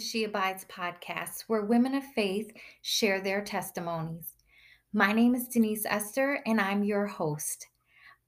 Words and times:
She 0.00 0.24
Abides 0.24 0.64
podcast, 0.64 1.42
where 1.46 1.62
women 1.62 1.94
of 1.94 2.04
faith 2.14 2.50
share 2.82 3.20
their 3.20 3.42
testimonies. 3.42 4.34
My 4.92 5.12
name 5.12 5.34
is 5.34 5.46
Denise 5.46 5.84
Esther, 5.84 6.40
and 6.46 6.60
I'm 6.60 6.82
your 6.82 7.06
host. 7.06 7.68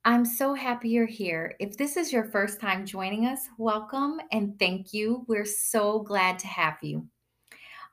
I'm 0.05 0.23
so 0.23 0.53
happy 0.53 0.89
you're 0.89 1.05
here. 1.07 1.55
If 1.59 1.75
this 1.75 1.97
is 1.97 2.13
your 2.13 2.25
first 2.25 2.61
time 2.61 2.85
joining 2.85 3.25
us, 3.25 3.47
welcome 3.57 4.21
and 4.31 4.57
thank 4.59 4.93
you. 4.93 5.25
We're 5.27 5.45
so 5.45 5.99
glad 5.99 6.37
to 6.39 6.47
have 6.47 6.77
you. 6.81 7.07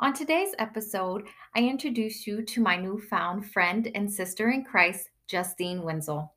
On 0.00 0.12
today's 0.12 0.54
episode, 0.58 1.24
I 1.56 1.60
introduce 1.60 2.26
you 2.26 2.42
to 2.42 2.60
my 2.60 2.76
newfound 2.76 3.50
friend 3.50 3.90
and 3.94 4.12
sister 4.12 4.50
in 4.50 4.64
Christ, 4.64 5.08
Justine 5.26 5.82
Wenzel. 5.82 6.34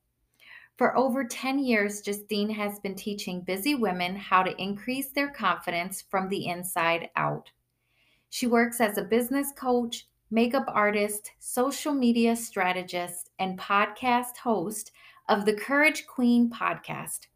For 0.84 0.98
over 0.98 1.24
10 1.24 1.60
years, 1.60 2.02
Justine 2.02 2.50
has 2.50 2.78
been 2.78 2.94
teaching 2.94 3.40
busy 3.40 3.74
women 3.74 4.18
how 4.18 4.44
to 4.44 4.62
increase 4.62 5.12
their 5.12 5.30
confidence 5.30 6.04
from 6.12 6.28
the 6.28 6.48
inside 6.48 7.10
out. 7.16 7.50
She 8.30 8.48
works 8.48 8.82
as 8.82 8.98
a 8.98 9.06
business 9.06 9.54
coach, 9.56 10.10
makeup 10.30 10.66
artist, 10.68 11.32
social 11.40 11.94
media 11.94 12.36
strategist, 12.36 13.30
and 13.40 13.58
podcast 13.58 14.36
host 14.36 14.92
of 15.30 15.46
the 15.46 15.54
Courage 15.54 16.06
Queen 16.06 16.50
podcast. 16.50 17.28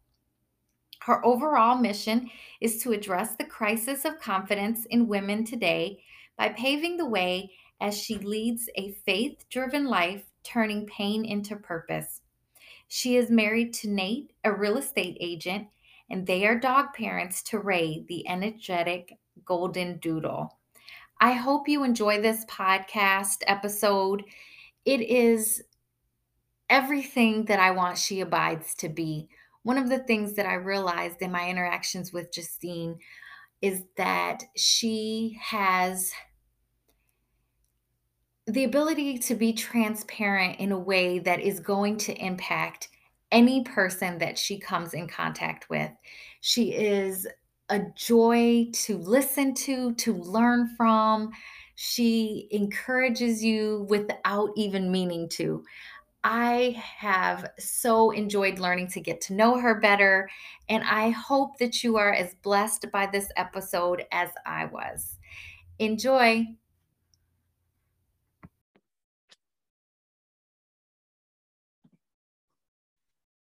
Her 1.00 1.24
overall 1.24 1.78
mission 1.78 2.30
is 2.60 2.82
to 2.82 2.92
address 2.92 3.34
the 3.34 3.46
crisis 3.46 4.04
of 4.04 4.20
confidence 4.20 4.84
in 4.90 5.08
women 5.08 5.46
today 5.46 6.02
by 6.36 6.50
paving 6.50 6.98
the 6.98 7.08
way 7.08 7.50
as 7.80 7.96
she 7.96 8.18
leads 8.18 8.68
a 8.74 8.92
faith 9.06 9.46
driven 9.48 9.86
life, 9.86 10.24
turning 10.44 10.84
pain 10.84 11.24
into 11.24 11.56
purpose. 11.56 12.20
She 12.88 13.16
is 13.16 13.30
married 13.30 13.74
to 13.74 13.90
Nate, 13.90 14.32
a 14.44 14.52
real 14.52 14.78
estate 14.78 15.18
agent, 15.20 15.68
and 16.10 16.26
they 16.26 16.46
are 16.46 16.58
dog 16.58 16.94
parents 16.94 17.42
to 17.44 17.58
Ray, 17.58 18.04
the 18.08 18.26
energetic 18.26 19.18
golden 19.44 19.98
doodle. 19.98 20.56
I 21.20 21.32
hope 21.32 21.68
you 21.68 21.84
enjoy 21.84 22.20
this 22.20 22.44
podcast 22.46 23.42
episode. 23.46 24.24
It 24.84 25.02
is 25.02 25.62
everything 26.70 27.44
that 27.46 27.60
I 27.60 27.72
want 27.72 27.98
She 27.98 28.20
Abides 28.20 28.74
to 28.76 28.88
be. 28.88 29.28
One 29.64 29.78
of 29.78 29.88
the 29.88 29.98
things 29.98 30.34
that 30.34 30.46
I 30.46 30.54
realized 30.54 31.20
in 31.20 31.30
my 31.30 31.48
interactions 31.48 32.12
with 32.12 32.32
Justine 32.32 32.98
is 33.60 33.82
that 33.96 34.44
she 34.56 35.38
has 35.42 36.12
the 38.48 38.64
ability 38.64 39.18
to 39.18 39.34
be 39.34 39.52
transparent 39.52 40.58
in 40.58 40.72
a 40.72 40.78
way 40.78 41.18
that 41.18 41.40
is 41.40 41.60
going 41.60 41.98
to 41.98 42.14
impact 42.14 42.88
any 43.30 43.62
person 43.62 44.16
that 44.18 44.38
she 44.38 44.58
comes 44.58 44.94
in 44.94 45.06
contact 45.06 45.68
with. 45.68 45.90
She 46.40 46.72
is 46.72 47.26
a 47.68 47.80
joy 47.94 48.68
to 48.72 48.96
listen 48.96 49.52
to, 49.52 49.92
to 49.96 50.14
learn 50.14 50.74
from. 50.76 51.30
She 51.74 52.48
encourages 52.50 53.44
you 53.44 53.86
without 53.90 54.50
even 54.56 54.90
meaning 54.90 55.28
to. 55.30 55.62
I 56.24 56.82
have 56.96 57.50
so 57.58 58.10
enjoyed 58.10 58.58
learning 58.58 58.88
to 58.88 59.00
get 59.00 59.20
to 59.22 59.34
know 59.34 59.60
her 59.60 59.78
better, 59.78 60.28
and 60.68 60.82
I 60.84 61.10
hope 61.10 61.58
that 61.58 61.84
you 61.84 61.96
are 61.98 62.12
as 62.12 62.34
blessed 62.42 62.86
by 62.92 63.06
this 63.06 63.28
episode 63.36 64.04
as 64.10 64.30
I 64.46 64.64
was. 64.66 65.16
Enjoy. 65.78 66.46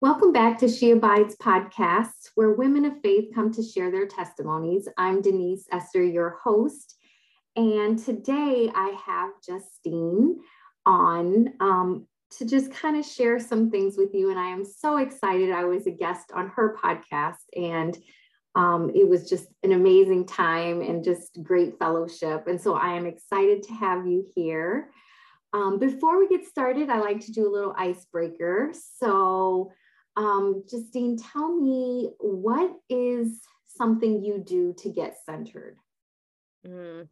Welcome 0.02 0.32
back 0.32 0.58
to 0.58 0.68
She 0.68 0.90
Abides 0.90 1.36
podcast, 1.36 2.30
where 2.34 2.54
women 2.54 2.84
of 2.86 3.00
faith 3.04 3.28
come 3.32 3.52
to 3.52 3.62
share 3.62 3.92
their 3.92 4.08
testimonies. 4.08 4.88
I'm 4.98 5.22
Denise 5.22 5.68
Esther, 5.70 6.02
your 6.02 6.40
host. 6.42 6.96
And 7.54 7.96
today 7.96 8.68
I 8.74 8.96
have 9.06 9.30
Justine 9.46 10.40
on 10.84 11.50
um, 11.60 12.08
to 12.32 12.44
just 12.44 12.72
kind 12.72 12.96
of 12.96 13.06
share 13.06 13.38
some 13.38 13.70
things 13.70 13.96
with 13.96 14.12
you. 14.12 14.30
And 14.30 14.40
I 14.40 14.48
am 14.48 14.64
so 14.64 14.96
excited. 14.96 15.52
I 15.52 15.66
was 15.66 15.86
a 15.86 15.92
guest 15.92 16.32
on 16.34 16.48
her 16.48 16.76
podcast, 16.82 17.44
and 17.54 17.96
um, 18.56 18.90
it 18.96 19.08
was 19.08 19.30
just 19.30 19.46
an 19.62 19.70
amazing 19.70 20.26
time 20.26 20.82
and 20.82 21.04
just 21.04 21.40
great 21.44 21.78
fellowship. 21.78 22.48
And 22.48 22.60
so 22.60 22.74
I 22.74 22.94
am 22.94 23.06
excited 23.06 23.62
to 23.62 23.74
have 23.74 24.04
you 24.04 24.26
here. 24.34 24.90
Um, 25.52 25.78
before 25.78 26.18
we 26.18 26.26
get 26.26 26.44
started, 26.44 26.90
I 26.90 26.98
like 26.98 27.20
to 27.20 27.32
do 27.32 27.46
a 27.46 27.54
little 27.54 27.74
icebreaker. 27.78 28.72
So, 28.98 29.70
um, 30.16 30.64
Justine, 30.68 31.16
tell 31.16 31.54
me 31.54 32.10
what 32.18 32.72
is 32.88 33.40
something 33.66 34.22
you 34.22 34.42
do 34.44 34.74
to 34.78 34.90
get 34.90 35.16
centered? 35.24 35.76
Mm. 36.66 37.08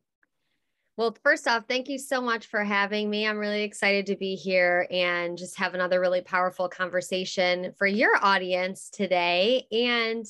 Well, 0.97 1.17
first 1.23 1.49
off, 1.49 1.65
thank 1.67 1.89
you 1.89 1.99
so 1.99 2.21
much 2.21 2.47
for 2.47 2.63
having 2.63 3.09
me. 3.09 3.27
I'm 3.27 3.39
really 3.39 3.63
excited 3.63 4.07
to 4.07 4.17
be 4.17 4.35
here 4.35 4.87
and 4.91 5.39
just 5.39 5.59
have 5.59 5.73
another 5.73 5.99
really 5.99 6.21
powerful 6.21 6.69
conversation 6.69 7.73
for 7.79 7.87
your 7.87 8.23
audience 8.23 8.91
today. 8.91 9.67
And 9.73 10.27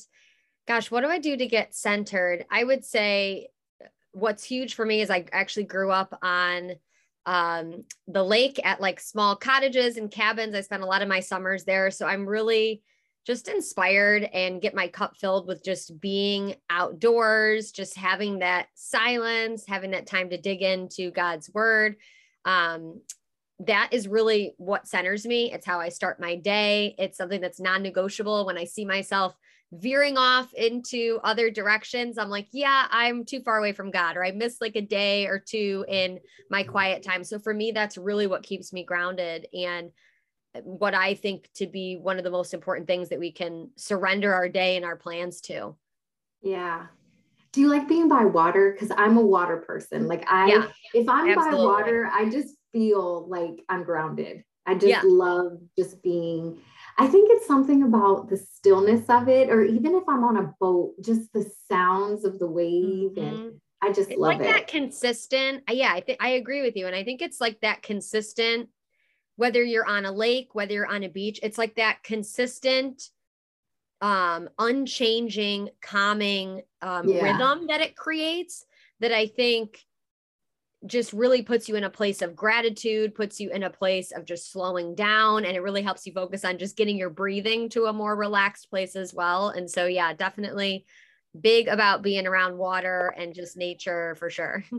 gosh, 0.67 0.89
what 0.89 1.01
do 1.01 1.07
I 1.07 1.19
do 1.19 1.35
to 1.35 1.45
get 1.45 1.75
centered? 1.75 2.45
I 2.49 2.63
would 2.63 2.85
say 2.85 3.49
what's 4.13 4.45
huge 4.45 4.75
for 4.75 4.85
me 4.85 5.01
is 5.01 5.09
I 5.09 5.25
actually 5.33 5.65
grew 5.65 5.91
up 5.91 6.17
on 6.21 6.73
um, 7.25 7.83
the 8.07 8.23
lake 8.23 8.59
at 8.63 8.81
like 8.81 8.99
small 8.99 9.35
cottages 9.35 9.97
and 9.97 10.11
cabins. 10.11 10.55
I 10.55 10.61
spent 10.61 10.83
a 10.83 10.87
lot 10.87 11.01
of 11.01 11.07
my 11.07 11.19
summers 11.19 11.63
there. 11.63 11.91
So 11.91 12.07
I'm 12.07 12.27
really 12.27 12.81
just 13.25 13.47
inspired 13.47 14.23
and 14.23 14.61
get 14.61 14.73
my 14.73 14.87
cup 14.87 15.15
filled 15.17 15.47
with 15.47 15.63
just 15.63 15.99
being 15.99 16.55
outdoors, 16.69 17.71
just 17.71 17.95
having 17.95 18.39
that 18.39 18.67
silence, 18.73 19.63
having 19.67 19.91
that 19.91 20.07
time 20.07 20.29
to 20.31 20.41
dig 20.41 20.61
into 20.63 21.11
God's 21.11 21.51
word. 21.53 21.97
Um, 22.45 23.01
that 23.59 23.89
is 23.91 24.07
really 24.07 24.55
what 24.57 24.87
centers 24.87 25.25
me. 25.25 25.51
It's 25.51 25.67
how 25.67 25.79
I 25.79 25.89
start 25.89 26.19
my 26.19 26.35
day. 26.35 26.95
It's 26.97 27.17
something 27.17 27.41
that's 27.41 27.59
non 27.59 27.83
negotiable. 27.83 28.45
When 28.45 28.57
I 28.57 28.63
see 28.63 28.85
myself 28.85 29.35
veering 29.71 30.17
off 30.17 30.53
into 30.53 31.19
other 31.23 31.49
directions, 31.49 32.17
I'm 32.17 32.29
like, 32.29 32.47
yeah, 32.51 32.87
I'm 32.89 33.25
too 33.25 33.41
far 33.41 33.57
away 33.57 33.73
from 33.73 33.91
God, 33.91 34.17
or 34.17 34.25
I 34.25 34.31
missed 34.31 34.61
like 34.61 34.75
a 34.75 34.81
day 34.81 35.27
or 35.27 35.39
two 35.39 35.85
mm-hmm. 35.87 35.93
in 35.93 36.19
my 36.49 36.63
quiet 36.63 37.03
time. 37.03 37.23
So 37.23 37.39
for 37.39 37.53
me, 37.53 37.71
that's 37.71 37.97
really 37.97 38.27
what 38.27 38.43
keeps 38.43 38.73
me 38.73 38.83
grounded 38.83 39.47
and 39.53 39.91
what 40.63 40.93
I 40.93 41.13
think 41.13 41.49
to 41.55 41.67
be 41.67 41.95
one 41.95 42.17
of 42.17 42.23
the 42.23 42.31
most 42.31 42.53
important 42.53 42.87
things 42.87 43.09
that 43.09 43.19
we 43.19 43.31
can 43.31 43.69
surrender 43.77 44.33
our 44.33 44.49
day 44.49 44.75
and 44.75 44.85
our 44.85 44.97
plans 44.97 45.39
to. 45.41 45.75
Yeah. 46.41 46.87
Do 47.53 47.61
you 47.61 47.69
like 47.69 47.87
being 47.87 48.09
by 48.09 48.25
water? 48.25 48.71
Because 48.71 48.95
I'm 48.97 49.17
a 49.17 49.21
water 49.21 49.57
person. 49.57 50.07
Like 50.07 50.25
I, 50.27 50.47
yeah, 50.47 50.67
if 50.93 51.07
I'm 51.07 51.29
absolutely. 51.29 51.57
by 51.57 51.63
water, 51.63 52.09
I 52.11 52.29
just 52.29 52.55
feel 52.73 53.27
like 53.29 53.63
I'm 53.69 53.83
grounded. 53.83 54.43
I 54.65 54.73
just 54.73 54.87
yeah. 54.87 55.01
love 55.05 55.57
just 55.77 56.01
being 56.03 56.59
I 56.97 57.07
think 57.07 57.29
it's 57.31 57.47
something 57.47 57.83
about 57.83 58.29
the 58.29 58.37
stillness 58.37 59.09
of 59.09 59.27
it, 59.27 59.49
or 59.49 59.63
even 59.63 59.95
if 59.95 60.03
I'm 60.07 60.23
on 60.23 60.37
a 60.37 60.53
boat, 60.59 60.93
just 61.01 61.31
the 61.33 61.49
sounds 61.69 62.25
of 62.25 62.39
the 62.39 62.47
wave. 62.47 63.11
Mm-hmm. 63.11 63.19
And 63.19 63.61
I 63.81 63.91
just 63.91 64.09
love 64.11 64.19
like 64.19 64.39
it. 64.39 64.43
that 64.43 64.67
consistent. 64.67 65.63
Yeah, 65.69 65.91
I 65.91 66.01
think 66.01 66.19
I 66.21 66.29
agree 66.29 66.61
with 66.61 66.75
you. 66.75 66.87
And 66.87 66.95
I 66.95 67.03
think 67.03 67.21
it's 67.21 67.41
like 67.41 67.59
that 67.61 67.81
consistent, 67.81 68.69
whether 69.35 69.63
you're 69.63 69.87
on 69.87 70.05
a 70.05 70.11
lake, 70.11 70.49
whether 70.53 70.73
you're 70.73 70.87
on 70.87 71.03
a 71.03 71.09
beach, 71.09 71.39
it's 71.41 71.57
like 71.57 71.75
that 71.75 72.03
consistent, 72.03 73.09
um, 74.01 74.49
unchanging, 74.59 75.69
calming 75.81 76.61
um, 76.81 77.07
yeah. 77.07 77.23
rhythm 77.23 77.67
that 77.67 77.81
it 77.81 77.95
creates 77.95 78.65
that 78.99 79.11
I 79.11 79.27
think 79.27 79.83
just 80.85 81.13
really 81.13 81.43
puts 81.43 81.69
you 81.69 81.75
in 81.75 81.83
a 81.83 81.89
place 81.89 82.21
of 82.21 82.35
gratitude, 82.35 83.13
puts 83.13 83.39
you 83.39 83.51
in 83.51 83.63
a 83.63 83.69
place 83.69 84.11
of 84.11 84.25
just 84.25 84.51
slowing 84.51 84.95
down, 84.95 85.45
and 85.45 85.55
it 85.55 85.61
really 85.61 85.83
helps 85.83 86.05
you 86.05 86.13
focus 86.13 86.43
on 86.43 86.57
just 86.57 86.75
getting 86.75 86.97
your 86.97 87.09
breathing 87.09 87.69
to 87.69 87.85
a 87.85 87.93
more 87.93 88.15
relaxed 88.15 88.69
place 88.69 88.95
as 88.95 89.13
well. 89.13 89.49
And 89.49 89.69
so, 89.69 89.85
yeah, 89.85 90.13
definitely 90.13 90.85
big 91.39 91.67
about 91.67 92.01
being 92.01 92.25
around 92.25 92.57
water 92.57 93.13
and 93.15 93.35
just 93.35 93.57
nature 93.57 94.15
for 94.15 94.29
sure. 94.29 94.63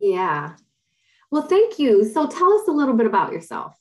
Yeah. 0.00 0.56
Well, 1.30 1.42
thank 1.42 1.78
you. 1.78 2.04
So, 2.04 2.26
tell 2.26 2.52
us 2.52 2.68
a 2.68 2.72
little 2.72 2.94
bit 2.94 3.06
about 3.06 3.32
yourself. 3.32 3.78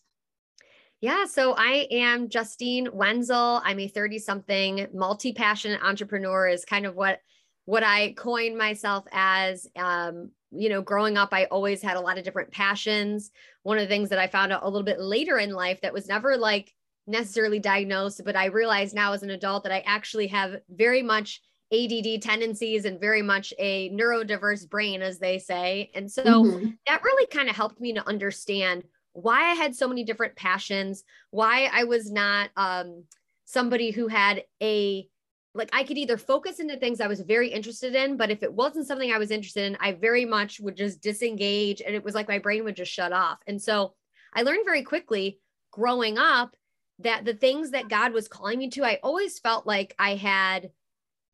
Yeah, 1.01 1.25
so 1.25 1.53
I 1.57 1.87
am 1.91 2.29
Justine 2.29 2.87
Wenzel. 2.93 3.61
I'm 3.65 3.79
a 3.79 3.89
30 3.89 4.19
something 4.19 4.87
multi 4.93 5.33
passionate 5.33 5.81
entrepreneur, 5.83 6.47
is 6.47 6.63
kind 6.63 6.85
of 6.85 6.95
what 6.95 7.19
what 7.65 7.83
I 7.83 8.13
coined 8.13 8.57
myself 8.57 9.05
as. 9.11 9.67
Um, 9.75 10.31
you 10.55 10.69
know, 10.69 10.81
growing 10.81 11.17
up, 11.17 11.29
I 11.31 11.45
always 11.45 11.81
had 11.81 11.97
a 11.97 12.01
lot 12.01 12.17
of 12.17 12.23
different 12.23 12.51
passions. 12.51 13.31
One 13.63 13.77
of 13.77 13.83
the 13.83 13.87
things 13.87 14.09
that 14.09 14.19
I 14.19 14.27
found 14.27 14.51
out 14.51 14.63
a 14.63 14.69
little 14.69 14.83
bit 14.83 14.99
later 14.99 15.37
in 15.37 15.51
life 15.51 15.81
that 15.81 15.93
was 15.93 16.07
never 16.07 16.37
like 16.37 16.73
necessarily 17.07 17.59
diagnosed, 17.59 18.21
but 18.23 18.35
I 18.35 18.45
realize 18.45 18.93
now 18.93 19.13
as 19.13 19.23
an 19.23 19.29
adult 19.29 19.63
that 19.63 19.73
I 19.73 19.83
actually 19.85 20.27
have 20.27 20.57
very 20.69 21.01
much 21.01 21.41
ADD 21.73 22.21
tendencies 22.21 22.85
and 22.85 22.99
very 22.99 23.21
much 23.21 23.53
a 23.57 23.89
neurodiverse 23.89 24.69
brain, 24.69 25.01
as 25.01 25.19
they 25.19 25.39
say. 25.39 25.91
And 25.95 26.11
so 26.11 26.23
mm-hmm. 26.23 26.69
that 26.87 27.03
really 27.03 27.25
kind 27.27 27.49
of 27.49 27.55
helped 27.55 27.81
me 27.81 27.93
to 27.93 28.07
understand 28.07 28.83
why 29.13 29.51
I 29.51 29.53
had 29.53 29.75
so 29.75 29.87
many 29.87 30.03
different 30.03 30.35
passions, 30.35 31.03
why 31.31 31.69
I 31.71 31.83
was 31.85 32.11
not 32.11 32.49
um, 32.55 33.03
somebody 33.45 33.91
who 33.91 34.07
had 34.07 34.43
a 34.61 35.07
like 35.55 35.69
I 35.71 35.83
could 35.83 35.97
either 35.97 36.17
focus 36.17 36.59
into 36.59 36.77
things 36.77 36.99
I 36.99 37.07
was 37.07 37.21
very 37.21 37.49
interested 37.49 37.93
in, 37.95 38.17
but 38.17 38.31
if 38.31 38.41
it 38.41 38.53
wasn't 38.53 38.87
something 38.87 39.11
I 39.11 39.19
was 39.19 39.31
interested 39.31 39.65
in, 39.65 39.77
I 39.79 39.91
very 39.93 40.25
much 40.25 40.59
would 40.59 40.75
just 40.75 41.01
disengage 41.01 41.81
and 41.81 41.95
it 41.95 42.03
was 42.03 42.15
like 42.15 42.27
my 42.27 42.39
brain 42.39 42.63
would 42.63 42.75
just 42.75 42.91
shut 42.91 43.13
off. 43.13 43.39
And 43.45 43.61
so 43.61 43.93
I 44.33 44.41
learned 44.41 44.65
very 44.65 44.83
quickly 44.83 45.39
growing 45.71 46.17
up 46.17 46.55
that 46.99 47.25
the 47.25 47.33
things 47.33 47.71
that 47.71 47.89
God 47.89 48.13
was 48.13 48.27
calling 48.27 48.59
me 48.59 48.69
to, 48.71 48.83
I 48.83 48.99
always 49.03 49.39
felt 49.39 49.67
like 49.67 49.95
I 49.99 50.15
had 50.15 50.71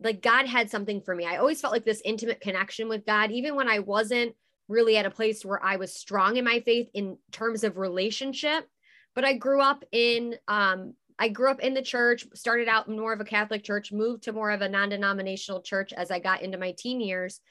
like 0.02 0.22
God 0.22 0.46
had 0.46 0.70
something 0.70 1.02
for 1.02 1.14
me. 1.14 1.26
I 1.26 1.38
always 1.38 1.60
felt 1.60 1.74
like 1.74 1.86
this 1.86 2.02
intimate 2.06 2.42
connection 2.42 2.88
with 2.90 3.06
God 3.06 3.32
even 3.32 3.56
when 3.56 3.68
I 3.70 3.80
wasn't 3.80 4.34
really 4.68 4.98
at 4.98 5.06
a 5.06 5.12
place 5.12 5.44
where 5.44 5.64
I 5.64 5.78
was 5.78 5.94
strong 5.94 6.38
in 6.38 6.46
my 6.46 6.60
faith 6.62 6.90
in 6.94 7.18
terms 7.32 7.64
of 7.64 7.78
relationship. 7.78 8.68
But 9.16 9.26
I 9.26 9.34
grew 9.34 9.62
up 9.62 9.84
in 9.92 10.36
um 10.48 10.94
I 11.20 11.28
grew 11.28 11.52
up 11.52 11.60
in 11.60 11.74
the 11.74 11.82
church, 11.82 12.26
started 12.34 12.70
out 12.70 12.90
more 12.90 13.12
of 13.12 13.20
a 13.20 13.26
Catholic 13.26 13.64
church, 13.64 13.92
moved 13.92 14.24
to 14.24 14.34
more 14.34 14.52
of 14.52 14.62
a 14.62 14.70
non 14.70 14.90
denominational 14.90 15.62
church 15.62 15.92
as 15.92 16.12
I 16.12 16.20
got 16.20 16.42
into 16.42 16.58
my 16.58 16.74
teen 16.78 17.02
years, 17.02 17.42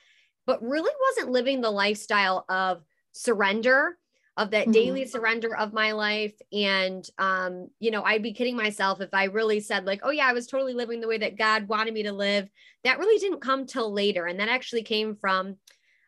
but 0.46 0.62
really 0.62 0.92
wasn't 1.10 1.32
living 1.32 1.60
the 1.60 1.70
lifestyle 1.70 2.46
of 2.48 2.82
surrender, 3.12 3.98
of 4.38 4.52
that 4.52 4.62
mm-hmm. 4.62 4.72
daily 4.72 5.04
surrender 5.04 5.54
of 5.54 5.74
my 5.74 5.92
life. 5.92 6.34
And, 6.50 7.06
um, 7.18 7.68
you 7.78 7.90
know, 7.90 8.02
I'd 8.02 8.22
be 8.22 8.32
kidding 8.32 8.56
myself 8.56 9.02
if 9.02 9.10
I 9.12 9.24
really 9.24 9.60
said, 9.60 9.84
like, 9.84 10.00
oh, 10.02 10.10
yeah, 10.10 10.26
I 10.26 10.32
was 10.32 10.46
totally 10.46 10.72
living 10.72 11.00
the 11.00 11.08
way 11.08 11.18
that 11.18 11.36
God 11.36 11.68
wanted 11.68 11.92
me 11.92 12.04
to 12.04 12.12
live. 12.12 12.48
That 12.84 12.98
really 12.98 13.20
didn't 13.20 13.42
come 13.42 13.66
till 13.66 13.92
later. 13.92 14.26
And 14.26 14.40
that 14.40 14.48
actually 14.48 14.82
came 14.82 15.16
from 15.16 15.56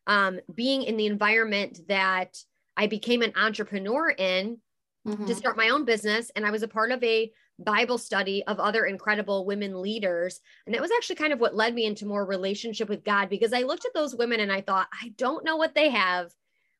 um, 0.06 0.40
being 0.54 0.84
in 0.84 0.96
the 0.96 1.06
environment 1.06 1.80
that 1.88 2.38
I 2.76 2.86
became 2.86 3.20
an 3.20 3.32
entrepreneur 3.36 4.08
in. 4.10 4.58
Mm-hmm. 5.08 5.24
to 5.24 5.34
start 5.34 5.56
my 5.56 5.70
own 5.70 5.86
business. 5.86 6.30
And 6.36 6.44
I 6.44 6.50
was 6.50 6.62
a 6.62 6.68
part 6.68 6.90
of 6.90 7.02
a 7.02 7.32
Bible 7.60 7.98
study 7.98 8.42
of 8.46 8.58
other 8.58 8.86
incredible 8.86 9.44
women 9.44 9.80
leaders. 9.80 10.40
And 10.66 10.74
that 10.74 10.80
was 10.80 10.90
actually 10.96 11.16
kind 11.16 11.32
of 11.32 11.40
what 11.40 11.54
led 11.54 11.74
me 11.74 11.84
into 11.84 12.06
more 12.06 12.24
relationship 12.24 12.88
with 12.88 13.04
God 13.04 13.28
because 13.28 13.52
I 13.52 13.62
looked 13.62 13.84
at 13.84 13.94
those 13.94 14.14
women 14.14 14.40
and 14.40 14.50
I 14.50 14.62
thought, 14.62 14.88
I 14.92 15.12
don't 15.16 15.44
know 15.44 15.56
what 15.56 15.74
they 15.74 15.90
have, 15.90 16.32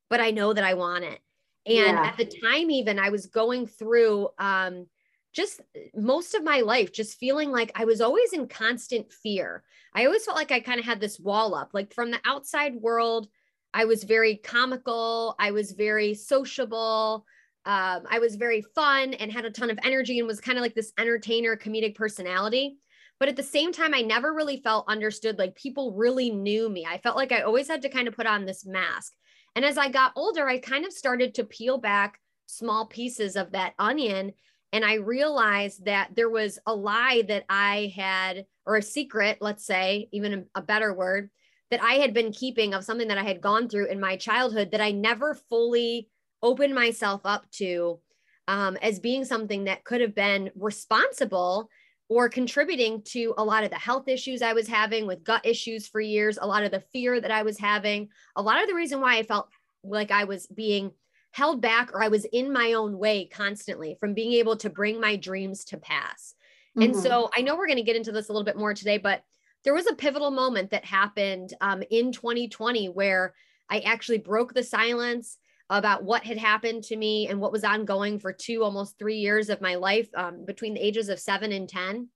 but 0.09 0.21
I 0.21 0.31
know 0.31 0.53
that 0.53 0.65
I 0.65 0.75
want 0.75 1.05
it. 1.05 1.21
And 1.67 1.77
yeah. 1.77 2.07
at 2.07 2.17
the 2.17 2.25
time, 2.25 2.71
even 2.71 2.99
I 2.99 3.11
was 3.11 3.27
going 3.27 3.67
through 3.67 4.29
um, 4.39 4.87
just 5.33 5.61
most 5.95 6.35
of 6.35 6.43
my 6.43 6.61
life, 6.61 6.93
just 6.93 7.19
feeling 7.19 7.51
like 7.51 7.71
I 7.75 7.85
was 7.85 8.01
always 8.01 8.33
in 8.33 8.49
constant 8.49 9.13
fear. 9.13 9.63
I 9.95 10.07
always 10.07 10.25
felt 10.25 10.37
like 10.37 10.53
I 10.53 10.61
kind 10.61 10.81
of 10.81 10.87
had 10.87 11.01
this 11.01 11.21
wall 11.21 11.55
up, 11.55 11.71
like 11.73 11.93
from 11.93 12.11
the 12.11 12.21
outside 12.25 12.77
world. 12.77 13.29
I 13.75 13.85
was 13.85 14.05
very 14.05 14.37
comical. 14.37 15.37
I 15.39 15.51
was 15.51 15.73
very 15.73 16.15
sociable 16.15 17.27
um, 17.71 18.03
I 18.11 18.19
was 18.19 18.35
very 18.35 18.63
fun 18.75 19.15
and 19.15 19.31
had 19.31 19.45
a 19.45 19.51
ton 19.51 19.71
of 19.71 19.79
energy 19.85 20.19
and 20.19 20.27
was 20.27 20.41
kind 20.41 20.59
of 20.59 20.63
like 20.63 20.75
this 20.75 20.93
entertainer, 20.99 21.57
comedic 21.57 21.95
personality. 21.95 22.79
But 23.21 23.29
at 23.29 23.37
the 23.37 23.45
same 23.45 23.73
time, 23.73 23.95
I 23.95 24.01
never 24.01 24.35
really 24.35 24.61
felt 24.61 24.89
understood. 24.89 25.39
Like 25.39 25.55
people 25.55 25.93
really 25.93 26.31
knew 26.31 26.69
me. 26.69 26.85
I 26.85 26.99
felt 26.99 27.15
like 27.15 27.31
I 27.31 27.43
always 27.43 27.69
had 27.69 27.83
to 27.83 27.89
kind 27.89 28.09
of 28.09 28.17
put 28.17 28.27
on 28.27 28.45
this 28.45 28.67
mask. 28.67 29.13
And 29.55 29.65
as 29.65 29.79
I 29.79 29.89
got 29.89 30.15
older, 30.17 30.49
I 30.49 30.59
kind 30.59 30.85
of 30.85 30.93
started 30.93 31.33
to 31.37 31.45
peel 31.45 31.79
back 31.79 32.19
small 32.47 32.87
pieces 32.87 33.37
of 33.37 33.53
that 33.53 33.75
onion. 33.79 34.33
And 34.73 34.85
I 34.85 34.95
realized 34.95 35.85
that 35.85 36.11
there 36.17 36.29
was 36.29 36.59
a 36.67 36.75
lie 36.75 37.23
that 37.29 37.45
I 37.49 37.93
had, 37.95 38.47
or 38.67 38.79
a 38.79 38.83
secret, 38.83 39.39
let's 39.41 39.65
say, 39.65 40.09
even 40.11 40.47
a 40.57 40.63
better 40.63 40.93
word, 40.93 41.31
that 41.71 41.85
I 41.85 41.95
had 41.95 42.15
been 42.15 42.33
keeping 42.33 42.75
of 42.75 42.83
something 42.83 43.07
that 43.07 43.19
I 43.19 43.23
had 43.23 43.41
gone 43.41 43.69
through 43.69 43.87
in 43.87 44.01
my 44.01 44.17
childhood 44.17 44.73
that 44.73 44.81
I 44.81 44.91
never 44.91 45.37
fully 45.49 46.09
open 46.43 46.75
myself 46.75 47.23
up 47.25 47.51
to 47.53 48.01
um, 48.49 48.77
as 48.83 48.99
being 48.99 49.25
something 49.25 49.65
that 49.65 49.85
could 49.85 50.01
have 50.01 50.15
been 50.15 50.51
responsible 50.57 51.69
or 52.09 52.29
contributing 52.29 53.03
to 53.05 53.33
a 53.39 53.45
lot 53.45 53.63
of 53.63 53.71
the 53.71 53.77
health 53.77 54.09
issues 54.09 54.43
I 54.43 54.53
was 54.53 54.67
having 54.67 55.07
with 55.07 55.23
gut 55.23 55.47
issues 55.47 55.87
for 55.87 56.01
years, 56.01 56.39
a 56.41 56.47
lot 56.47 56.65
of 56.65 56.73
the 56.73 56.83
fear 56.93 57.21
that 57.21 57.31
I 57.31 57.45
was 57.45 57.59
having, 57.59 58.09
a 58.35 58.43
lot 58.43 58.61
of 58.61 58.69
the 58.69 58.75
reason 58.75 59.01
why 59.01 59.17
I 59.17 59.23
felt 59.23 59.49
like 59.85 60.11
I 60.11 60.25
was 60.25 60.47
being 60.49 60.91
held 61.33 61.63
back 61.63 61.95
or 61.95 62.03
I 62.03 62.09
was 62.09 62.25
in 62.25 62.53
my 62.53 62.73
own 62.73 62.99
way 62.99 63.27
constantly 63.27 63.97
from 64.01 64.15
being 64.15 64.33
able 64.33 64.57
to 64.57 64.71
bring 64.71 65.01
my 65.01 65.15
dreams 65.15 65.65
to 65.67 65.77
pass. 65.77 66.35
Mm-hmm. 66.77 66.83
And 66.83 66.97
so 66.97 67.31
I 67.37 67.43
know 67.43 67.57
we're 67.57 67.69
going 67.69 67.77
to 67.77 67.85
get 67.85 67.97
into 67.97 68.13
this 68.13 68.29
a 68.29 68.33
little 68.33 68.45
bit 68.45 68.57
more 68.57 68.75
today, 68.75 68.99
but 68.99 69.23
there 69.63 69.75
was 69.75 69.87
a 69.87 69.95
pivotal 69.95 70.33
moment 70.33 70.71
that 70.71 70.85
happened 70.85 71.55
um, 71.61 71.85
in 71.91 72.11
2020 72.11 72.89
where 72.89 73.35
I 73.69 73.81
actually 73.81 74.19
broke 74.19 74.55
the 74.55 74.65
silence 74.65 75.39
about 75.71 76.03
what 76.03 76.25
had 76.25 76.37
happened 76.37 76.83
to 76.83 76.97
me 76.97 77.29
and 77.29 77.41
what 77.41 77.53
was 77.53 77.65
ongoing 77.65 78.19
for 78.19 78.33
two, 78.33 78.65
almost 78.65 78.99
three 78.99 79.17
years 79.17 79.49
of 79.49 79.61
my 79.61 79.77
life 79.77 80.09
um, 80.17 80.45
between 80.45 80.75
the 80.75 80.85
ages 80.85 81.09
of 81.09 81.21
seven 81.21 81.53
and 81.53 81.69
10. 81.69 82.09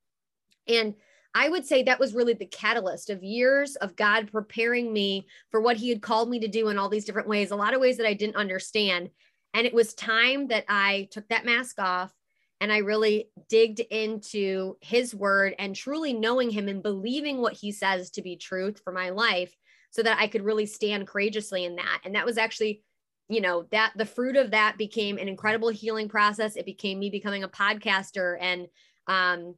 And 0.67 0.95
I 1.37 1.49
would 1.49 1.65
say 1.65 1.85
that 1.85 2.01
was 2.01 2.15
really 2.15 2.35
the 2.35 2.47
catalyst 2.47 3.11
of 3.11 3.23
years 3.23 3.77
of 3.77 3.97
God 3.97 4.31
preparing 4.31 4.93
me 4.93 5.29
for 5.51 5.61
what 5.61 5.77
He 5.77 5.89
had 5.89 6.03
called 6.03 6.29
me 6.29 6.41
to 6.41 6.49
do 6.49 6.69
in 6.69 6.79
all 6.79 6.89
these 6.89 7.05
different 7.05 7.29
ways, 7.29 7.53
a 7.53 7.57
lot 7.57 7.75
of 7.75 7.81
ways 7.81 7.97
that 7.97 8.07
I 8.07 8.15
didn't 8.15 8.37
understand. 8.37 9.11
And 9.53 9.67
it 9.67 9.75
was 9.75 9.95
time 9.95 10.49
that 10.49 10.65
I 10.69 11.09
took 11.13 11.29
that 11.29 11.45
mask 11.45 11.81
off 11.81 12.13
and 12.61 12.73
I 12.73 12.79
really 12.79 13.31
digged 13.49 13.81
into 13.81 14.77
His 14.81 15.15
word 15.15 15.55
and 15.61 15.77
truly 15.77 16.13
knowing 16.13 16.51
Him 16.51 16.69
and 16.69 16.83
believing 16.83 17.41
what 17.41 17.53
He 17.53 17.71
says 17.71 18.11
to 18.11 18.23
be 18.23 18.37
truth 18.37 18.81
for 18.83 18.93
my 18.93 19.11
life 19.11 19.55
so 19.91 20.03
that 20.03 20.19
I 20.19 20.27
could 20.27 20.45
really 20.45 20.67
stand 20.67 21.07
courageously 21.07 21.65
in 21.65 21.77
that. 21.77 22.01
And 22.05 22.17
that 22.17 22.27
was 22.27 22.39
actually 22.39 22.83
you 23.29 23.41
know 23.41 23.67
that 23.71 23.93
the 23.97 24.07
fruit 24.07 24.37
of 24.37 24.51
that 24.51 24.77
became 24.79 25.19
an 25.19 25.29
incredible 25.29 25.69
healing 25.69 26.09
process. 26.09 26.57
It 26.57 26.67
became 26.67 26.99
me 26.99 27.11
becoming 27.11 27.43
a 27.43 27.49
podcaster 27.49 28.37
and 28.41 28.67
um, 29.07 29.55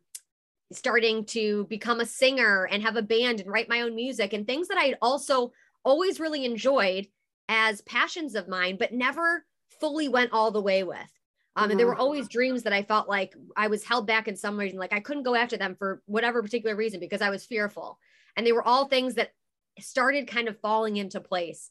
starting 0.72 1.24
to 1.24 1.64
become 1.68 2.00
a 2.00 2.06
singer 2.06 2.68
and 2.70 2.82
have 2.82 2.96
a 2.96 3.02
band 3.02 3.40
and 3.40 3.50
write 3.50 3.68
my 3.68 3.82
own 3.82 3.94
music 3.94 4.32
and 4.32 4.46
things 4.46 4.68
that 4.68 4.78
i 4.78 4.94
also 5.00 5.52
always 5.84 6.18
really 6.18 6.44
enjoyed 6.44 7.06
as 7.48 7.80
passions 7.82 8.34
of 8.34 8.48
mine 8.48 8.76
but 8.78 8.92
never 8.92 9.44
fully 9.80 10.08
went 10.08 10.32
all 10.32 10.50
the 10.50 10.62
way 10.62 10.82
with. 10.82 10.96
Um, 11.54 11.64
mm-hmm. 11.64 11.70
and 11.70 11.80
there 11.80 11.86
were 11.86 11.96
always 11.96 12.28
dreams 12.28 12.64
that 12.64 12.72
i 12.72 12.82
felt 12.82 13.08
like 13.08 13.34
i 13.56 13.68
was 13.68 13.84
held 13.84 14.06
back 14.06 14.26
in 14.26 14.36
some 14.36 14.58
reason 14.58 14.78
like 14.78 14.92
i 14.92 15.00
couldn't 15.00 15.22
go 15.22 15.34
after 15.34 15.56
them 15.56 15.76
for 15.78 16.02
whatever 16.06 16.42
particular 16.42 16.74
reason 16.74 17.00
because 17.00 17.22
i 17.22 17.30
was 17.30 17.46
fearful. 17.46 17.98
And 18.36 18.46
they 18.46 18.52
were 18.52 18.66
all 18.66 18.86
things 18.86 19.14
that 19.14 19.30
started 19.78 20.28
kind 20.28 20.48
of 20.48 20.60
falling 20.60 20.98
into 20.98 21.20
place 21.20 21.70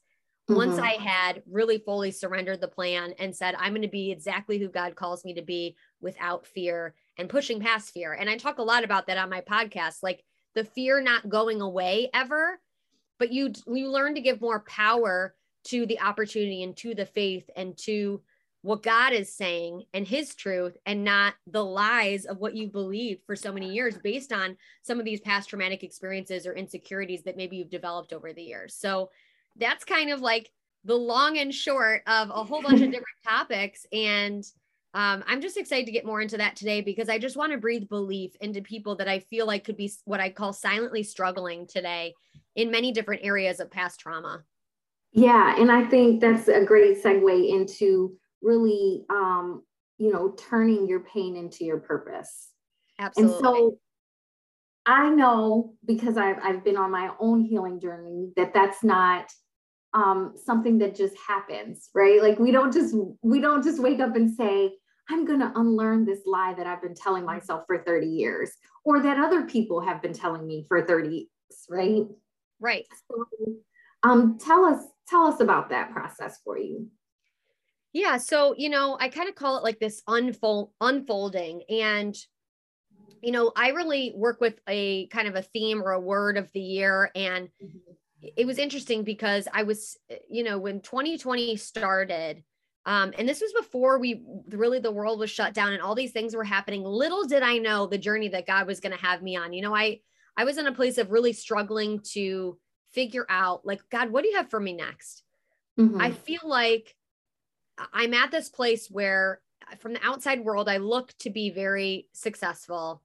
Mm-hmm. 0.50 0.58
Once 0.58 0.80
I 0.80 0.92
had 0.92 1.42
really 1.50 1.80
fully 1.80 2.12
surrendered 2.12 2.62
the 2.62 2.68
plan 2.68 3.14
and 3.18 3.36
said, 3.36 3.56
I'm 3.58 3.72
going 3.72 3.82
to 3.82 3.88
be 3.88 4.12
exactly 4.12 4.60
who 4.60 4.70
God 4.70 4.96
calls 4.96 5.25
me 5.25 5.34
to 5.34 5.42
be 5.42 5.75
without 6.02 6.46
fear 6.46 6.94
and 7.18 7.30
pushing 7.30 7.60
past 7.60 7.92
fear. 7.92 8.14
And 8.14 8.30
I 8.30 8.38
talk 8.38 8.60
a 8.60 8.64
lot 8.64 8.84
about 8.84 9.08
that 9.08 9.18
on 9.18 9.30
my 9.30 9.42
podcast, 9.42 10.04
like 10.04 10.24
the 10.54 10.64
fear 10.64 11.02
not 11.02 11.30
going 11.30 11.62
away 11.62 12.10
ever, 12.14 12.60
but 13.18 13.32
you 13.32 13.54
you 13.68 13.90
learn 13.90 14.16
to 14.16 14.22
give 14.22 14.40
more 14.40 14.60
power 14.62 15.34
to 15.66 15.86
the 15.88 16.00
opportunity 16.00 16.62
and 16.62 16.78
to 16.78 16.94
the 16.94 17.06
faith 17.06 17.50
and 17.56 17.75
to 17.80 18.22
what 18.62 18.82
God 18.82 19.14
is 19.14 19.36
saying 19.36 19.84
and 19.94 20.08
his 20.08 20.34
truth 20.34 20.75
and 20.88 21.04
not 21.04 21.36
the 21.46 21.64
lies 21.64 22.25
of 22.25 22.38
what 22.38 22.56
you 22.56 22.68
believed 22.68 23.22
for 23.25 23.36
so 23.36 23.52
many 23.52 23.72
years 23.72 23.96
based 23.96 24.34
on 24.34 24.58
some 24.82 24.98
of 24.98 25.06
these 25.06 25.22
past 25.22 25.50
traumatic 25.50 25.84
experiences 25.84 26.48
or 26.48 26.54
insecurities 26.54 27.22
that 27.24 27.38
maybe 27.38 27.58
you've 27.58 27.70
developed 27.70 28.12
over 28.12 28.34
the 28.34 28.42
years. 28.42 28.74
So 28.74 29.12
that's 29.58 29.84
kind 29.84 30.12
of 30.12 30.22
like 30.22 30.50
the 30.84 30.96
long 30.96 31.38
and 31.38 31.54
short 31.54 32.04
of 32.08 32.30
a 32.30 32.44
whole 32.44 32.62
bunch 32.62 32.82
of 32.82 32.92
different 32.92 33.06
topics. 33.28 33.86
And 33.92 34.44
um, 34.94 35.24
I'm 35.28 35.42
just 35.42 35.58
excited 35.58 35.86
to 35.88 35.92
get 35.92 36.06
more 36.06 36.22
into 36.22 36.38
that 36.38 36.56
today 36.56 36.82
because 36.82 37.10
I 37.10 37.20
just 37.20 37.36
want 37.36 37.52
to 37.52 37.58
breathe 37.58 37.90
belief 37.90 38.32
into 38.40 38.62
people 38.62 38.96
that 38.98 39.08
I 39.08 39.20
feel 39.20 39.46
like 39.46 39.66
could 39.66 39.78
be 39.78 39.92
what 40.06 40.22
I 40.22 40.30
call 40.30 40.54
silently 40.54 41.04
struggling 41.04 41.68
today 41.68 42.14
in 42.56 42.72
many 42.72 42.92
different 42.92 43.26
areas 43.26 43.60
of 43.60 43.70
past 43.70 44.00
trauma. 44.00 44.44
Yeah, 45.12 45.60
and 45.60 45.72
I 45.72 45.86
think 45.86 46.22
that's 46.22 46.48
a 46.48 46.64
great 46.64 47.02
segue 47.04 47.50
into 47.50 48.18
really, 48.42 49.04
um, 49.10 49.64
you 49.98 50.12
know, 50.12 50.36
turning 50.38 50.88
your 50.88 51.02
pain 51.02 51.36
into 51.36 51.66
your 51.66 51.80
purpose. 51.80 52.50
Absolutely. 53.00 53.36
And 53.36 53.44
so 53.44 53.80
I 54.86 55.10
know 55.10 55.74
because 55.86 56.16
I've 56.18 56.38
I've 56.44 56.64
been 56.64 56.78
on 56.78 56.92
my 56.92 57.12
own 57.20 57.42
healing 57.42 57.80
journey 57.80 58.32
that 58.36 58.54
that's 58.54 58.84
not 58.84 59.32
um, 59.96 60.34
something 60.36 60.78
that 60.80 60.94
just 60.94 61.16
happens, 61.18 61.90
right? 61.96 62.22
Like 62.22 62.38
we 62.38 62.52
don't 62.52 62.72
just 62.72 62.94
we 63.24 63.40
don't 63.40 63.64
just 63.64 63.82
wake 63.82 64.02
up 64.02 64.16
and 64.16 64.30
say, 64.30 64.74
I'm 65.10 65.25
going 65.25 65.40
to 65.40 65.52
unlearn 65.56 66.06
this 66.06 66.20
lie 66.25 66.54
that 66.58 66.68
I've 66.68 66.82
been 66.82 66.94
telling 66.94 67.25
myself 67.25 67.64
for 67.66 67.82
30 67.82 68.06
years 68.06 68.52
or 68.84 69.02
that 69.02 69.18
other 69.18 69.44
people 69.44 69.80
have 69.80 70.02
been 70.02 70.14
telling 70.14 70.46
me 70.46 70.66
for 70.68 70.86
30 70.86 71.10
years, 71.10 71.30
right? 71.70 72.04
Right. 72.60 72.86
So, 73.10 73.25
um, 74.04 74.38
tell 74.38 74.66
us 74.66 74.84
tell 75.08 75.25
us 75.25 75.40
about 75.40 75.70
that 75.70 75.92
process 75.92 76.40
for 76.44 76.60
you. 76.60 76.90
Yeah, 77.94 78.18
so 78.18 78.54
you 78.58 78.68
know, 78.68 78.98
I 79.00 79.08
kind 79.08 79.30
of 79.30 79.36
call 79.36 79.58
it 79.58 79.64
like 79.64 79.80
this 79.80 80.04
unfold 80.08 80.72
unfolding 80.82 81.64
and 81.70 82.16
you 83.22 83.32
know, 83.32 83.52
I 83.56 83.70
really 83.70 84.14
work 84.16 84.40
with 84.40 84.60
a 84.68 85.08
kind 85.08 85.28
of 85.28 85.36
a 85.36 85.42
theme 85.42 85.82
or 85.82 85.94
a 85.94 86.00
word 86.00 86.38
of 86.38 86.52
the 86.54 86.60
year 86.60 87.10
and 87.16 87.48
mm-hmm 87.64 87.94
it 88.36 88.46
was 88.46 88.58
interesting 88.58 89.03
because 89.03 89.48
I 89.53 89.63
was, 89.63 89.98
you 90.29 90.44
know, 90.44 90.58
when 90.58 90.82
2020 90.82 91.55
started, 91.58 92.44
um, 92.86 93.13
and 93.17 93.27
this 93.27 93.41
was 93.41 93.51
before 93.53 93.98
we 93.98 94.24
really 94.50 94.79
the 94.79 94.91
world 94.91 95.20
was 95.20 95.32
shut 95.32 95.53
down 95.53 95.74
and 95.74 95.82
all 95.82 95.96
these 95.96 96.12
things 96.12 96.36
were 96.36 96.44
happening. 96.44 96.84
Little 96.84 97.25
did 97.25 97.41
I 97.41 97.58
know 97.58 97.88
the 97.88 97.98
journey 97.98 98.27
that 98.29 98.46
God 98.46 98.67
was 98.67 98.79
going 98.79 98.96
to 98.96 99.05
have 99.05 99.24
me 99.24 99.36
on. 99.36 99.53
You 99.53 99.63
know, 99.63 99.75
I 99.75 100.01
I 100.38 100.44
was 100.44 100.58
in 100.58 100.67
a 100.67 100.72
place 100.72 100.98
of 100.98 101.12
really 101.12 101.34
struggling 101.34 102.01
to 102.13 102.58
figure 102.91 103.25
out, 103.29 103.65
like, 103.65 103.82
God, 103.89 104.10
what 104.10 104.24
do 104.24 104.29
you 104.29 104.38
have 104.38 104.50
for 104.50 104.60
me 104.60 104.74
next? 104.74 105.24
Mm-hmm. 105.79 106.00
I 106.00 106.12
feel 106.12 106.41
like 106.44 106.96
I'm 107.94 108.13
at 108.13 108.32
this 108.32 108.50
place 108.50 108.88
where, 108.89 109.41
from 109.79 109.94
the 109.94 110.05
outside 110.05 110.44
world, 110.44 110.70
I 110.70 110.77
look 110.77 111.13
to 111.20 111.29
be 111.29 111.50
very 111.50 112.08
successful. 112.13 113.01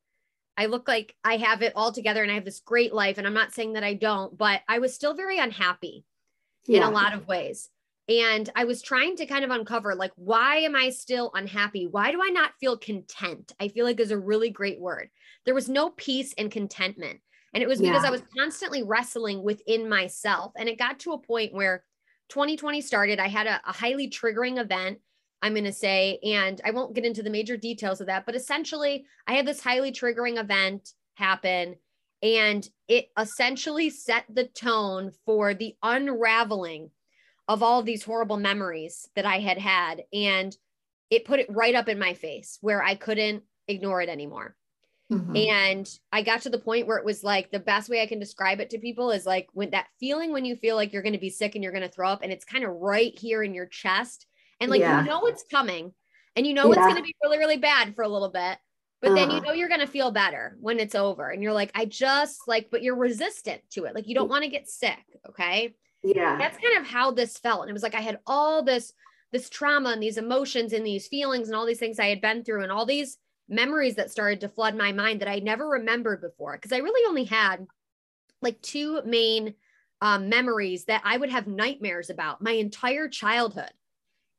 I 0.60 0.66
look 0.66 0.86
like 0.86 1.14
I 1.24 1.38
have 1.38 1.62
it 1.62 1.72
all 1.74 1.90
together 1.90 2.22
and 2.22 2.30
I 2.30 2.34
have 2.34 2.44
this 2.44 2.60
great 2.60 2.92
life. 2.92 3.16
And 3.16 3.26
I'm 3.26 3.32
not 3.32 3.54
saying 3.54 3.72
that 3.72 3.82
I 3.82 3.94
don't, 3.94 4.36
but 4.36 4.60
I 4.68 4.78
was 4.78 4.94
still 4.94 5.14
very 5.14 5.38
unhappy 5.38 6.04
yeah. 6.66 6.78
in 6.78 6.82
a 6.82 6.90
lot 6.90 7.14
of 7.14 7.26
ways. 7.26 7.70
And 8.10 8.50
I 8.54 8.64
was 8.64 8.82
trying 8.82 9.16
to 9.16 9.26
kind 9.26 9.42
of 9.42 9.50
uncover 9.50 9.94
like, 9.94 10.12
why 10.16 10.56
am 10.56 10.76
I 10.76 10.90
still 10.90 11.30
unhappy? 11.32 11.86
Why 11.86 12.12
do 12.12 12.20
I 12.22 12.28
not 12.28 12.52
feel 12.60 12.76
content? 12.76 13.52
I 13.58 13.68
feel 13.68 13.86
like 13.86 14.00
is 14.00 14.10
a 14.10 14.18
really 14.18 14.50
great 14.50 14.78
word. 14.78 15.08
There 15.46 15.54
was 15.54 15.70
no 15.70 15.88
peace 15.90 16.34
and 16.36 16.50
contentment. 16.50 17.20
And 17.54 17.62
it 17.62 17.66
was 17.66 17.80
because 17.80 18.02
yeah. 18.02 18.08
I 18.08 18.12
was 18.12 18.22
constantly 18.36 18.82
wrestling 18.82 19.42
within 19.42 19.88
myself. 19.88 20.52
And 20.58 20.68
it 20.68 20.78
got 20.78 20.98
to 21.00 21.12
a 21.12 21.18
point 21.18 21.54
where 21.54 21.84
2020 22.28 22.82
started. 22.82 23.18
I 23.18 23.28
had 23.28 23.46
a, 23.46 23.62
a 23.66 23.72
highly 23.72 24.10
triggering 24.10 24.60
event, 24.60 24.98
I'm 25.42 25.54
going 25.54 25.64
to 25.64 25.72
say, 25.72 26.18
and 26.22 26.60
I 26.64 26.70
won't 26.70 26.94
get 26.94 27.04
into 27.04 27.22
the 27.22 27.30
major 27.30 27.56
details 27.56 28.00
of 28.00 28.06
that, 28.08 28.26
but 28.26 28.34
essentially, 28.34 29.06
I 29.26 29.34
had 29.34 29.46
this 29.46 29.62
highly 29.62 29.92
triggering 29.92 30.38
event 30.38 30.92
happen. 31.14 31.76
And 32.22 32.68
it 32.86 33.08
essentially 33.18 33.88
set 33.88 34.24
the 34.28 34.44
tone 34.44 35.12
for 35.24 35.54
the 35.54 35.74
unraveling 35.82 36.90
of 37.48 37.62
all 37.62 37.80
of 37.80 37.86
these 37.86 38.04
horrible 38.04 38.36
memories 38.36 39.08
that 39.16 39.24
I 39.24 39.38
had 39.38 39.56
had. 39.56 40.04
And 40.12 40.54
it 41.08 41.24
put 41.24 41.40
it 41.40 41.50
right 41.50 41.74
up 41.74 41.88
in 41.88 41.98
my 41.98 42.14
face 42.14 42.58
where 42.60 42.82
I 42.82 42.94
couldn't 42.94 43.42
ignore 43.68 44.02
it 44.02 44.10
anymore. 44.10 44.54
Mm-hmm. 45.10 45.36
And 45.36 45.98
I 46.12 46.22
got 46.22 46.42
to 46.42 46.50
the 46.50 46.58
point 46.58 46.86
where 46.86 46.98
it 46.98 47.04
was 47.04 47.24
like 47.24 47.50
the 47.50 47.58
best 47.58 47.88
way 47.88 48.00
I 48.00 48.06
can 48.06 48.20
describe 48.20 48.60
it 48.60 48.70
to 48.70 48.78
people 48.78 49.10
is 49.10 49.26
like 49.26 49.48
when 49.52 49.70
that 49.70 49.88
feeling 49.98 50.32
when 50.32 50.44
you 50.44 50.54
feel 50.54 50.76
like 50.76 50.92
you're 50.92 51.02
going 51.02 51.14
to 51.14 51.18
be 51.18 51.30
sick 51.30 51.54
and 51.54 51.64
you're 51.64 51.72
going 51.72 51.82
to 51.82 51.88
throw 51.88 52.08
up 52.08 52.20
and 52.22 52.30
it's 52.30 52.44
kind 52.44 52.64
of 52.64 52.70
right 52.76 53.18
here 53.18 53.42
in 53.42 53.52
your 53.52 53.66
chest. 53.66 54.26
And 54.60 54.70
like 54.70 54.80
yeah. 54.80 55.00
you 55.00 55.08
know 55.08 55.26
it's 55.26 55.44
coming 55.50 55.92
and 56.36 56.46
you 56.46 56.54
know 56.54 56.66
yeah. 56.66 56.72
it's 56.72 56.86
going 56.86 56.96
to 56.96 57.02
be 57.02 57.14
really, 57.22 57.38
really 57.38 57.56
bad 57.56 57.94
for 57.94 58.02
a 58.02 58.08
little 58.08 58.30
bit. 58.30 58.58
But 59.02 59.14
then 59.14 59.30
you 59.30 59.38
uh-huh. 59.38 59.46
know 59.46 59.52
you're 59.52 59.68
going 59.68 59.80
to 59.80 59.86
feel 59.86 60.10
better 60.10 60.58
when 60.60 60.78
it's 60.78 60.94
over. 60.94 61.30
And 61.30 61.42
you're 61.42 61.54
like, 61.54 61.70
I 61.74 61.86
just 61.86 62.46
like, 62.46 62.68
but 62.70 62.82
you're 62.82 62.96
resistant 62.96 63.62
to 63.70 63.84
it. 63.84 63.94
Like 63.94 64.06
you 64.06 64.14
don't 64.14 64.28
want 64.28 64.44
to 64.44 64.50
get 64.50 64.68
sick. 64.68 64.98
Okay. 65.26 65.74
Yeah. 66.02 66.36
That's 66.36 66.58
kind 66.58 66.78
of 66.78 66.86
how 66.86 67.10
this 67.10 67.38
felt. 67.38 67.62
And 67.62 67.70
it 67.70 67.72
was 67.72 67.82
like 67.82 67.94
I 67.94 68.02
had 68.02 68.18
all 68.26 68.62
this 68.62 68.92
this 69.32 69.48
trauma 69.48 69.90
and 69.90 70.02
these 70.02 70.18
emotions 70.18 70.72
and 70.72 70.84
these 70.84 71.08
feelings 71.08 71.48
and 71.48 71.56
all 71.56 71.64
these 71.64 71.78
things 71.78 71.98
I 71.98 72.08
had 72.08 72.20
been 72.20 72.44
through 72.44 72.62
and 72.62 72.72
all 72.72 72.84
these 72.84 73.16
memories 73.48 73.94
that 73.94 74.10
started 74.10 74.40
to 74.40 74.48
flood 74.48 74.76
my 74.76 74.92
mind 74.92 75.20
that 75.20 75.28
I 75.28 75.38
never 75.38 75.68
remembered 75.68 76.20
before 76.20 76.54
because 76.54 76.72
I 76.72 76.78
really 76.78 77.06
only 77.08 77.24
had 77.24 77.66
like 78.42 78.60
two 78.60 79.00
main 79.04 79.54
um, 80.00 80.28
memories 80.28 80.86
that 80.86 81.02
I 81.04 81.16
would 81.16 81.30
have 81.30 81.46
nightmares 81.46 82.10
about 82.10 82.42
my 82.42 82.52
entire 82.52 83.08
childhood. 83.08 83.70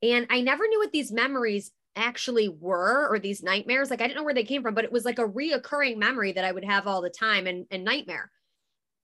And 0.01 0.27
I 0.29 0.41
never 0.41 0.67
knew 0.67 0.79
what 0.79 0.91
these 0.91 1.11
memories 1.11 1.71
actually 1.95 2.49
were 2.49 3.07
or 3.09 3.19
these 3.19 3.43
nightmares. 3.43 3.89
Like 3.89 4.01
I 4.01 4.07
didn't 4.07 4.17
know 4.17 4.23
where 4.23 4.33
they 4.33 4.43
came 4.43 4.61
from, 4.61 4.73
but 4.73 4.85
it 4.85 4.91
was 4.91 5.05
like 5.05 5.19
a 5.19 5.27
reoccurring 5.27 5.97
memory 5.97 6.31
that 6.31 6.45
I 6.45 6.51
would 6.51 6.63
have 6.63 6.87
all 6.87 7.01
the 7.01 7.09
time 7.09 7.47
and, 7.47 7.65
and 7.69 7.83
nightmare. 7.83 8.31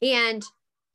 And 0.01 0.43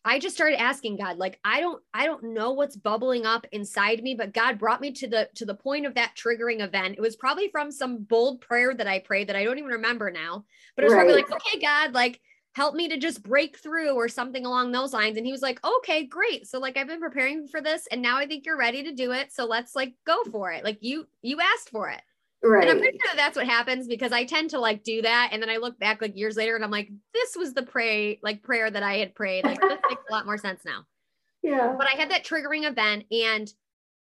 I 0.05 0.19
just 0.19 0.35
started 0.35 0.61
asking 0.61 0.97
God, 0.97 1.19
like, 1.19 1.39
I 1.45 1.61
don't, 1.61 1.81
I 1.95 2.07
don't 2.07 2.35
know 2.35 2.53
what's 2.53 2.77
bubbling 2.77 3.25
up 3.25 3.47
inside 3.53 4.03
me, 4.03 4.15
but 4.15 4.35
God 4.35 4.59
brought 4.59 4.81
me 4.81 4.91
to 4.93 5.07
the 5.07 5.29
to 5.37 5.45
the 5.45 5.55
point 5.55 5.87
of 5.87 5.95
that 5.95 6.17
triggering 6.17 6.61
event. 6.61 6.97
It 6.99 7.01
was 7.01 7.15
probably 7.15 7.49
from 7.51 7.71
some 7.71 7.99
bold 7.99 8.41
prayer 8.41 8.75
that 8.75 8.89
I 8.89 8.99
prayed 8.99 9.29
that 9.29 9.37
I 9.37 9.45
don't 9.45 9.59
even 9.59 9.71
remember 9.71 10.11
now. 10.11 10.45
But 10.75 10.83
it 10.83 10.87
was 10.87 10.95
right. 10.95 11.05
probably 11.05 11.23
like, 11.23 11.31
okay, 11.31 11.61
God, 11.61 11.93
like 11.93 12.21
help 12.55 12.75
me 12.75 12.89
to 12.89 12.99
just 12.99 13.23
break 13.23 13.57
through 13.57 13.95
or 13.95 14.09
something 14.09 14.45
along 14.45 14.73
those 14.73 14.93
lines. 14.93 15.17
And 15.17 15.25
he 15.25 15.33
was 15.33 15.43
like, 15.43 15.59
okay, 15.65 16.05
great. 16.05 16.47
So 16.47 16.59
like 16.59 16.77
I've 16.77 16.87
been 16.87 17.01
preparing 17.01 17.49
for 17.49 17.61
this 17.61 17.87
and 17.91 18.03
now 18.03 18.19
I 18.19 18.27
think 18.27 18.45
you're 18.45 18.59
ready 18.59 18.83
to 18.85 18.93
do 18.93 19.13
it. 19.13 19.33
So 19.33 19.47
let's 19.47 19.75
like 19.75 19.95
go 20.07 20.23
for 20.25 20.53
it. 20.53 20.65
Like 20.65 20.79
you 20.81 21.07
you 21.23 21.41
asked 21.41 21.71
for 21.71 21.89
it. 21.89 22.03
Right. 22.45 22.63
And 22.63 22.71
I'm 22.73 22.79
pretty 22.79 22.99
sure 22.99 23.11
that 23.13 23.17
that's 23.17 23.37
what 23.37 23.47
happens 23.47 23.87
because 23.87 24.13
I 24.13 24.25
tend 24.25 24.51
to 24.51 24.59
like 24.59 24.83
do 24.83 25.01
that. 25.03 25.31
And 25.33 25.41
then 25.41 25.49
I 25.49 25.59
look 25.59 25.79
back 25.79 26.03
like 26.03 26.17
years 26.17 26.37
later 26.37 26.57
and 26.57 26.65
I'm 26.65 26.73
like, 26.73 26.91
this 27.15 27.37
was 27.37 27.55
the 27.55 27.63
pray, 27.63 28.19
like 28.23 28.43
prayer 28.43 28.69
that 28.71 28.83
I 28.83 28.97
had 28.97 29.15
prayed. 29.15 29.45
Like 29.45 29.61
this 29.61 29.79
makes 29.89 30.03
a 30.09 30.13
lot 30.13 30.27
more 30.27 30.39
sense 30.39 30.65
now. 30.65 30.85
Yeah. 31.45 31.75
But 31.77 31.89
I 31.93 31.97
had 31.97 32.13
that 32.13 32.25
triggering 32.25 32.71
event 32.71 33.07
and, 33.11 33.53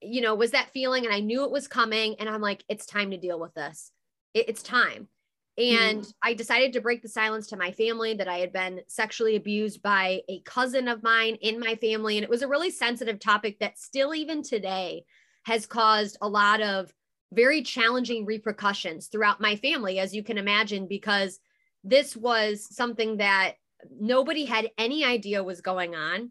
you 0.01 0.21
know, 0.21 0.37
was 0.37 0.53
that 0.53 0.71
feeling 0.71 1.05
and 1.05 1.13
I 1.13 1.19
knew 1.19 1.43
it 1.43 1.51
was 1.51 1.67
coming. 1.67 2.15
And 2.21 2.29
I'm 2.29 2.41
like, 2.41 2.63
it's 2.69 2.87
time 2.87 3.11
to 3.11 3.17
deal 3.17 3.41
with 3.41 3.53
this. 3.53 3.91
It, 4.33 4.49
it's 4.49 4.63
time. 4.63 5.09
And 5.59 6.03
mm. 6.03 6.13
I 6.23 6.35
decided 6.35 6.73
to 6.75 6.81
break 6.81 7.03
the 7.03 7.09
silence 7.09 7.47
to 7.49 7.57
my 7.57 7.71
family 7.73 8.15
that 8.15 8.29
I 8.29 8.39
had 8.39 8.53
been 8.53 8.83
sexually 8.89 9.37
abused 9.37 9.83
by 9.83 10.23
a 10.29 10.41
cousin 10.41 10.87
of 10.87 11.03
mine 11.03 11.37
in 11.41 11.59
my 11.59 11.77
family. 11.77 12.17
And 12.17 12.25
it 12.25 12.31
was 12.31 12.43
a 12.43 12.49
really 12.49 12.71
sensitive 12.71 13.19
topic 13.19 13.59
that 13.61 13.79
still, 13.79 14.15
even 14.15 14.43
today, 14.43 15.05
has 15.45 15.65
caused 15.65 16.19
a 16.21 16.29
lot 16.29 16.61
of 16.61 16.93
very 17.33 17.63
challenging 17.63 18.27
repercussions 18.27 19.07
throughout 19.07 19.41
my 19.41 19.57
family, 19.57 19.99
as 19.99 20.15
you 20.15 20.23
can 20.23 20.39
imagine, 20.39 20.87
because 20.87 21.41
this 21.83 22.17
was 22.17 22.67
something 22.75 23.17
that 23.19 23.55
nobody 23.99 24.45
had 24.45 24.71
any 24.79 25.05
idea 25.05 25.43
was 25.43 25.61
going 25.61 25.95
on. 25.95 26.31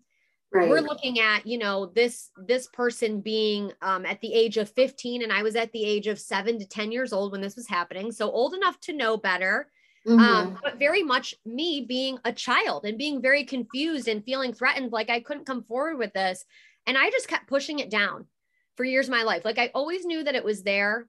Right. 0.53 0.69
We're 0.69 0.79
looking 0.79 1.19
at, 1.19 1.45
you 1.45 1.57
know, 1.57 1.87
this 1.87 2.31
this 2.37 2.67
person 2.67 3.19
being 3.19 3.73
um, 3.81 4.05
at 4.05 4.21
the 4.21 4.33
age 4.33 4.57
of 4.57 4.69
15, 4.69 5.23
and 5.23 5.33
I 5.33 5.43
was 5.43 5.55
at 5.55 5.71
the 5.73 5.83
age 5.83 6.07
of 6.07 6.19
seven 6.19 6.59
to 6.59 6.65
10 6.65 6.91
years 6.91 7.11
old 7.11 7.31
when 7.31 7.41
this 7.41 7.55
was 7.55 7.67
happening. 7.67 8.11
So 8.11 8.31
old 8.31 8.53
enough 8.53 8.79
to 8.81 8.93
know 8.93 9.17
better. 9.17 9.69
Mm-hmm. 10.07 10.19
Um, 10.19 10.59
but 10.63 10.77
very 10.77 11.01
much 11.01 11.33
me 11.45 11.81
being 11.81 12.19
a 12.25 12.31
child 12.31 12.85
and 12.85 12.97
being 12.97 13.21
very 13.21 13.43
confused 13.43 14.07
and 14.07 14.23
feeling 14.23 14.53
threatened, 14.53 14.91
like 14.91 15.09
I 15.09 15.19
couldn't 15.19 15.47
come 15.47 15.63
forward 15.63 15.97
with 15.97 16.13
this. 16.13 16.45
And 16.85 16.95
I 16.95 17.09
just 17.09 17.27
kept 17.27 17.47
pushing 17.47 17.79
it 17.79 17.89
down 17.89 18.27
for 18.75 18.83
years 18.83 19.07
of 19.07 19.13
my 19.13 19.23
life. 19.23 19.43
Like 19.43 19.57
I 19.57 19.71
always 19.73 20.05
knew 20.05 20.23
that 20.23 20.35
it 20.35 20.43
was 20.43 20.61
there, 20.61 21.07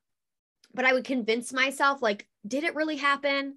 but 0.73 0.87
I 0.87 0.95
would 0.95 1.05
convince 1.05 1.53
myself, 1.53 2.01
like, 2.01 2.27
did 2.47 2.65
it 2.65 2.75
really 2.75 2.97
happen? 2.97 3.57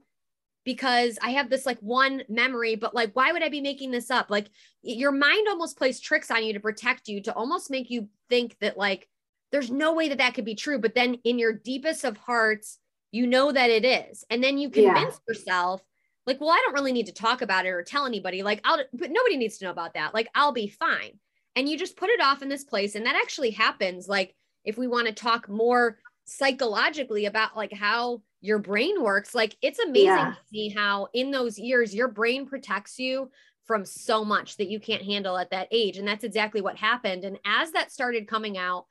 Because 0.65 1.17
I 1.21 1.31
have 1.31 1.49
this 1.49 1.65
like 1.65 1.79
one 1.79 2.23
memory, 2.29 2.75
but 2.75 2.93
like, 2.93 3.15
why 3.15 3.31
would 3.31 3.43
I 3.43 3.49
be 3.49 3.61
making 3.61 3.91
this 3.91 4.11
up? 4.11 4.29
Like, 4.29 4.49
your 4.81 5.11
mind 5.11 5.47
almost 5.47 5.77
plays 5.77 5.99
tricks 5.99 6.29
on 6.29 6.43
you 6.43 6.53
to 6.53 6.59
protect 6.59 7.07
you, 7.07 7.21
to 7.23 7.33
almost 7.33 7.71
make 7.71 7.89
you 7.89 8.09
think 8.29 8.57
that, 8.59 8.77
like, 8.77 9.07
there's 9.51 9.71
no 9.71 9.93
way 9.93 10.09
that 10.09 10.19
that 10.19 10.35
could 10.35 10.45
be 10.45 10.55
true. 10.55 10.77
But 10.77 10.95
then 10.95 11.15
in 11.23 11.39
your 11.39 11.53
deepest 11.53 12.03
of 12.03 12.17
hearts, 12.17 12.77
you 13.11 13.25
know 13.25 13.51
that 13.51 13.69
it 13.69 13.85
is. 13.85 14.23
And 14.29 14.43
then 14.43 14.57
you 14.57 14.69
convince 14.69 15.19
yeah. 15.27 15.33
yourself, 15.33 15.81
like, 16.27 16.39
well, 16.39 16.51
I 16.51 16.61
don't 16.63 16.75
really 16.75 16.91
need 16.91 17.07
to 17.07 17.13
talk 17.13 17.41
about 17.41 17.65
it 17.65 17.69
or 17.69 17.81
tell 17.81 18.05
anybody. 18.05 18.43
Like, 18.43 18.61
I'll, 18.63 18.83
but 18.93 19.09
nobody 19.11 19.37
needs 19.37 19.57
to 19.57 19.65
know 19.65 19.71
about 19.71 19.95
that. 19.95 20.13
Like, 20.13 20.29
I'll 20.35 20.51
be 20.51 20.67
fine 20.67 21.19
and 21.55 21.67
you 21.67 21.77
just 21.77 21.97
put 21.97 22.09
it 22.09 22.21
off 22.21 22.41
in 22.41 22.49
this 22.49 22.63
place 22.63 22.95
and 22.95 23.05
that 23.05 23.15
actually 23.15 23.51
happens 23.51 24.07
like 24.07 24.33
if 24.63 24.77
we 24.77 24.87
want 24.87 25.07
to 25.07 25.13
talk 25.13 25.49
more 25.49 25.97
psychologically 26.25 27.25
about 27.25 27.55
like 27.55 27.73
how 27.73 28.21
your 28.41 28.59
brain 28.59 29.01
works 29.01 29.35
like 29.35 29.55
it's 29.61 29.79
amazing 29.79 30.05
yeah. 30.05 30.31
to 30.31 30.47
see 30.51 30.69
how 30.69 31.07
in 31.13 31.31
those 31.31 31.57
years 31.57 31.93
your 31.93 32.07
brain 32.07 32.45
protects 32.45 32.97
you 32.97 33.29
from 33.65 33.85
so 33.85 34.23
much 34.23 34.57
that 34.57 34.69
you 34.69 34.79
can't 34.79 35.03
handle 35.03 35.37
at 35.37 35.51
that 35.51 35.67
age 35.71 35.97
and 35.97 36.07
that's 36.07 36.23
exactly 36.23 36.61
what 36.61 36.77
happened 36.77 37.23
and 37.23 37.37
as 37.45 37.71
that 37.71 37.91
started 37.91 38.27
coming 38.27 38.57
out 38.57 38.85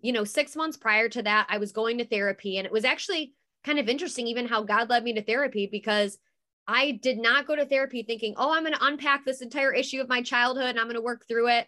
you 0.00 0.12
know 0.12 0.24
6 0.24 0.56
months 0.56 0.76
prior 0.76 1.08
to 1.08 1.22
that 1.22 1.46
I 1.48 1.58
was 1.58 1.72
going 1.72 1.98
to 1.98 2.04
therapy 2.04 2.58
and 2.58 2.66
it 2.66 2.72
was 2.72 2.84
actually 2.84 3.34
kind 3.64 3.78
of 3.78 3.88
interesting 3.88 4.26
even 4.26 4.48
how 4.48 4.62
God 4.62 4.90
led 4.90 5.04
me 5.04 5.12
to 5.14 5.22
therapy 5.22 5.68
because 5.70 6.18
I 6.66 6.92
did 7.02 7.18
not 7.18 7.46
go 7.46 7.56
to 7.56 7.66
therapy 7.66 8.02
thinking, 8.02 8.34
oh, 8.36 8.52
I'm 8.52 8.62
going 8.62 8.74
to 8.74 8.84
unpack 8.84 9.24
this 9.24 9.42
entire 9.42 9.72
issue 9.72 10.00
of 10.00 10.08
my 10.08 10.22
childhood 10.22 10.66
and 10.66 10.78
I'm 10.78 10.86
going 10.86 10.94
to 10.94 11.02
work 11.02 11.26
through 11.26 11.48
it 11.48 11.66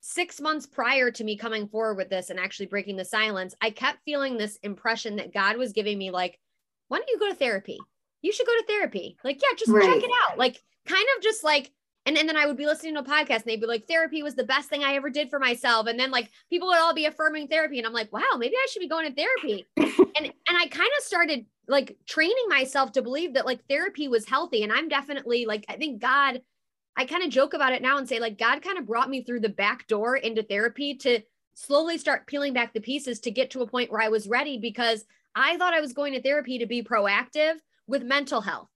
six 0.00 0.38
months 0.38 0.66
prior 0.66 1.10
to 1.10 1.24
me 1.24 1.36
coming 1.36 1.66
forward 1.66 1.96
with 1.96 2.10
this 2.10 2.28
and 2.28 2.38
actually 2.38 2.66
breaking 2.66 2.96
the 2.96 3.04
silence, 3.04 3.54
I 3.62 3.70
kept 3.70 4.04
feeling 4.04 4.36
this 4.36 4.58
impression 4.62 5.16
that 5.16 5.32
God 5.32 5.56
was 5.56 5.72
giving 5.72 5.96
me, 5.96 6.10
like, 6.10 6.38
why 6.94 7.00
don't 7.00 7.10
you 7.10 7.18
go 7.18 7.28
to 7.28 7.34
therapy? 7.34 7.76
You 8.22 8.32
should 8.32 8.46
go 8.46 8.52
to 8.52 8.66
therapy. 8.68 9.16
Like, 9.24 9.42
yeah, 9.42 9.48
just 9.58 9.68
right. 9.68 9.82
check 9.82 10.04
it 10.04 10.10
out. 10.22 10.38
Like, 10.38 10.62
kind 10.86 11.04
of 11.16 11.24
just 11.24 11.42
like, 11.42 11.72
and, 12.06 12.16
and 12.16 12.28
then 12.28 12.36
I 12.36 12.46
would 12.46 12.56
be 12.56 12.66
listening 12.66 12.94
to 12.94 13.00
a 13.00 13.04
podcast 13.04 13.38
and 13.38 13.46
they'd 13.46 13.60
be 13.60 13.66
like, 13.66 13.88
therapy 13.88 14.22
was 14.22 14.36
the 14.36 14.44
best 14.44 14.68
thing 14.68 14.84
I 14.84 14.94
ever 14.94 15.10
did 15.10 15.28
for 15.28 15.40
myself. 15.40 15.88
And 15.88 15.98
then 15.98 16.12
like 16.12 16.30
people 16.50 16.68
would 16.68 16.78
all 16.78 16.94
be 16.94 17.06
affirming 17.06 17.48
therapy. 17.48 17.78
And 17.78 17.86
I'm 17.86 17.92
like, 17.92 18.12
wow, 18.12 18.36
maybe 18.38 18.54
I 18.54 18.66
should 18.70 18.78
be 18.78 18.88
going 18.88 19.08
to 19.08 19.14
therapy. 19.14 19.66
and 19.76 20.26
and 20.26 20.56
I 20.56 20.68
kind 20.68 20.90
of 20.96 21.04
started 21.04 21.46
like 21.66 21.96
training 22.06 22.46
myself 22.48 22.92
to 22.92 23.02
believe 23.02 23.34
that 23.34 23.46
like 23.46 23.66
therapy 23.68 24.06
was 24.06 24.28
healthy. 24.28 24.62
And 24.62 24.72
I'm 24.72 24.88
definitely 24.88 25.46
like, 25.46 25.64
I 25.68 25.76
think 25.76 26.00
God 26.00 26.42
I 26.96 27.06
kind 27.06 27.24
of 27.24 27.30
joke 27.30 27.54
about 27.54 27.72
it 27.72 27.82
now 27.82 27.98
and 27.98 28.08
say, 28.08 28.20
like, 28.20 28.38
God 28.38 28.62
kind 28.62 28.78
of 28.78 28.86
brought 28.86 29.10
me 29.10 29.24
through 29.24 29.40
the 29.40 29.48
back 29.48 29.88
door 29.88 30.16
into 30.16 30.44
therapy 30.44 30.94
to 30.98 31.20
slowly 31.54 31.98
start 31.98 32.28
peeling 32.28 32.52
back 32.52 32.72
the 32.72 32.80
pieces 32.80 33.18
to 33.20 33.32
get 33.32 33.50
to 33.50 33.62
a 33.62 33.66
point 33.66 33.90
where 33.90 34.00
I 34.00 34.08
was 34.08 34.28
ready 34.28 34.58
because 34.58 35.04
I 35.34 35.56
thought 35.56 35.74
I 35.74 35.80
was 35.80 35.92
going 35.92 36.12
to 36.14 36.22
therapy 36.22 36.58
to 36.58 36.66
be 36.66 36.82
proactive 36.82 37.54
with 37.86 38.02
mental 38.02 38.40
health 38.40 38.68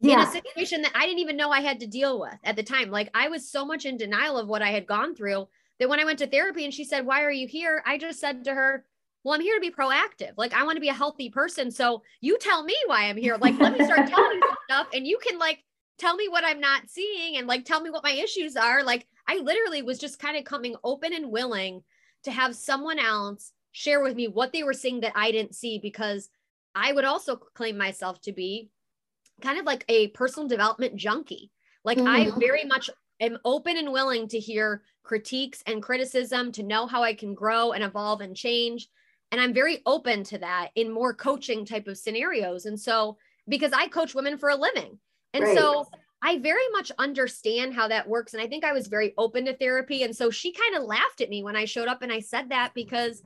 yeah. 0.00 0.14
in 0.14 0.28
a 0.28 0.30
situation 0.30 0.82
that 0.82 0.92
I 0.94 1.06
didn't 1.06 1.20
even 1.20 1.36
know 1.36 1.50
I 1.50 1.60
had 1.60 1.80
to 1.80 1.86
deal 1.86 2.20
with 2.20 2.38
at 2.44 2.56
the 2.56 2.62
time. 2.62 2.90
Like, 2.90 3.10
I 3.14 3.28
was 3.28 3.50
so 3.50 3.64
much 3.64 3.84
in 3.84 3.96
denial 3.96 4.38
of 4.38 4.48
what 4.48 4.62
I 4.62 4.70
had 4.70 4.86
gone 4.86 5.14
through 5.14 5.48
that 5.78 5.88
when 5.88 6.00
I 6.00 6.04
went 6.04 6.18
to 6.20 6.26
therapy 6.26 6.64
and 6.64 6.74
she 6.74 6.84
said, 6.84 7.06
Why 7.06 7.22
are 7.22 7.30
you 7.30 7.46
here? 7.46 7.82
I 7.86 7.98
just 7.98 8.20
said 8.20 8.44
to 8.44 8.54
her, 8.54 8.84
well, 9.24 9.34
I'm 9.34 9.40
here 9.40 9.56
to 9.56 9.60
be 9.60 9.70
proactive. 9.70 10.32
Like, 10.36 10.54
I 10.54 10.62
want 10.62 10.76
to 10.76 10.80
be 10.80 10.88
a 10.88 10.94
healthy 10.94 11.28
person. 11.28 11.70
So 11.70 12.02
you 12.20 12.38
tell 12.38 12.62
me 12.62 12.74
why 12.86 13.04
I'm 13.04 13.16
here. 13.16 13.36
Like, 13.36 13.58
let 13.58 13.76
me 13.76 13.84
start 13.84 14.06
telling 14.08 14.38
you 14.38 14.54
stuff 14.70 14.86
and 14.94 15.06
you 15.06 15.18
can 15.18 15.38
like 15.38 15.62
tell 15.98 16.14
me 16.14 16.28
what 16.28 16.44
I'm 16.44 16.60
not 16.60 16.88
seeing 16.88 17.36
and 17.36 17.46
like 17.46 17.64
tell 17.64 17.80
me 17.80 17.90
what 17.90 18.04
my 18.04 18.12
issues 18.12 18.56
are. 18.56 18.82
Like 18.82 19.06
I 19.26 19.38
literally 19.38 19.82
was 19.82 19.98
just 19.98 20.18
kind 20.18 20.36
of 20.36 20.44
coming 20.44 20.76
open 20.84 21.12
and 21.12 21.30
willing 21.30 21.82
to 22.24 22.30
have 22.30 22.54
someone 22.54 22.98
else 22.98 23.52
share 23.72 24.02
with 24.02 24.16
me 24.16 24.28
what 24.28 24.52
they 24.52 24.62
were 24.62 24.72
seeing 24.72 25.00
that 25.00 25.12
I 25.14 25.30
didn't 25.30 25.54
see 25.54 25.78
because 25.78 26.30
I 26.74 26.92
would 26.92 27.04
also 27.04 27.36
claim 27.36 27.76
myself 27.76 28.20
to 28.22 28.32
be 28.32 28.70
kind 29.40 29.58
of 29.58 29.64
like 29.64 29.84
a 29.88 30.08
personal 30.08 30.48
development 30.48 30.96
junkie. 30.96 31.50
Like 31.84 31.98
mm-hmm. 31.98 32.08
I 32.08 32.30
very 32.38 32.64
much 32.64 32.90
am 33.20 33.38
open 33.44 33.76
and 33.76 33.92
willing 33.92 34.28
to 34.28 34.38
hear 34.38 34.82
critiques 35.02 35.62
and 35.66 35.82
criticism 35.82 36.52
to 36.52 36.62
know 36.62 36.86
how 36.86 37.02
I 37.02 37.14
can 37.14 37.34
grow 37.34 37.72
and 37.72 37.82
evolve 37.82 38.20
and 38.20 38.36
change. 38.36 38.88
And 39.30 39.40
I'm 39.40 39.54
very 39.54 39.82
open 39.86 40.24
to 40.24 40.38
that 40.38 40.70
in 40.74 40.90
more 40.90 41.14
coaching 41.14 41.64
type 41.64 41.86
of 41.86 41.98
scenarios. 41.98 42.66
And 42.66 42.78
so, 42.78 43.16
because 43.48 43.72
I 43.72 43.88
coach 43.88 44.14
women 44.14 44.38
for 44.38 44.50
a 44.50 44.56
living. 44.56 44.98
And 45.34 45.44
right. 45.44 45.56
so 45.56 45.88
I 46.22 46.38
very 46.38 46.68
much 46.72 46.90
understand 46.98 47.74
how 47.74 47.88
that 47.88 48.08
works. 48.08 48.34
And 48.34 48.42
I 48.42 48.46
think 48.46 48.64
I 48.64 48.72
was 48.72 48.88
very 48.88 49.14
open 49.16 49.44
to 49.46 49.56
therapy. 49.56 50.02
And 50.02 50.14
so 50.14 50.30
she 50.30 50.52
kind 50.52 50.76
of 50.76 50.82
laughed 50.82 51.20
at 51.20 51.30
me 51.30 51.42
when 51.42 51.56
I 51.56 51.64
showed 51.64 51.88
up 51.88 52.02
and 52.02 52.12
I 52.12 52.20
said 52.20 52.50
that 52.50 52.72
because 52.74 53.22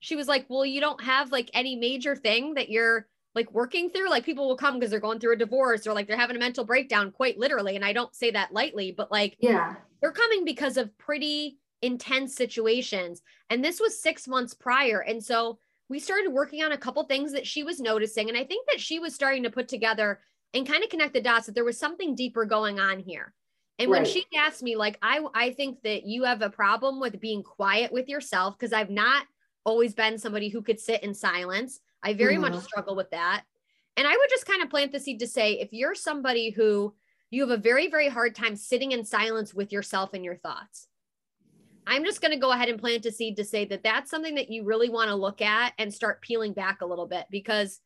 she 0.00 0.16
was 0.16 0.28
like, 0.28 0.46
Well, 0.48 0.64
you 0.64 0.80
don't 0.80 1.02
have 1.02 1.32
like 1.32 1.50
any 1.54 1.76
major 1.76 2.16
thing 2.16 2.54
that 2.54 2.68
you're 2.68 3.06
like 3.34 3.52
working 3.52 3.90
through. 3.90 4.10
Like 4.10 4.24
people 4.24 4.48
will 4.48 4.56
come 4.56 4.74
because 4.74 4.90
they're 4.90 4.98
going 4.98 5.20
through 5.20 5.34
a 5.34 5.36
divorce 5.36 5.86
or 5.86 5.92
like 5.92 6.08
they're 6.08 6.16
having 6.16 6.36
a 6.36 6.40
mental 6.40 6.64
breakdown, 6.64 7.12
quite 7.12 7.38
literally. 7.38 7.76
And 7.76 7.84
I 7.84 7.92
don't 7.92 8.14
say 8.14 8.30
that 8.30 8.52
lightly, 8.52 8.92
but 8.96 9.12
like, 9.12 9.36
yeah, 9.38 9.74
they're 10.00 10.10
coming 10.10 10.44
because 10.44 10.78
of 10.78 10.96
pretty 10.98 11.58
intense 11.82 12.34
situations. 12.34 13.22
And 13.50 13.62
this 13.62 13.78
was 13.78 14.00
six 14.00 14.26
months 14.26 14.54
prior. 14.54 15.00
And 15.00 15.22
so 15.22 15.58
we 15.88 15.98
started 15.98 16.32
working 16.32 16.64
on 16.64 16.72
a 16.72 16.78
couple 16.78 17.04
things 17.04 17.32
that 17.32 17.46
she 17.46 17.62
was 17.62 17.78
noticing. 17.78 18.28
And 18.28 18.38
I 18.38 18.44
think 18.44 18.66
that 18.68 18.80
she 18.80 18.98
was 18.98 19.14
starting 19.14 19.42
to 19.44 19.50
put 19.50 19.68
together 19.68 20.20
and 20.54 20.66
kind 20.66 20.82
of 20.82 20.90
connect 20.90 21.12
the 21.12 21.20
dots 21.20 21.46
that 21.46 21.54
there 21.54 21.64
was 21.64 21.78
something 21.78 22.14
deeper 22.14 22.44
going 22.46 22.80
on 22.80 22.98
here. 22.98 23.34
And 23.78 23.90
right. 23.90 24.02
when 24.02 24.10
she 24.10 24.24
asked 24.34 24.62
me, 24.62 24.74
like, 24.74 24.98
I, 25.02 25.22
I 25.34 25.50
think 25.50 25.82
that 25.82 26.04
you 26.04 26.24
have 26.24 26.40
a 26.40 26.48
problem 26.48 26.98
with 26.98 27.20
being 27.20 27.42
quiet 27.42 27.92
with 27.92 28.08
yourself 28.08 28.58
because 28.58 28.72
I've 28.72 28.90
not 28.90 29.26
always 29.66 29.92
been 29.92 30.16
somebody 30.16 30.48
who 30.48 30.62
could 30.62 30.80
sit 30.80 31.02
in 31.02 31.12
silence. 31.12 31.80
I 32.02 32.14
very 32.14 32.34
mm-hmm. 32.34 32.52
much 32.52 32.62
struggle 32.62 32.96
with 32.96 33.10
that. 33.10 33.42
And 33.98 34.06
I 34.06 34.12
would 34.12 34.30
just 34.30 34.46
kind 34.46 34.62
of 34.62 34.70
plant 34.70 34.92
the 34.92 35.00
seed 35.00 35.18
to 35.20 35.26
say 35.26 35.54
if 35.54 35.72
you're 35.72 35.94
somebody 35.94 36.50
who 36.50 36.94
you 37.30 37.42
have 37.42 37.58
a 37.58 37.60
very, 37.60 37.90
very 37.90 38.08
hard 38.08 38.34
time 38.34 38.56
sitting 38.56 38.92
in 38.92 39.04
silence 39.04 39.52
with 39.52 39.72
yourself 39.72 40.14
and 40.14 40.24
your 40.24 40.36
thoughts, 40.36 40.86
I'm 41.86 42.04
just 42.04 42.20
going 42.20 42.32
to 42.32 42.38
go 42.38 42.52
ahead 42.52 42.68
and 42.68 42.80
plant 42.80 43.06
a 43.06 43.12
seed 43.12 43.36
to 43.36 43.44
say 43.44 43.64
that 43.66 43.82
that's 43.82 44.10
something 44.10 44.36
that 44.36 44.50
you 44.50 44.64
really 44.64 44.88
want 44.88 45.08
to 45.08 45.14
look 45.14 45.42
at 45.42 45.72
and 45.78 45.92
start 45.92 46.22
peeling 46.22 46.52
back 46.52 46.80
a 46.80 46.86
little 46.86 47.06
bit 47.06 47.26
because 47.30 47.80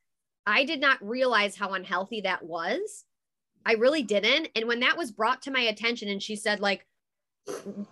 I 0.46 0.64
did 0.64 0.80
not 0.80 1.06
realize 1.06 1.56
how 1.56 1.74
unhealthy 1.74 2.22
that 2.22 2.44
was. 2.44 3.04
I 3.64 3.74
really 3.74 4.02
didn't. 4.02 4.48
And 4.56 4.66
when 4.66 4.80
that 4.80 4.96
was 4.96 5.12
brought 5.12 5.42
to 5.42 5.50
my 5.50 5.60
attention 5.60 6.08
and 6.08 6.22
she 6.22 6.34
said, 6.34 6.60
like, 6.60 6.86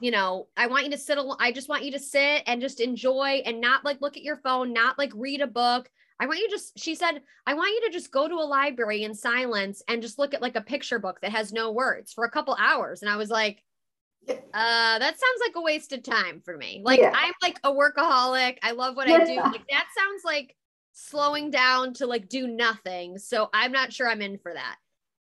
you 0.00 0.10
know, 0.10 0.48
I 0.56 0.66
want 0.66 0.84
you 0.84 0.90
to 0.92 0.98
sit, 0.98 1.18
I 1.40 1.52
just 1.52 1.68
want 1.68 1.84
you 1.84 1.92
to 1.92 1.98
sit 1.98 2.42
and 2.46 2.60
just 2.60 2.80
enjoy 2.80 3.42
and 3.44 3.60
not 3.60 3.84
like 3.84 4.00
look 4.00 4.16
at 4.16 4.22
your 4.22 4.36
phone, 4.36 4.72
not 4.72 4.98
like 4.98 5.12
read 5.14 5.40
a 5.40 5.46
book. 5.46 5.88
I 6.20 6.26
want 6.26 6.40
you 6.40 6.50
just, 6.50 6.78
she 6.78 6.94
said, 6.94 7.22
I 7.46 7.54
want 7.54 7.70
you 7.70 7.88
to 7.88 7.92
just 7.92 8.10
go 8.10 8.26
to 8.26 8.34
a 8.34 8.44
library 8.44 9.04
in 9.04 9.14
silence 9.14 9.82
and 9.86 10.02
just 10.02 10.18
look 10.18 10.34
at 10.34 10.42
like 10.42 10.56
a 10.56 10.60
picture 10.60 10.98
book 10.98 11.20
that 11.22 11.32
has 11.32 11.52
no 11.52 11.70
words 11.70 12.12
for 12.12 12.24
a 12.24 12.30
couple 12.30 12.56
hours. 12.58 13.02
And 13.02 13.10
I 13.10 13.16
was 13.16 13.30
like, 13.30 13.62
uh, 14.28 14.34
that 14.98 15.00
sounds 15.00 15.40
like 15.46 15.56
a 15.56 15.62
waste 15.62 15.92
of 15.92 16.02
time 16.02 16.42
for 16.44 16.56
me. 16.56 16.82
Like 16.84 17.00
yeah. 17.00 17.12
I'm 17.14 17.32
like 17.40 17.58
a 17.64 17.72
workaholic. 17.72 18.58
I 18.62 18.72
love 18.72 18.96
what 18.96 19.08
yeah. 19.08 19.16
I 19.16 19.24
do. 19.24 19.36
Like 19.36 19.66
that 19.70 19.86
sounds 19.96 20.24
like 20.24 20.54
slowing 20.92 21.50
down 21.50 21.94
to 21.94 22.06
like 22.06 22.28
do 22.28 22.46
nothing. 22.46 23.18
So 23.18 23.48
I'm 23.54 23.72
not 23.72 23.92
sure 23.92 24.08
I'm 24.08 24.20
in 24.22 24.38
for 24.38 24.52
that. 24.52 24.76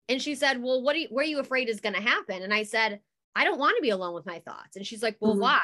And 0.08 0.22
she 0.22 0.36
said, 0.36 0.62
Well, 0.62 0.82
what 0.82 0.96
are 0.96 1.00
you, 1.00 1.08
what 1.10 1.26
are 1.26 1.30
you 1.30 1.40
afraid 1.40 1.70
is 1.70 1.82
going 1.82 1.96
to 1.96 2.02
happen? 2.02 2.42
And 2.42 2.54
I 2.54 2.64
said, 2.64 3.00
I 3.36 3.44
don't 3.44 3.60
want 3.60 3.76
to 3.78 3.82
be 3.82 3.90
alone 3.90 4.14
with 4.14 4.26
my 4.26 4.40
thoughts. 4.40 4.76
And 4.76 4.86
she's 4.86 5.04
like, 5.04 5.18
Well, 5.20 5.34
mm-hmm. 5.34 5.42
why? 5.42 5.62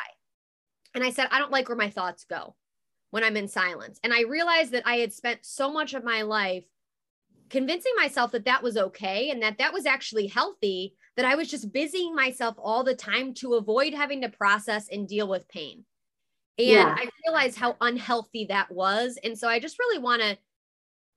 And 0.94 1.04
I 1.04 1.12
said, 1.12 1.28
I 1.32 1.40
don't 1.40 1.52
like 1.52 1.70
where 1.70 1.78
my 1.78 1.90
thoughts 1.90 2.26
go 2.26 2.56
when 3.12 3.24
I'm 3.24 3.38
in 3.38 3.48
silence. 3.48 4.00
And 4.04 4.14
I 4.14 4.22
realized 4.24 4.72
that 4.72 4.84
I 4.86 4.98
had 4.98 5.14
spent 5.14 5.40
so 5.44 5.72
much 5.72 5.94
of 5.94 6.04
my 6.04 6.24
life 6.24 6.66
convincing 7.50 7.92
myself 7.96 8.32
that 8.32 8.46
that 8.46 8.64
was 8.64 8.78
okay 8.78 9.30
and 9.30 9.42
that 9.44 9.58
that 9.58 9.74
was 9.74 9.86
actually 9.86 10.28
healthy, 10.28 10.96
that 11.18 11.26
I 11.26 11.36
was 11.36 11.50
just 11.50 11.72
busying 11.72 12.16
myself 12.16 12.56
all 12.58 12.84
the 12.84 12.96
time 12.96 13.34
to 13.36 13.56
avoid 13.56 13.94
having 13.94 14.22
to 14.22 14.30
process 14.30 14.88
and 14.90 15.08
deal 15.08 15.28
with 15.28 15.48
pain. 15.50 15.86
And 16.58 16.68
yeah. 16.68 16.96
I 16.98 17.10
realized 17.28 17.58
how 17.58 17.76
unhealthy 17.82 18.46
that 18.46 18.72
was. 18.72 19.18
And 19.24 19.38
so 19.38 19.48
I 19.48 19.60
just 19.60 19.80
really 19.80 20.00
want 20.00 20.22
to 20.22 20.38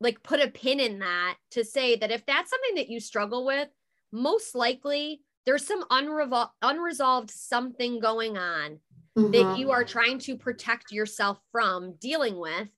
like 0.01 0.23
put 0.23 0.41
a 0.41 0.49
pin 0.49 0.81
in 0.81 0.99
that 0.99 1.37
to 1.53 1.65
say 1.65 1.97
that 1.97 2.11
if 2.11 2.27
that's 2.27 2.51
something 2.51 2.75
that 2.77 2.89
you 2.89 3.01
struggle 3.01 3.47
with, 3.47 3.69
most 4.13 4.55
likely 4.55 5.23
there's 5.47 5.67
some 5.67 5.85
unrevol- 5.85 6.51
unresolved 6.63 7.31
something 7.31 8.01
going 8.01 8.37
on 8.37 8.79
mm-hmm. 9.17 9.31
that 9.31 9.59
you 9.59 9.71
are 9.71 9.85
trying 9.85 10.19
to 10.21 10.37
protect 10.37 10.93
yourself 10.93 11.41
from 11.53 11.95
dealing 12.01 12.39
with. 12.39 12.69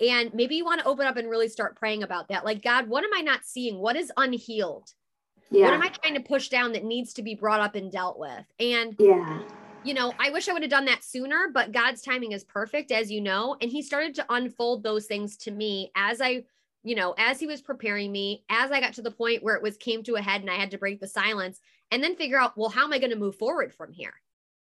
And 0.00 0.34
maybe 0.34 0.56
you 0.56 0.64
want 0.64 0.80
to 0.80 0.86
open 0.86 1.06
up 1.06 1.16
and 1.16 1.30
really 1.30 1.48
start 1.48 1.76
praying 1.76 2.02
about 2.02 2.28
that. 2.28 2.44
Like, 2.44 2.62
God, 2.62 2.88
what 2.88 3.04
am 3.04 3.10
I 3.14 3.20
not 3.20 3.44
seeing? 3.44 3.78
What 3.78 3.96
is 3.96 4.10
unhealed? 4.16 4.90
Yeah. 5.50 5.66
What 5.66 5.74
am 5.74 5.82
I 5.82 5.88
trying 5.88 6.14
to 6.14 6.20
push 6.20 6.48
down 6.48 6.72
that 6.72 6.84
needs 6.84 7.12
to 7.14 7.22
be 7.22 7.34
brought 7.34 7.60
up 7.60 7.74
and 7.74 7.92
dealt 7.92 8.18
with? 8.18 8.44
And 8.58 8.96
yeah, 8.98 9.42
you 9.84 9.94
know, 9.94 10.14
I 10.18 10.30
wish 10.30 10.48
I 10.48 10.52
would 10.52 10.62
have 10.62 10.70
done 10.70 10.84
that 10.86 11.04
sooner, 11.04 11.48
but 11.52 11.72
God's 11.72 12.02
timing 12.02 12.32
is 12.32 12.44
perfect, 12.44 12.90
as 12.90 13.10
you 13.10 13.20
know. 13.20 13.56
And 13.60 13.70
He 13.70 13.82
started 13.82 14.14
to 14.16 14.26
unfold 14.30 14.82
those 14.82 15.06
things 15.06 15.36
to 15.38 15.50
me 15.50 15.90
as 15.94 16.20
I, 16.20 16.44
you 16.82 16.94
know, 16.94 17.14
as 17.18 17.38
He 17.38 17.46
was 17.46 17.60
preparing 17.60 18.10
me, 18.10 18.44
as 18.48 18.70
I 18.70 18.80
got 18.80 18.94
to 18.94 19.02
the 19.02 19.10
point 19.10 19.42
where 19.42 19.56
it 19.56 19.62
was 19.62 19.76
came 19.76 20.02
to 20.04 20.14
a 20.14 20.22
head 20.22 20.40
and 20.40 20.50
I 20.50 20.54
had 20.54 20.70
to 20.70 20.78
break 20.78 21.00
the 21.00 21.08
silence 21.08 21.60
and 21.92 22.02
then 22.02 22.16
figure 22.16 22.40
out, 22.40 22.56
well, 22.56 22.70
how 22.70 22.84
am 22.84 22.92
I 22.92 22.98
going 22.98 23.12
to 23.12 23.16
move 23.16 23.36
forward 23.36 23.72
from 23.74 23.92
here? 23.92 24.14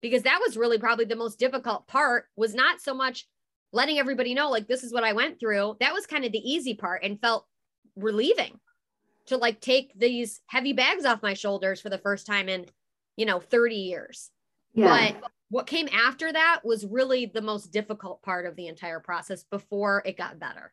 Because 0.02 0.24
that 0.24 0.40
was 0.44 0.58
really 0.58 0.80
probably 0.80 1.06
the 1.06 1.16
most 1.16 1.38
difficult 1.38 1.86
part 1.88 2.26
was 2.38 2.56
not 2.56 2.80
so 2.82 2.94
much 2.94 3.28
letting 3.74 4.00
everybody 4.00 4.34
know, 4.34 4.50
like, 4.50 4.68
this 4.68 4.84
is 4.84 4.94
what 4.94 5.04
I 5.04 5.14
went 5.14 5.40
through. 5.40 5.76
That 5.82 5.94
was 5.94 6.08
kind 6.08 6.26
of 6.26 6.32
the 6.32 6.40
easy 6.40 6.74
part 6.74 7.04
and 7.04 7.20
felt 7.20 7.46
relieving 7.96 8.58
to 9.28 9.38
like 9.38 9.60
take 9.60 9.92
these 10.00 10.42
heavy 10.48 10.74
bags 10.74 11.06
off 11.06 11.22
my 11.22 11.34
shoulders 11.34 11.82
for 11.82 11.90
the 11.90 11.98
first 11.98 12.26
time 12.26 12.50
in, 12.50 12.66
you 13.18 13.26
know, 13.26 13.40
30 13.40 13.76
years. 13.76 14.32
Yeah. 14.74 15.12
But 15.22 15.32
what 15.50 15.68
came 15.68 15.90
after 15.90 16.32
that 16.32 16.62
was 16.64 16.86
really 16.86 17.26
the 17.26 17.42
most 17.42 17.72
difficult 17.72 18.22
part 18.22 18.46
of 18.46 18.56
the 18.56 18.68
entire 18.68 19.00
process 19.00 19.44
before 19.44 20.02
it 20.06 20.18
got 20.18 20.40
better. 20.40 20.72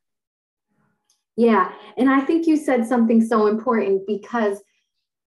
Yeah. 1.37 1.73
And 1.99 2.09
I 2.09 2.21
think 2.21 2.47
you 2.47 2.57
said 2.57 2.87
something 2.87 3.23
so 3.23 3.49
important 3.49 4.07
because 4.07 4.63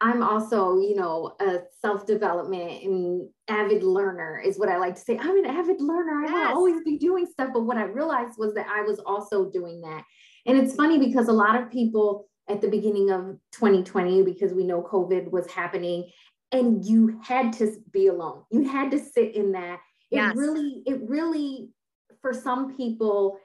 I'm 0.01 0.23
also, 0.23 0.79
you 0.79 0.95
know, 0.95 1.35
a 1.41 1.61
self 1.81 2.07
development 2.07 2.83
and 2.83 3.29
avid 3.49 3.83
learner 3.83 4.43
is 4.45 4.59
what 4.59 4.69
I 4.69 4.77
like 4.77 4.95
to 4.97 5.01
say. 5.01 5.19
I'm 5.19 5.39
an 5.39 5.47
avid 5.47 5.81
learner. 5.81 6.21
I 6.21 6.25
yes. 6.25 6.33
want 6.33 6.49
to 6.49 6.55
always 6.55 6.83
be 6.85 6.99
doing 6.99 7.27
stuff. 7.27 7.51
But 7.55 7.63
what 7.63 7.79
I 7.79 7.85
realized 7.85 8.39
was 8.39 8.53
that 8.55 8.67
I 8.69 8.83
was 8.83 8.99
also 9.01 9.51
doing 9.51 9.81
that. 9.83 10.05
And 10.45 10.59
it's 10.59 10.75
funny 10.75 10.99
because 10.99 11.29
a 11.29 11.33
lot 11.33 11.61
of 11.61 11.71
people 11.71 12.29
at 12.49 12.61
the 12.61 12.69
beginning 12.69 13.11
of 13.11 13.39
2020, 13.53 14.23
because 14.23 14.53
we 14.53 14.65
know 14.65 14.83
COVID 14.83 15.31
was 15.31 15.51
happening, 15.51 16.11
and 16.53 16.85
you 16.85 17.19
had 17.23 17.53
to 17.55 17.73
be 17.91 18.07
alone. 18.07 18.43
You 18.51 18.69
had 18.69 18.91
to 18.93 18.99
sit 18.99 19.35
in 19.35 19.53
that. 19.53 19.81
It 20.11 20.17
yes. 20.17 20.37
really, 20.37 20.83
it 20.87 21.01
really, 21.09 21.71
for 22.21 22.33
some 22.33 22.77
people, 22.77 23.39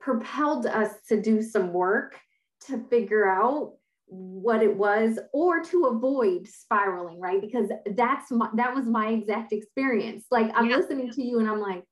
propelled 0.00 0.66
us 0.66 0.90
to 1.08 1.20
do 1.20 1.40
some 1.40 1.72
work 1.72 2.18
to 2.66 2.84
figure 2.90 3.26
out 3.26 3.74
what 4.06 4.62
it 4.62 4.76
was 4.76 5.18
or 5.32 5.62
to 5.62 5.86
avoid 5.86 6.46
spiraling 6.46 7.18
right 7.18 7.40
because 7.40 7.70
that's 7.96 8.30
my 8.30 8.48
that 8.54 8.74
was 8.74 8.84
my 8.84 9.08
exact 9.08 9.52
experience 9.52 10.24
like 10.30 10.50
i'm 10.54 10.68
yeah. 10.68 10.76
listening 10.76 11.10
to 11.10 11.22
you 11.22 11.38
and 11.38 11.48
i'm 11.48 11.60
like 11.60 11.82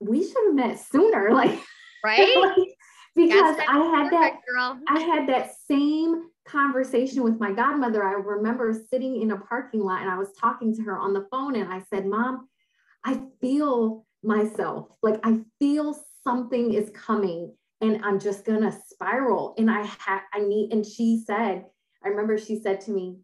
we 0.00 0.22
should 0.22 0.46
have 0.46 0.54
met 0.54 0.78
sooner 0.78 1.30
like 1.34 1.60
right 2.04 2.36
like, 2.56 2.68
because 3.16 3.56
i 3.68 3.78
had 3.96 4.12
that 4.12 4.34
girl. 4.48 4.78
i 4.88 5.00
had 5.00 5.28
that 5.28 5.50
same 5.68 6.22
conversation 6.46 7.22
with 7.22 7.38
my 7.38 7.52
godmother, 7.52 8.02
I 8.02 8.12
remember 8.12 8.72
sitting 8.90 9.20
in 9.20 9.32
a 9.32 9.36
parking 9.36 9.80
lot 9.80 10.02
and 10.02 10.10
I 10.10 10.16
was 10.16 10.32
talking 10.40 10.74
to 10.76 10.82
her 10.82 10.98
on 10.98 11.12
the 11.12 11.26
phone 11.30 11.56
and 11.56 11.72
I 11.72 11.82
said, 11.90 12.06
Mom, 12.06 12.48
I 13.04 13.20
feel 13.40 14.06
myself. 14.22 14.88
Like 15.02 15.20
I 15.24 15.40
feel 15.58 15.98
something 16.24 16.72
is 16.72 16.90
coming 16.90 17.54
and 17.80 18.04
I'm 18.04 18.18
just 18.18 18.44
gonna 18.44 18.76
spiral. 18.88 19.54
And 19.58 19.70
I 19.70 19.82
had 19.82 20.20
I 20.32 20.40
need, 20.40 20.72
and 20.72 20.84
she 20.84 21.22
said, 21.26 21.64
I 22.04 22.08
remember 22.08 22.38
she 22.38 22.60
said 22.60 22.80
to 22.82 22.90
me, 22.90 23.18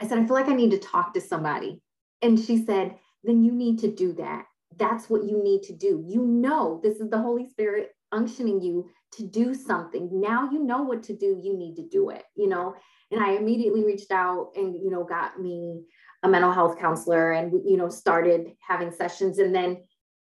I 0.00 0.06
said, 0.06 0.18
I 0.18 0.26
feel 0.26 0.34
like 0.34 0.48
I 0.48 0.54
need 0.54 0.70
to 0.70 0.78
talk 0.78 1.14
to 1.14 1.20
somebody. 1.20 1.80
And 2.22 2.38
she 2.38 2.64
said, 2.64 2.96
then 3.24 3.42
you 3.44 3.52
need 3.52 3.78
to 3.80 3.92
do 3.92 4.12
that. 4.14 4.44
That's 4.76 5.10
what 5.10 5.24
you 5.24 5.42
need 5.42 5.62
to 5.64 5.72
do. 5.72 6.04
You 6.06 6.24
know, 6.24 6.80
this 6.82 7.00
is 7.00 7.10
the 7.10 7.20
Holy 7.20 7.48
Spirit 7.48 7.90
unctioning 8.12 8.62
you 8.62 8.88
to 9.12 9.26
do 9.26 9.54
something. 9.54 10.08
Now 10.12 10.50
you 10.50 10.62
know 10.62 10.82
what 10.82 11.02
to 11.04 11.16
do, 11.16 11.40
you 11.42 11.56
need 11.56 11.76
to 11.76 11.88
do 11.88 12.10
it, 12.10 12.24
you 12.36 12.48
know. 12.48 12.74
And 13.10 13.22
I 13.22 13.32
immediately 13.32 13.84
reached 13.84 14.12
out 14.12 14.50
and, 14.54 14.74
you 14.74 14.90
know, 14.90 15.04
got 15.04 15.40
me 15.40 15.82
a 16.22 16.28
mental 16.28 16.52
health 16.52 16.78
counselor 16.78 17.32
and, 17.32 17.52
you 17.64 17.76
know, 17.76 17.88
started 17.88 18.52
having 18.66 18.92
sessions. 18.92 19.38
And 19.38 19.54
then 19.54 19.78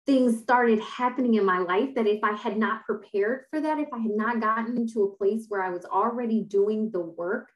things 0.06 0.40
started 0.40 0.80
happening 0.80 1.34
in 1.34 1.44
my 1.44 1.58
life 1.58 1.90
that 1.94 2.06
if 2.06 2.22
I 2.24 2.32
had 2.32 2.56
not 2.56 2.84
prepared 2.84 3.44
for 3.50 3.60
that, 3.60 3.78
if 3.78 3.88
I 3.92 3.98
had 3.98 4.16
not 4.16 4.40
gotten 4.40 4.76
into 4.76 5.04
a 5.04 5.16
place 5.16 5.46
where 5.48 5.62
I 5.62 5.70
was 5.70 5.84
already 5.84 6.42
doing 6.42 6.90
the 6.90 7.00
work, 7.00 7.48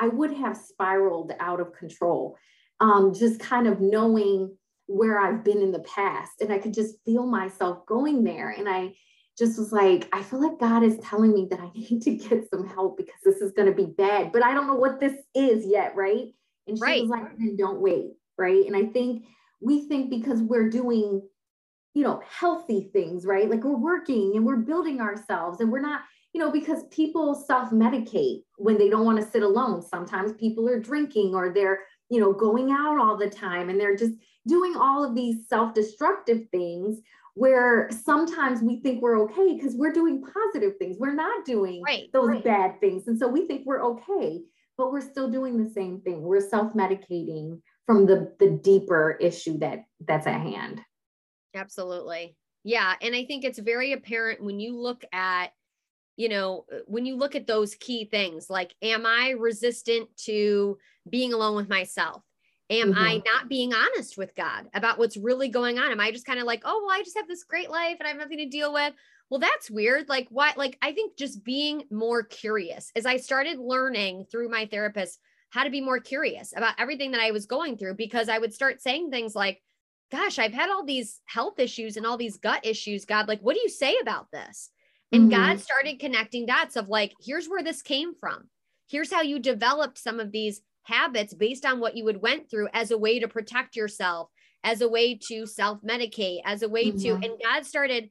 I 0.00 0.08
would 0.08 0.32
have 0.32 0.56
spiraled 0.56 1.32
out 1.40 1.60
of 1.60 1.72
control. 1.72 2.36
Um, 2.80 3.12
just 3.12 3.40
kind 3.40 3.66
of 3.66 3.80
knowing 3.80 4.56
where 4.86 5.18
I've 5.18 5.44
been 5.44 5.60
in 5.60 5.72
the 5.72 5.80
past. 5.80 6.40
And 6.40 6.52
I 6.52 6.58
could 6.58 6.74
just 6.74 6.96
feel 7.04 7.26
myself 7.26 7.84
going 7.86 8.24
there. 8.24 8.50
And 8.50 8.68
I 8.68 8.94
just 9.38 9.58
was 9.58 9.70
like, 9.72 10.08
I 10.12 10.22
feel 10.22 10.42
like 10.42 10.58
God 10.58 10.82
is 10.82 10.98
telling 10.98 11.32
me 11.32 11.46
that 11.50 11.60
I 11.60 11.70
need 11.74 12.02
to 12.02 12.14
get 12.14 12.48
some 12.50 12.66
help 12.66 12.96
because 12.96 13.20
this 13.24 13.36
is 13.36 13.52
going 13.52 13.68
to 13.68 13.74
be 13.74 13.86
bad, 13.86 14.32
but 14.32 14.44
I 14.44 14.52
don't 14.52 14.66
know 14.66 14.74
what 14.74 14.98
this 14.98 15.14
is 15.34 15.64
yet. 15.66 15.94
Right. 15.94 16.34
And 16.66 16.76
she 16.76 16.82
right. 16.82 17.02
was 17.02 17.10
like, 17.10 17.36
then 17.38 17.56
don't 17.56 17.80
wait. 17.80 18.12
Right. 18.36 18.66
And 18.66 18.76
I 18.76 18.86
think 18.86 19.24
we 19.60 19.88
think 19.88 20.10
because 20.10 20.40
we're 20.40 20.70
doing, 20.70 21.22
you 21.98 22.04
know, 22.04 22.22
healthy 22.30 22.88
things, 22.92 23.26
right? 23.26 23.50
Like 23.50 23.64
we're 23.64 23.76
working 23.76 24.34
and 24.36 24.46
we're 24.46 24.58
building 24.58 25.00
ourselves 25.00 25.58
and 25.58 25.68
we're 25.68 25.80
not, 25.80 26.02
you 26.32 26.40
know, 26.40 26.52
because 26.52 26.84
people 26.92 27.34
self 27.34 27.70
medicate 27.70 28.44
when 28.56 28.78
they 28.78 28.88
don't 28.88 29.04
want 29.04 29.18
to 29.18 29.28
sit 29.28 29.42
alone. 29.42 29.82
Sometimes 29.82 30.32
people 30.34 30.68
are 30.68 30.78
drinking 30.78 31.34
or 31.34 31.52
they're, 31.52 31.80
you 32.08 32.20
know, 32.20 32.32
going 32.32 32.70
out 32.70 33.00
all 33.00 33.16
the 33.16 33.28
time 33.28 33.68
and 33.68 33.80
they're 33.80 33.96
just 33.96 34.12
doing 34.46 34.76
all 34.76 35.02
of 35.02 35.16
these 35.16 35.48
self 35.48 35.74
destructive 35.74 36.46
things 36.52 37.00
where 37.34 37.90
sometimes 37.90 38.62
we 38.62 38.80
think 38.80 39.02
we're 39.02 39.20
okay 39.22 39.56
because 39.56 39.74
we're 39.74 39.92
doing 39.92 40.22
positive 40.22 40.74
things. 40.78 40.98
We're 41.00 41.14
not 41.14 41.44
doing 41.44 41.82
right, 41.84 42.04
those 42.12 42.28
right. 42.28 42.44
bad 42.44 42.78
things. 42.78 43.08
And 43.08 43.18
so 43.18 43.26
we 43.26 43.48
think 43.48 43.66
we're 43.66 43.84
okay, 43.84 44.42
but 44.76 44.92
we're 44.92 45.00
still 45.00 45.32
doing 45.32 45.60
the 45.60 45.70
same 45.70 46.00
thing. 46.02 46.22
We're 46.22 46.48
self 46.48 46.74
medicating 46.74 47.60
from 47.86 48.06
the, 48.06 48.36
the 48.38 48.50
deeper 48.50 49.18
issue 49.20 49.58
that 49.58 49.82
that's 50.06 50.28
at 50.28 50.42
hand. 50.42 50.80
Absolutely. 51.58 52.36
Yeah. 52.64 52.94
And 53.00 53.14
I 53.14 53.24
think 53.24 53.44
it's 53.44 53.58
very 53.58 53.92
apparent 53.92 54.42
when 54.42 54.60
you 54.60 54.76
look 54.76 55.04
at 55.12 55.52
you 56.18 56.28
know, 56.28 56.66
when 56.86 57.06
you 57.06 57.16
look 57.16 57.36
at 57.36 57.46
those 57.46 57.76
key 57.76 58.04
things, 58.04 58.50
like, 58.50 58.74
am 58.82 59.06
I 59.06 59.36
resistant 59.38 60.08
to 60.24 60.76
being 61.08 61.32
alone 61.32 61.54
with 61.54 61.68
myself? 61.68 62.24
Am 62.70 62.92
mm-hmm. 62.92 62.98
I 62.98 63.22
not 63.24 63.48
being 63.48 63.72
honest 63.72 64.18
with 64.18 64.34
God 64.34 64.66
about 64.74 64.98
what's 64.98 65.16
really 65.16 65.48
going 65.48 65.78
on? 65.78 65.92
Am 65.92 66.00
I 66.00 66.10
just 66.10 66.26
kind 66.26 66.40
of 66.40 66.44
like, 66.44 66.62
oh, 66.64 66.82
well, 66.84 66.94
I 66.94 67.04
just 67.04 67.16
have 67.16 67.28
this 67.28 67.44
great 67.44 67.70
life 67.70 67.98
and 68.00 68.06
I 68.06 68.08
have 68.08 68.18
nothing 68.18 68.38
to 68.38 68.48
deal 68.48 68.72
with? 68.72 68.94
Well, 69.30 69.38
that's 69.38 69.70
weird. 69.70 70.08
Like, 70.08 70.26
what? 70.30 70.58
Like, 70.58 70.76
I 70.82 70.92
think 70.92 71.16
just 71.16 71.44
being 71.44 71.84
more 71.88 72.24
curious 72.24 72.90
as 72.96 73.06
I 73.06 73.18
started 73.18 73.58
learning 73.60 74.26
through 74.28 74.48
my 74.48 74.66
therapist 74.66 75.20
how 75.50 75.62
to 75.62 75.70
be 75.70 75.80
more 75.80 76.00
curious 76.00 76.52
about 76.56 76.74
everything 76.78 77.12
that 77.12 77.20
I 77.20 77.30
was 77.30 77.46
going 77.46 77.78
through, 77.78 77.94
because 77.94 78.28
I 78.28 78.38
would 78.38 78.52
start 78.52 78.82
saying 78.82 79.10
things 79.10 79.36
like, 79.36 79.62
gosh, 80.10 80.38
I've 80.38 80.54
had 80.54 80.70
all 80.70 80.84
these 80.84 81.20
health 81.26 81.58
issues 81.58 81.96
and 81.96 82.06
all 82.06 82.16
these 82.16 82.38
gut 82.38 82.64
issues. 82.64 83.04
God, 83.04 83.28
like, 83.28 83.40
what 83.40 83.54
do 83.54 83.60
you 83.60 83.68
say 83.68 83.96
about 84.00 84.30
this? 84.32 84.70
And 85.12 85.30
mm-hmm. 85.30 85.40
God 85.40 85.60
started 85.60 86.00
connecting 86.00 86.46
dots 86.46 86.76
of 86.76 86.88
like, 86.88 87.14
here's 87.24 87.48
where 87.48 87.62
this 87.62 87.82
came 87.82 88.14
from. 88.14 88.48
Here's 88.88 89.12
how 89.12 89.22
you 89.22 89.38
developed 89.38 89.98
some 89.98 90.20
of 90.20 90.32
these 90.32 90.62
habits 90.84 91.34
based 91.34 91.66
on 91.66 91.80
what 91.80 91.96
you 91.96 92.06
had 92.06 92.22
went 92.22 92.50
through 92.50 92.68
as 92.72 92.90
a 92.90 92.98
way 92.98 93.18
to 93.18 93.28
protect 93.28 93.76
yourself, 93.76 94.30
as 94.64 94.80
a 94.80 94.88
way 94.88 95.14
to 95.28 95.46
self-medicate, 95.46 96.40
as 96.44 96.62
a 96.62 96.68
way 96.68 96.86
mm-hmm. 96.86 96.98
to, 96.98 97.26
and 97.26 97.40
God 97.42 97.66
started 97.66 98.10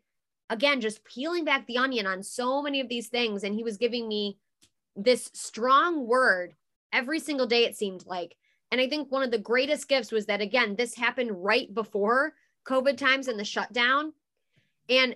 again 0.50 0.80
just 0.82 1.04
peeling 1.04 1.46
back 1.46 1.66
the 1.66 1.78
onion 1.78 2.06
on 2.06 2.22
so 2.24 2.62
many 2.62 2.80
of 2.80 2.90
these 2.90 3.08
things. 3.08 3.44
And 3.44 3.56
he 3.56 3.64
was 3.64 3.78
giving 3.78 4.08
me 4.08 4.38
this 4.96 5.30
strong 5.34 6.08
word 6.08 6.54
every 6.94 7.20
single 7.20 7.48
day, 7.48 7.66
it 7.66 7.76
seemed 7.76 8.06
like. 8.06 8.36
And 8.72 8.82
I 8.82 8.90
think 8.90 9.12
one 9.12 9.24
of 9.24 9.32
the 9.32 9.38
greatest 9.38 9.88
gifts 9.88 10.12
was 10.12 10.26
that 10.26 10.42
again, 10.42 10.76
this 10.76 10.96
happened 10.96 11.44
right 11.44 11.74
before 11.74 12.34
COVID 12.68 12.98
times 12.98 13.28
and 13.28 13.40
the 13.40 13.46
shutdown. 13.46 14.14
And 14.90 15.16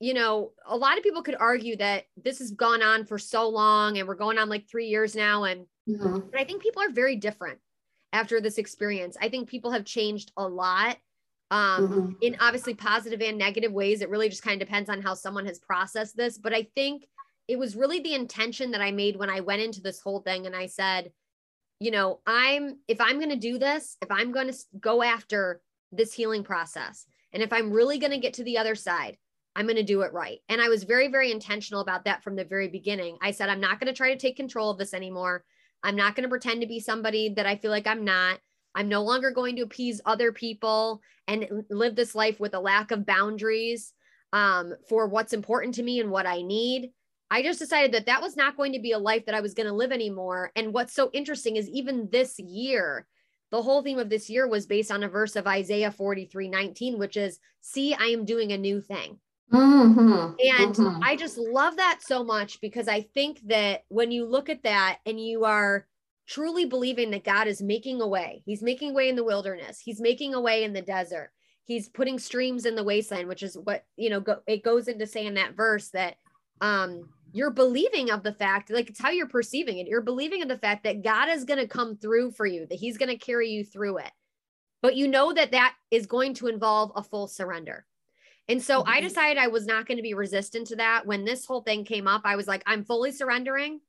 you 0.00 0.12
know, 0.12 0.52
a 0.66 0.76
lot 0.76 0.98
of 0.98 1.04
people 1.04 1.22
could 1.22 1.36
argue 1.38 1.76
that 1.76 2.04
this 2.22 2.38
has 2.38 2.50
gone 2.50 2.82
on 2.82 3.04
for 3.06 3.18
so 3.18 3.48
long 3.48 3.98
and 3.98 4.06
we're 4.06 4.14
going 4.14 4.38
on 4.38 4.48
like 4.48 4.68
three 4.68 4.86
years 4.86 5.14
now. 5.14 5.44
And 5.44 5.66
mm-hmm. 5.88 6.18
but 6.30 6.40
I 6.40 6.44
think 6.44 6.62
people 6.62 6.82
are 6.82 6.90
very 6.90 7.16
different 7.16 7.58
after 8.12 8.40
this 8.40 8.58
experience. 8.58 9.16
I 9.20 9.28
think 9.28 9.48
people 9.48 9.70
have 9.70 9.84
changed 9.84 10.32
a 10.36 10.46
lot 10.46 10.98
um, 11.50 11.88
mm-hmm. 11.88 12.12
in 12.22 12.36
obviously 12.40 12.74
positive 12.74 13.20
and 13.22 13.38
negative 13.38 13.72
ways. 13.72 14.02
It 14.02 14.10
really 14.10 14.28
just 14.28 14.42
kind 14.42 14.60
of 14.60 14.66
depends 14.66 14.90
on 14.90 15.00
how 15.00 15.14
someone 15.14 15.46
has 15.46 15.58
processed 15.58 16.16
this. 16.16 16.38
But 16.38 16.54
I 16.54 16.68
think 16.74 17.06
it 17.48 17.58
was 17.58 17.76
really 17.76 18.00
the 18.00 18.14
intention 18.14 18.70
that 18.72 18.80
I 18.80 18.90
made 18.90 19.16
when 19.16 19.30
I 19.30 19.40
went 19.40 19.62
into 19.62 19.80
this 19.80 20.00
whole 20.00 20.20
thing 20.20 20.46
and 20.46 20.56
I 20.56 20.66
said, 20.66 21.12
you 21.80 21.90
know, 21.90 22.20
I'm, 22.26 22.78
if 22.88 23.00
I'm 23.00 23.18
going 23.18 23.30
to 23.30 23.36
do 23.36 23.58
this, 23.58 23.96
if 24.02 24.10
I'm 24.10 24.32
going 24.32 24.48
to 24.48 24.58
go 24.80 25.02
after 25.02 25.60
this 25.92 26.12
healing 26.12 26.44
process, 26.44 27.06
and 27.32 27.42
if 27.42 27.52
I'm 27.52 27.72
really 27.72 27.98
going 27.98 28.12
to 28.12 28.18
get 28.18 28.34
to 28.34 28.44
the 28.44 28.58
other 28.58 28.74
side, 28.74 29.16
I'm 29.56 29.66
going 29.66 29.76
to 29.76 29.82
do 29.82 30.02
it 30.02 30.12
right. 30.12 30.38
And 30.48 30.60
I 30.60 30.68
was 30.68 30.84
very, 30.84 31.08
very 31.08 31.30
intentional 31.30 31.80
about 31.80 32.04
that 32.04 32.22
from 32.22 32.36
the 32.36 32.44
very 32.44 32.68
beginning. 32.68 33.18
I 33.22 33.30
said, 33.30 33.48
I'm 33.48 33.60
not 33.60 33.78
going 33.80 33.92
to 33.92 33.96
try 33.96 34.12
to 34.12 34.18
take 34.18 34.36
control 34.36 34.70
of 34.70 34.78
this 34.78 34.94
anymore. 34.94 35.44
I'm 35.82 35.96
not 35.96 36.16
going 36.16 36.24
to 36.24 36.28
pretend 36.28 36.60
to 36.62 36.66
be 36.66 36.80
somebody 36.80 37.34
that 37.36 37.46
I 37.46 37.56
feel 37.56 37.70
like 37.70 37.86
I'm 37.86 38.04
not. 38.04 38.40
I'm 38.74 38.88
no 38.88 39.02
longer 39.02 39.30
going 39.30 39.56
to 39.56 39.62
appease 39.62 40.00
other 40.04 40.32
people 40.32 41.00
and 41.28 41.64
live 41.70 41.94
this 41.94 42.14
life 42.14 42.40
with 42.40 42.54
a 42.54 42.60
lack 42.60 42.90
of 42.90 43.06
boundaries 43.06 43.92
um, 44.32 44.74
for 44.88 45.06
what's 45.06 45.32
important 45.32 45.76
to 45.76 45.82
me 45.82 46.00
and 46.00 46.10
what 46.10 46.26
I 46.26 46.42
need. 46.42 46.90
I 47.34 47.42
just 47.42 47.58
decided 47.58 47.90
that 47.92 48.06
that 48.06 48.22
was 48.22 48.36
not 48.36 48.56
going 48.56 48.74
to 48.74 48.78
be 48.78 48.92
a 48.92 48.98
life 48.98 49.26
that 49.26 49.34
I 49.34 49.40
was 49.40 49.54
going 49.54 49.66
to 49.66 49.72
live 49.72 49.90
anymore. 49.90 50.52
And 50.54 50.72
what's 50.72 50.94
so 50.94 51.10
interesting 51.12 51.56
is 51.56 51.68
even 51.68 52.08
this 52.12 52.38
year, 52.38 53.08
the 53.50 53.60
whole 53.60 53.82
theme 53.82 53.98
of 53.98 54.08
this 54.08 54.30
year 54.30 54.46
was 54.46 54.66
based 54.66 54.92
on 54.92 55.02
a 55.02 55.08
verse 55.08 55.34
of 55.34 55.48
Isaiah 55.48 55.90
43 55.90 56.48
19, 56.48 56.96
which 56.96 57.16
is, 57.16 57.40
See, 57.60 57.92
I 57.92 58.04
am 58.04 58.24
doing 58.24 58.52
a 58.52 58.56
new 58.56 58.80
thing. 58.80 59.18
Mm-hmm. 59.52 60.34
And 60.60 60.74
mm-hmm. 60.76 61.02
I 61.02 61.16
just 61.16 61.36
love 61.36 61.76
that 61.78 62.02
so 62.02 62.22
much 62.22 62.60
because 62.60 62.86
I 62.86 63.00
think 63.00 63.40
that 63.48 63.82
when 63.88 64.12
you 64.12 64.26
look 64.26 64.48
at 64.48 64.62
that 64.62 64.98
and 65.04 65.18
you 65.18 65.44
are 65.44 65.88
truly 66.28 66.66
believing 66.66 67.10
that 67.10 67.24
God 67.24 67.48
is 67.48 67.60
making 67.60 68.00
a 68.00 68.06
way, 68.06 68.44
He's 68.46 68.62
making 68.62 68.90
a 68.90 68.94
way 68.94 69.08
in 69.08 69.16
the 69.16 69.24
wilderness, 69.24 69.80
He's 69.80 70.00
making 70.00 70.34
a 70.34 70.40
way 70.40 70.62
in 70.62 70.72
the 70.72 70.82
desert, 70.82 71.32
He's 71.64 71.88
putting 71.88 72.20
streams 72.20 72.64
in 72.64 72.76
the 72.76 72.84
wasteland, 72.84 73.26
which 73.26 73.42
is 73.42 73.58
what, 73.58 73.84
you 73.96 74.08
know, 74.08 74.20
go, 74.20 74.36
it 74.46 74.62
goes 74.62 74.86
into 74.86 75.08
saying 75.08 75.34
that 75.34 75.56
verse 75.56 75.90
that 75.90 76.14
um, 76.60 77.08
you're 77.34 77.50
believing 77.50 78.10
of 78.10 78.22
the 78.22 78.32
fact, 78.32 78.70
like 78.70 78.88
it's 78.88 79.00
how 79.00 79.10
you're 79.10 79.28
perceiving 79.28 79.78
it. 79.78 79.86
You're 79.86 80.00
believing 80.00 80.40
of 80.40 80.48
the 80.48 80.58
fact 80.58 80.84
that 80.84 81.02
God 81.02 81.28
is 81.28 81.44
going 81.44 81.60
to 81.60 81.68
come 81.68 81.96
through 81.96 82.30
for 82.30 82.46
you, 82.46 82.66
that 82.66 82.78
He's 82.78 82.96
going 82.96 83.10
to 83.10 83.16
carry 83.16 83.50
you 83.50 83.64
through 83.64 83.98
it. 83.98 84.10
But 84.80 84.96
you 84.96 85.08
know 85.08 85.32
that 85.32 85.52
that 85.52 85.74
is 85.90 86.06
going 86.06 86.34
to 86.34 86.46
involve 86.46 86.92
a 86.94 87.02
full 87.02 87.26
surrender 87.26 87.86
and 88.48 88.62
so 88.62 88.80
mm-hmm. 88.80 88.90
I 88.90 89.00
decided 89.00 89.38
I 89.38 89.48
was 89.48 89.66
not 89.66 89.86
going 89.86 89.96
to 89.96 90.02
be 90.02 90.14
resistant 90.14 90.66
to 90.68 90.76
that. 90.76 91.06
When 91.06 91.24
this 91.24 91.46
whole 91.46 91.62
thing 91.62 91.84
came 91.84 92.06
up, 92.06 92.22
I 92.24 92.36
was 92.36 92.46
like, 92.46 92.62
I'm 92.66 92.84
fully 92.84 93.12
surrendering. 93.12 93.80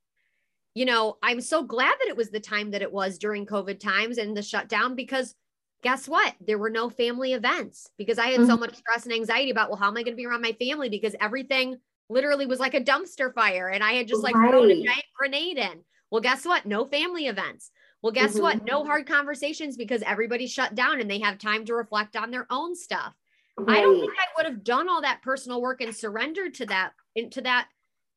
You 0.73 0.85
know, 0.85 1.17
I'm 1.23 1.41
so 1.41 1.63
glad 1.63 1.95
that 1.99 2.09
it 2.09 2.17
was 2.17 2.31
the 2.31 2.39
time 2.39 2.71
that 2.71 2.81
it 2.81 2.91
was 2.91 3.17
during 3.17 3.45
COVID 3.45 3.79
times 3.79 4.17
and 4.17 4.35
the 4.35 4.41
shutdown 4.41 4.95
because 4.95 5.35
guess 5.83 6.07
what? 6.07 6.33
There 6.45 6.57
were 6.57 6.69
no 6.69 6.89
family 6.89 7.33
events 7.33 7.89
because 7.97 8.17
I 8.17 8.27
had 8.27 8.41
mm-hmm. 8.41 8.49
so 8.49 8.57
much 8.57 8.75
stress 8.75 9.05
and 9.05 9.13
anxiety 9.13 9.51
about, 9.51 9.69
well, 9.69 9.79
how 9.79 9.87
am 9.87 9.97
I 9.97 10.03
going 10.03 10.13
to 10.13 10.17
be 10.17 10.25
around 10.25 10.41
my 10.41 10.53
family? 10.53 10.89
Because 10.89 11.15
everything 11.21 11.77
literally 12.09 12.45
was 12.45 12.59
like 12.59 12.73
a 12.73 12.81
dumpster 12.81 13.33
fire 13.33 13.69
and 13.69 13.83
I 13.83 13.93
had 13.93 14.07
just 14.07 14.23
like 14.23 14.35
right. 14.35 14.49
thrown 14.49 14.71
a 14.71 14.83
giant 14.83 15.05
grenade 15.17 15.57
in. 15.57 15.81
Well, 16.11 16.21
guess 16.21 16.45
what? 16.45 16.65
No 16.65 16.85
family 16.85 17.27
events. 17.27 17.71
Well, 18.01 18.11
guess 18.11 18.33
mm-hmm. 18.33 18.41
what? 18.41 18.65
No 18.65 18.85
hard 18.85 19.07
conversations 19.07 19.77
because 19.77 20.03
everybody 20.03 20.47
shut 20.47 20.75
down 20.75 21.01
and 21.01 21.09
they 21.09 21.19
have 21.19 21.39
time 21.39 21.65
to 21.65 21.73
reflect 21.73 22.15
on 22.15 22.31
their 22.31 22.45
own 22.49 22.75
stuff. 22.75 23.13
Right. 23.57 23.77
I 23.77 23.81
don't 23.81 23.99
think 23.99 24.13
I 24.13 24.25
would 24.37 24.45
have 24.45 24.63
done 24.63 24.89
all 24.89 25.01
that 25.01 25.21
personal 25.21 25.61
work 25.61 25.81
and 25.81 25.95
surrendered 25.95 26.55
to 26.55 26.65
that 26.67 26.91
into 27.15 27.41
that 27.41 27.67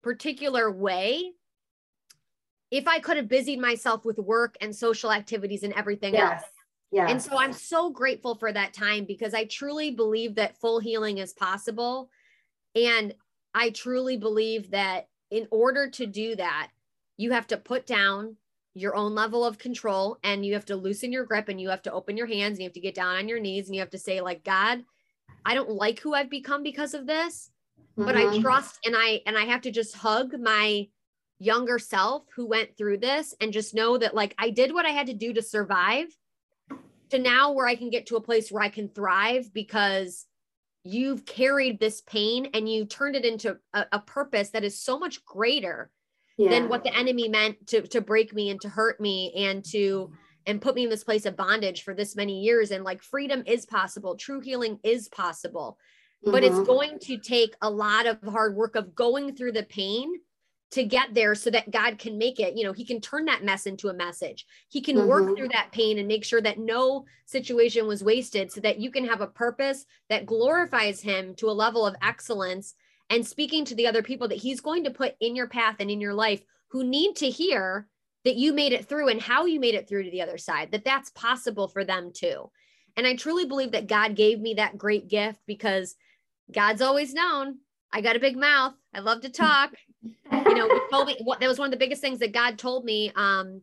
particular 0.03 0.70
way 0.70 1.33
if 2.70 2.87
I 2.87 2.98
could 2.98 3.16
have 3.16 3.29
busied 3.29 3.61
myself 3.61 4.05
with 4.05 4.18
work 4.18 4.57
and 4.61 4.74
social 4.74 5.11
activities 5.11 5.62
and 5.62 5.72
everything 5.72 6.14
yes. 6.14 6.42
else. 6.42 6.51
Yeah. 6.90 7.09
And 7.09 7.20
so 7.20 7.38
I'm 7.38 7.53
so 7.53 7.90
grateful 7.90 8.35
for 8.35 8.53
that 8.53 8.72
time 8.72 9.05
because 9.05 9.35
I 9.35 9.44
truly 9.44 9.90
believe 9.90 10.35
that 10.35 10.59
full 10.59 10.81
healing 10.81 11.18
is 11.18 11.33
possible. 11.33 12.11
And 12.74 13.14
I 13.54 13.70
truly 13.70 14.16
believe 14.16 14.70
that 14.70 15.08
in 15.30 15.46
order 15.50 15.88
to 15.90 16.06
do 16.06 16.37
that, 16.37 16.70
you 17.16 17.32
have 17.32 17.46
to 17.48 17.56
put 17.56 17.87
down 17.87 18.37
your 18.74 18.94
own 18.94 19.14
level 19.14 19.44
of 19.44 19.58
control 19.58 20.18
and 20.22 20.46
you 20.46 20.54
have 20.54 20.66
to 20.66 20.76
loosen 20.76 21.12
your 21.12 21.24
grip 21.24 21.48
and 21.48 21.61
you 21.61 21.68
have 21.68 21.82
to 21.82 21.92
open 21.92 22.16
your 22.16 22.26
hands 22.26 22.52
and 22.52 22.61
you 22.61 22.64
have 22.64 22.74
to 22.74 22.80
get 22.80 22.94
down 22.94 23.16
on 23.16 23.28
your 23.28 23.40
knees 23.40 23.66
and 23.66 23.74
you 23.74 23.80
have 23.80 23.90
to 23.90 23.98
say 23.98 24.20
like 24.20 24.44
God, 24.44 24.84
I 25.44 25.54
don't 25.54 25.70
like 25.70 26.00
who 26.00 26.14
I've 26.14 26.30
become 26.30 26.62
because 26.62 26.94
of 26.94 27.06
this, 27.06 27.50
mm-hmm. 27.98 28.06
but 28.06 28.16
I 28.16 28.24
mm-hmm. 28.24 28.40
trust 28.40 28.78
and 28.84 28.94
I 28.96 29.20
and 29.26 29.37
I 29.37 29.44
have 29.44 29.62
to 29.62 29.70
just 29.70 29.96
hug 29.96 30.38
my 30.40 30.87
younger 31.40 31.78
self 31.78 32.24
who 32.34 32.46
went 32.46 32.76
through 32.76 32.98
this 32.98 33.34
and 33.40 33.52
just 33.52 33.74
know 33.74 33.98
that 33.98 34.14
like 34.14 34.34
I 34.38 34.50
did 34.50 34.72
what 34.72 34.87
I 34.87 34.90
had 34.90 35.06
to 35.06 35.14
do 35.14 35.32
to 35.32 35.42
survive 35.42 36.08
to 37.11 37.18
now 37.18 37.52
where 37.52 37.66
I 37.66 37.76
can 37.76 37.90
get 37.90 38.06
to 38.06 38.16
a 38.16 38.20
place 38.20 38.50
where 38.50 38.62
I 38.62 38.68
can 38.68 38.88
thrive 38.88 39.52
because 39.52 40.26
you've 40.84 41.24
carried 41.26 41.78
this 41.80 42.00
pain 42.02 42.48
and 42.54 42.68
you 42.68 42.84
turned 42.84 43.16
it 43.16 43.24
into 43.24 43.56
a, 43.74 43.86
a 43.92 43.98
purpose 44.00 44.50
that 44.50 44.64
is 44.64 44.80
so 44.80 44.98
much 44.98 45.24
greater 45.24 45.90
yeah. 46.36 46.50
than 46.50 46.68
what 46.68 46.84
the 46.84 46.96
enemy 46.96 47.28
meant 47.28 47.66
to 47.66 47.82
to 47.82 48.00
break 48.00 48.32
me 48.32 48.50
and 48.50 48.60
to 48.60 48.68
hurt 48.68 49.00
me 49.00 49.32
and 49.36 49.64
to 49.64 50.10
and 50.46 50.62
put 50.62 50.74
me 50.74 50.84
in 50.84 50.90
this 50.90 51.04
place 51.04 51.26
of 51.26 51.36
bondage 51.36 51.82
for 51.82 51.94
this 51.94 52.16
many 52.16 52.40
years 52.40 52.70
and 52.70 52.84
like 52.84 53.02
freedom 53.02 53.42
is 53.46 53.66
possible 53.66 54.16
true 54.16 54.40
healing 54.40 54.78
is 54.84 55.08
possible 55.08 55.76
mm-hmm. 56.24 56.32
but 56.32 56.44
it's 56.44 56.54
mm-hmm. 56.54 56.64
going 56.64 56.98
to 57.00 57.18
take 57.18 57.54
a 57.60 57.68
lot 57.68 58.06
of 58.06 58.18
hard 58.22 58.54
work 58.54 58.76
of 58.76 58.94
going 58.94 59.34
through 59.34 59.52
the 59.52 59.64
pain 59.64 60.12
to 60.70 60.85
get 60.85 61.14
there 61.14 61.35
so 61.35 61.50
that 61.50 61.70
God 61.70 61.98
can 61.98 62.18
make 62.18 62.40
it, 62.40 62.57
you 62.57 62.64
know, 62.64 62.72
he 62.72 62.85
can 62.85 63.00
turn 63.00 63.24
that 63.24 63.44
mess 63.44 63.64
into 63.66 63.88
a 63.88 63.94
message. 63.94 64.46
He 64.68 64.83
can 64.83 64.96
mm-hmm. 64.96 65.09
work 65.09 65.37
through 65.37 65.48
that 65.48 65.72
pain 65.72 65.98
and 65.98 66.07
make 66.07 66.24
sure 66.24 66.42
that 66.42 66.59
no 66.59 67.07
situation 67.24 67.87
was 67.87 68.04
wasted 68.04 68.52
so 68.52 68.61
that 68.61 68.78
you 68.78 68.90
can 68.90 69.07
have 69.07 69.22
a 69.22 69.26
purpose 69.26 69.87
that 70.11 70.26
glorifies 70.26 71.00
him 71.00 71.35
to 71.37 71.48
a 71.48 71.52
level 71.52 71.87
of 71.87 71.96
excellence 72.02 72.74
and 73.09 73.26
speaking 73.26 73.64
to 73.64 73.74
the 73.74 73.87
other 73.87 74.02
people 74.02 74.28
that 74.28 74.38
he's 74.38 74.61
going 74.61 74.85
to 74.85 74.90
put 74.90 75.14
in 75.20 75.35
your 75.35 75.48
path 75.48 75.76
and 75.81 75.90
in 75.90 76.00
your 76.00 76.14
life 76.14 76.42
who 76.68 76.85
need 76.85 77.16
to 77.16 77.31
hear 77.31 77.88
that 78.24 78.37
you 78.37 78.52
made 78.52 78.74
it 78.74 78.87
through 78.87 79.09
and 79.09 79.22
how 79.22 79.46
you 79.46 79.59
made 79.59 79.74
it 79.74 79.88
through 79.88 80.04
to 80.04 80.11
the 80.11 80.20
other 80.20 80.37
side, 80.37 80.70
that 80.72 80.85
that's 80.85 81.11
possible 81.11 81.68
for 81.68 81.85
them 81.85 82.11
too. 82.12 82.50
And 82.94 83.07
I 83.07 83.16
truly 83.16 83.46
believe 83.46 83.72
that 83.72 83.87
God 83.87 84.16
gave 84.16 84.38
me 84.38 84.54
that 84.54 84.76
great 84.76 85.09
gift 85.09 85.38
because 85.46 85.94
God's 86.52 86.83
always 86.83 87.14
known 87.14 87.59
I 87.90 88.00
got 88.00 88.16
a 88.16 88.20
big 88.20 88.37
mouth. 88.37 88.74
I 88.94 89.00
love 89.00 89.22
to 89.22 89.31
talk. 89.31 89.72
You 90.32 90.54
know, 90.54 90.68
told 90.90 91.06
me 91.06 91.16
what 91.22 91.40
that 91.40 91.48
was 91.48 91.58
one 91.58 91.66
of 91.66 91.72
the 91.72 91.78
biggest 91.78 92.00
things 92.00 92.18
that 92.20 92.32
God 92.32 92.58
told 92.58 92.84
me. 92.84 93.12
Um, 93.16 93.62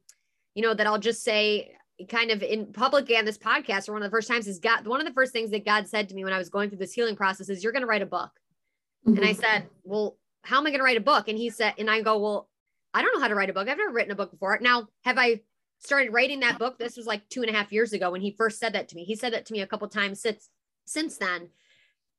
you 0.54 0.62
know, 0.62 0.74
that 0.74 0.88
I'll 0.88 1.00
just 1.00 1.24
say 1.24 1.72
kind 2.10 2.32
of 2.32 2.44
in 2.44 2.74
public 2.74 3.10
and 3.12 3.28
this 3.28 3.38
podcast, 3.38 3.88
or 3.88 3.94
one 3.94 4.04
of 4.04 4.10
the 4.10 4.16
first 4.16 4.28
times 4.28 4.48
is 4.48 4.60
God, 4.60 4.86
one 4.86 5.00
of 5.00 5.08
the 5.08 5.14
first 5.14 5.32
things 5.32 5.52
that 5.52 5.66
God 5.66 5.88
said 5.88 6.10
to 6.10 6.16
me 6.16 6.24
when 6.24 6.34
I 6.34 6.38
was 6.38 6.50
going 6.50 6.70
through 6.70 6.80
this 6.80 6.94
healing 6.94 7.16
process 7.16 7.50
is 7.50 7.64
you're 7.64 7.72
going 7.72 7.82
to 7.82 7.88
write 7.88 8.02
a 8.02 8.08
book. 8.08 8.32
Mm-hmm. 9.08 9.18
And 9.18 9.26
I 9.26 9.32
mm-hmm. 9.32 9.42
said, 9.42 9.68
well, 9.84 10.18
how 10.44 10.58
am 10.58 10.68
I 10.68 10.70
going 10.70 10.80
to 10.80 10.86
write 10.86 10.98
a 10.98 11.02
book? 11.02 11.28
And 11.28 11.38
he 11.38 11.50
said, 11.50 11.74
and 11.78 11.90
I 11.90 12.02
go, 12.02 12.18
well, 12.20 12.50
I 12.94 13.02
don't 13.02 13.14
know 13.14 13.22
how 13.22 13.28
to 13.28 13.36
write 13.36 13.50
a 13.50 13.54
book. 13.54 13.68
I've 13.68 13.78
never 13.78 13.92
written 13.92 14.12
a 14.12 14.16
book 14.16 14.32
before. 14.32 14.58
Now, 14.62 14.88
have 15.04 15.18
I 15.18 15.42
started 15.80 16.14
writing 16.14 16.40
that 16.42 16.60
book? 16.60 16.78
This 16.78 16.98
was 16.98 17.06
like 17.06 17.28
two 17.30 17.42
and 17.42 17.50
a 17.50 17.54
half 17.54 17.72
years 17.72 17.94
ago 17.94 18.12
when 18.12 18.22
he 18.22 18.32
first 18.32 18.60
said 18.60 18.74
that 18.74 18.88
to 18.90 18.96
me. 18.96 19.04
He 19.04 19.16
said 19.16 19.34
that 19.34 19.46
to 19.48 19.54
me 19.54 19.62
a 19.62 19.68
couple 19.68 19.88
times 19.88 20.22
since 20.22 20.50
since 20.86 21.18
then. 21.18 21.50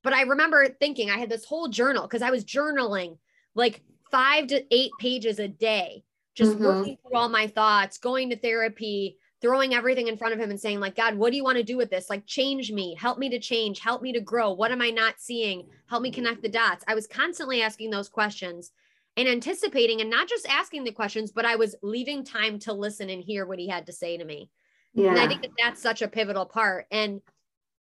But 0.03 0.13
I 0.13 0.23
remember 0.23 0.69
thinking 0.69 1.11
I 1.11 1.19
had 1.19 1.31
this 1.31 1.45
whole 1.45 1.69
journal 1.69 2.03
because 2.03 2.23
I 2.23 2.31
was 2.31 2.45
journaling 2.45 3.19
like 3.55 3.83
five 4.11 4.47
to 4.49 4.63
eight 4.75 4.91
pages 4.99 5.39
a 5.39 5.49
day, 5.49 6.05
just 6.35 6.53
mm-hmm. 6.53 6.65
working 6.65 6.99
through 7.03 7.19
all 7.19 7.29
my 7.29 7.47
thoughts, 7.47 7.99
going 7.99 8.31
to 8.31 8.37
therapy, 8.37 9.19
throwing 9.43 9.75
everything 9.75 10.09
in 10.09 10.17
front 10.17 10.35
of 10.35 10.41
him 10.41 10.51
and 10.51 10.61
saying, 10.61 10.81
like, 10.81 10.97
God, 10.97 11.15
what 11.15 11.31
do 11.31 11.37
you 11.37 11.45
want 11.45 11.59
to 11.59 11.63
do 11.63 11.77
with 11.77 11.91
this? 11.91 12.09
Like, 12.09 12.27
change 12.27 12.73
me, 12.73 12.95
help 12.99 13.19
me 13.19 13.29
to 13.31 13.39
change, 13.39 13.81
help 13.81 14.03
me 14.03 14.13
to 14.13 14.21
grow. 14.21 14.53
What 14.53 14.73
am 14.73 14.81
I 14.81 14.91
not 14.91 15.15
seeing? 15.19 15.67
Help 15.89 16.03
me 16.03 16.11
connect 16.11 16.43
the 16.43 16.49
dots. 16.49 16.85
I 16.89 16.95
was 16.95 17.07
constantly 17.07 17.63
asking 17.63 17.91
those 17.91 18.09
questions 18.09 18.73
and 19.17 19.29
anticipating 19.29 20.01
and 20.01 20.11
not 20.11 20.29
just 20.29 20.49
asking 20.49 20.85
the 20.85 20.93
questions, 20.93 21.33
but 21.33 21.45
I 21.45 21.57
was 21.57 21.75
leaving 21.83 22.25
time 22.25 22.59
to 22.61 22.73
listen 22.73 23.11
and 23.11 23.23
hear 23.23 23.47
what 23.47 23.59
he 23.59 23.69
had 23.69 23.87
to 23.87 23.93
say 23.93 24.17
to 24.17 24.25
me. 24.25 24.51
Yeah. 24.95 25.11
And 25.11 25.19
I 25.19 25.29
think 25.29 25.43
that 25.43 25.53
that's 25.59 25.83
such 25.83 26.03
a 26.03 26.09
pivotal 26.09 26.47
part. 26.47 26.87
And 26.91 27.21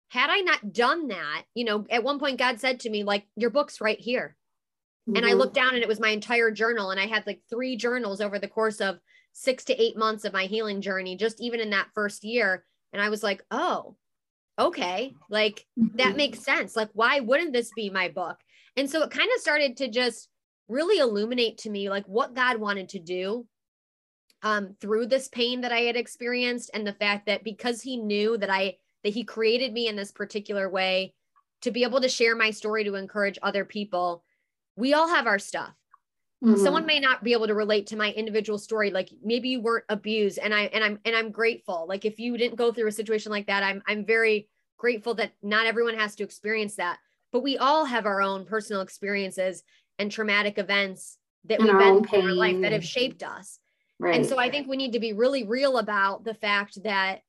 had 0.09 0.29
I 0.29 0.41
not 0.41 0.73
done 0.73 1.07
that, 1.07 1.43
you 1.53 1.65
know, 1.65 1.85
at 1.89 2.03
one 2.03 2.19
point 2.19 2.37
God 2.39 2.59
said 2.59 2.81
to 2.81 2.89
me, 2.89 3.03
like, 3.03 3.25
your 3.35 3.49
book's 3.49 3.81
right 3.81 3.99
here. 3.99 4.35
Mm-hmm. 5.07 5.17
And 5.17 5.25
I 5.25 5.29
mm-hmm. 5.29 5.39
looked 5.39 5.53
down 5.55 5.73
and 5.73 5.83
it 5.83 5.87
was 5.87 5.99
my 5.99 6.09
entire 6.09 6.51
journal. 6.51 6.91
And 6.91 6.99
I 6.99 7.05
had 7.05 7.25
like 7.25 7.41
three 7.49 7.75
journals 7.75 8.21
over 8.21 8.39
the 8.39 8.47
course 8.47 8.81
of 8.81 8.99
six 9.33 9.63
to 9.65 9.81
eight 9.81 9.97
months 9.97 10.25
of 10.25 10.33
my 10.33 10.45
healing 10.45 10.81
journey, 10.81 11.15
just 11.15 11.41
even 11.41 11.59
in 11.59 11.71
that 11.71 11.89
first 11.93 12.23
year. 12.23 12.65
And 12.93 13.01
I 13.01 13.09
was 13.09 13.21
like, 13.21 13.43
oh, 13.51 13.95
okay. 14.57 15.13
Like 15.29 15.65
mm-hmm. 15.79 15.97
that 15.97 16.15
makes 16.15 16.39
sense. 16.39 16.75
Like, 16.75 16.89
why 16.93 17.19
wouldn't 17.19 17.53
this 17.53 17.71
be 17.75 17.89
my 17.89 18.09
book? 18.09 18.37
And 18.75 18.89
so 18.89 19.03
it 19.03 19.11
kind 19.11 19.29
of 19.33 19.41
started 19.41 19.77
to 19.77 19.89
just 19.89 20.29
really 20.67 20.99
illuminate 20.99 21.59
to 21.59 21.69
me 21.69 21.89
like 21.89 22.05
what 22.05 22.33
God 22.33 22.57
wanted 22.57 22.89
to 22.89 22.99
do 22.99 23.45
um, 24.41 24.75
through 24.81 25.07
this 25.07 25.27
pain 25.27 25.61
that 25.61 25.71
I 25.71 25.81
had 25.81 25.95
experienced 25.95 26.71
and 26.73 26.85
the 26.85 26.93
fact 26.93 27.27
that 27.27 27.43
because 27.43 27.81
he 27.81 27.97
knew 27.97 28.37
that 28.37 28.49
I 28.49 28.77
that 29.03 29.13
he 29.13 29.23
created 29.23 29.71
me 29.71 29.87
in 29.87 29.95
this 29.95 30.11
particular 30.11 30.69
way 30.69 31.13
to 31.61 31.71
be 31.71 31.83
able 31.83 32.01
to 32.01 32.09
share 32.09 32.35
my 32.35 32.51
story 32.51 32.83
to 32.83 32.95
encourage 32.95 33.39
other 33.41 33.65
people. 33.65 34.23
We 34.75 34.93
all 34.93 35.07
have 35.07 35.27
our 35.27 35.39
stuff. 35.39 35.73
Mm-hmm. 36.43 36.61
Someone 36.61 36.85
may 36.85 36.99
not 36.99 37.23
be 37.23 37.31
able 37.31 37.47
to 37.47 37.53
relate 37.53 37.87
to 37.87 37.95
my 37.95 38.11
individual 38.11 38.59
story 38.59 38.91
like 38.91 39.09
maybe 39.23 39.49
you 39.49 39.61
weren't 39.61 39.85
abused 39.89 40.37
and 40.37 40.53
I 40.53 40.63
and 40.65 40.83
I'm 40.83 40.99
and 41.05 41.15
I'm 41.15 41.31
grateful. 41.31 41.85
Like 41.87 42.05
if 42.05 42.19
you 42.19 42.37
didn't 42.37 42.57
go 42.57 42.71
through 42.71 42.87
a 42.87 42.91
situation 42.91 43.31
like 43.31 43.47
that, 43.47 43.63
I'm 43.63 43.81
I'm 43.87 44.05
very 44.05 44.49
grateful 44.77 45.15
that 45.15 45.31
not 45.41 45.65
everyone 45.65 45.95
has 45.95 46.15
to 46.15 46.23
experience 46.23 46.75
that. 46.75 46.99
But 47.31 47.41
we 47.41 47.57
all 47.57 47.85
have 47.85 48.05
our 48.05 48.21
own 48.21 48.45
personal 48.45 48.81
experiences 48.81 49.63
and 49.97 50.11
traumatic 50.11 50.57
events 50.57 51.17
that 51.45 51.59
and 51.59 51.69
we've 51.69 51.79
been 51.79 52.03
through 52.03 52.19
in 52.19 52.25
our 52.25 52.33
life 52.33 52.61
that 52.61 52.73
have 52.73 52.85
shaped 52.85 53.23
us. 53.23 53.59
Right. 53.97 54.15
And 54.15 54.25
so 54.25 54.37
I 54.37 54.49
think 54.49 54.67
we 54.67 54.77
need 54.77 54.93
to 54.93 54.99
be 54.99 55.13
really 55.13 55.43
real 55.43 55.77
about 55.77 56.25
the 56.25 56.33
fact 56.33 56.83
that 56.83 57.21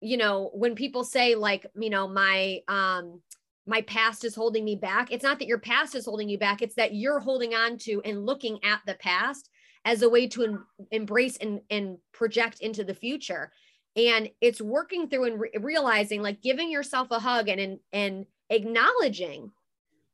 you 0.00 0.18
know, 0.18 0.50
when 0.52 0.74
people 0.74 1.02
say 1.02 1.34
like, 1.34 1.66
you 1.74 1.88
know, 1.88 2.06
my 2.06 2.60
um 2.68 3.22
my 3.66 3.80
past 3.82 4.24
is 4.24 4.34
holding 4.34 4.64
me 4.64 4.76
back, 4.76 5.10
it's 5.10 5.24
not 5.24 5.38
that 5.38 5.48
your 5.48 5.58
past 5.58 5.94
is 5.94 6.04
holding 6.04 6.28
you 6.28 6.38
back, 6.38 6.62
it's 6.62 6.74
that 6.74 6.94
you're 6.94 7.20
holding 7.20 7.54
on 7.54 7.78
to 7.78 8.02
and 8.04 8.26
looking 8.26 8.58
at 8.64 8.80
the 8.86 8.94
past 8.94 9.48
as 9.84 10.02
a 10.02 10.08
way 10.08 10.26
to 10.28 10.44
em- 10.44 10.66
embrace 10.90 11.36
and 11.38 11.60
and 11.70 11.98
project 12.12 12.60
into 12.60 12.84
the 12.84 12.94
future. 12.94 13.52
And 13.96 14.30
it's 14.40 14.60
working 14.60 15.08
through 15.08 15.24
and 15.24 15.40
re- 15.40 15.50
realizing 15.60 16.22
like 16.22 16.42
giving 16.42 16.70
yourself 16.70 17.08
a 17.10 17.18
hug 17.18 17.48
and 17.48 17.60
and, 17.60 17.78
and 17.92 18.26
acknowledging 18.50 19.50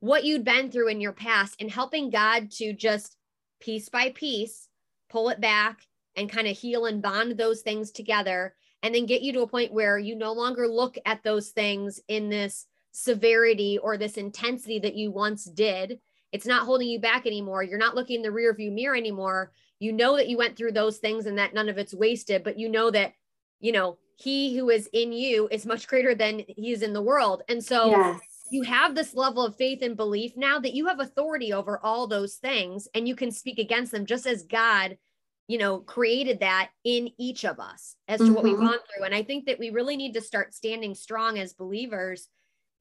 what 0.00 0.24
you'd 0.24 0.44
been 0.44 0.70
through 0.70 0.88
in 0.88 1.00
your 1.00 1.12
past 1.12 1.56
and 1.60 1.70
helping 1.70 2.10
God 2.10 2.50
to 2.52 2.72
just 2.72 3.16
piece 3.60 3.88
by 3.88 4.10
piece 4.10 4.68
pull 5.10 5.28
it 5.28 5.40
back 5.40 5.80
and 6.16 6.30
kind 6.30 6.48
of 6.48 6.56
heal 6.56 6.86
and 6.86 7.02
bond 7.02 7.36
those 7.36 7.60
things 7.60 7.90
together 7.90 8.54
and 8.82 8.94
then 8.94 9.06
get 9.06 9.22
you 9.22 9.32
to 9.32 9.42
a 9.42 9.46
point 9.46 9.72
where 9.72 9.98
you 9.98 10.16
no 10.16 10.32
longer 10.32 10.66
look 10.66 10.96
at 11.04 11.22
those 11.22 11.50
things 11.50 12.00
in 12.08 12.30
this 12.30 12.66
severity 12.92 13.78
or 13.78 13.96
this 13.96 14.16
intensity 14.16 14.78
that 14.80 14.94
you 14.94 15.10
once 15.10 15.44
did. 15.44 15.98
It's 16.32 16.46
not 16.46 16.64
holding 16.64 16.88
you 16.88 17.00
back 17.00 17.26
anymore. 17.26 17.62
You're 17.62 17.78
not 17.78 17.94
looking 17.94 18.16
in 18.16 18.22
the 18.22 18.30
rear 18.30 18.54
view 18.54 18.70
mirror 18.70 18.96
anymore. 18.96 19.52
You 19.78 19.92
know 19.92 20.16
that 20.16 20.28
you 20.28 20.36
went 20.36 20.56
through 20.56 20.72
those 20.72 20.98
things 20.98 21.26
and 21.26 21.38
that 21.38 21.54
none 21.54 21.68
of 21.68 21.78
it's 21.78 21.94
wasted, 21.94 22.44
but 22.44 22.58
you 22.58 22.68
know 22.68 22.90
that, 22.90 23.12
you 23.60 23.72
know, 23.72 23.98
he 24.16 24.56
who 24.56 24.68
is 24.68 24.88
in 24.92 25.12
you 25.12 25.48
is 25.50 25.64
much 25.64 25.88
greater 25.88 26.14
than 26.14 26.42
he 26.46 26.72
is 26.72 26.82
in 26.82 26.92
the 26.92 27.02
world. 27.02 27.42
And 27.48 27.64
so 27.64 27.90
yes. 27.90 28.20
you 28.50 28.62
have 28.62 28.94
this 28.94 29.14
level 29.14 29.44
of 29.44 29.56
faith 29.56 29.80
and 29.82 29.96
belief 29.96 30.36
now 30.36 30.58
that 30.60 30.74
you 30.74 30.86
have 30.86 31.00
authority 31.00 31.52
over 31.52 31.80
all 31.82 32.06
those 32.06 32.34
things 32.34 32.86
and 32.94 33.08
you 33.08 33.16
can 33.16 33.30
speak 33.30 33.58
against 33.58 33.92
them 33.92 34.04
just 34.04 34.26
as 34.26 34.44
God 34.44 34.98
you 35.50 35.58
know, 35.58 35.78
created 35.78 36.38
that 36.38 36.70
in 36.84 37.10
each 37.18 37.44
of 37.44 37.58
us 37.58 37.96
as 38.06 38.20
to 38.20 38.26
mm-hmm. 38.26 38.34
what 38.34 38.44
we've 38.44 38.52
mm-hmm. 38.54 38.66
gone 38.66 38.78
through. 38.94 39.04
And 39.04 39.12
I 39.12 39.24
think 39.24 39.46
that 39.46 39.58
we 39.58 39.70
really 39.70 39.96
need 39.96 40.14
to 40.14 40.20
start 40.20 40.54
standing 40.54 40.94
strong 40.94 41.40
as 41.40 41.54
believers 41.54 42.28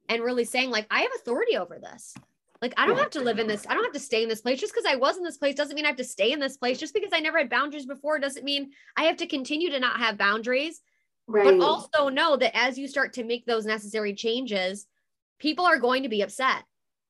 and 0.10 0.24
really 0.24 0.44
saying, 0.44 0.72
like, 0.72 0.88
I 0.90 1.02
have 1.02 1.12
authority 1.16 1.56
over 1.56 1.80
this. 1.80 2.14
Like, 2.62 2.74
I 2.76 2.86
don't 2.86 2.98
have 2.98 3.12
to 3.12 3.22
live 3.22 3.40
in 3.40 3.48
this, 3.48 3.66
I 3.70 3.74
don't 3.74 3.86
have 3.86 3.94
to 3.94 4.00
stay 4.00 4.22
in 4.22 4.28
this 4.28 4.42
place. 4.42 4.60
Just 4.60 4.74
because 4.74 4.92
I 4.92 4.98
was 4.98 5.16
in 5.16 5.24
this 5.24 5.38
place 5.38 5.56
doesn't 5.56 5.76
mean 5.76 5.86
I 5.86 5.90
have 5.90 5.98
to 5.98 6.04
stay 6.04 6.34
in 6.34 6.40
this 6.40 6.58
place. 6.58 6.78
Just 6.78 6.94
because 6.94 7.12
I 7.14 7.22
never 7.22 7.38
had 7.38 7.50
boundaries 7.50 7.86
before 7.86 8.20
doesn't 8.20 8.44
mean 8.44 8.72
I 8.98 9.04
have 9.04 9.18
to 9.18 9.28
continue 9.28 9.70
to 9.70 9.80
not 9.80 10.00
have 10.00 10.18
boundaries. 10.18 10.82
Right. 11.26 11.46
But 11.46 11.62
also 11.64 12.10
know 12.10 12.36
that 12.36 12.58
as 12.58 12.78
you 12.78 12.88
start 12.88 13.14
to 13.14 13.24
make 13.24 13.46
those 13.46 13.66
necessary 13.66 14.14
changes, 14.14 14.88
people 15.40 15.66
are 15.66 15.78
going 15.78 16.04
to 16.04 16.10
be 16.10 16.22
upset. 16.22 16.64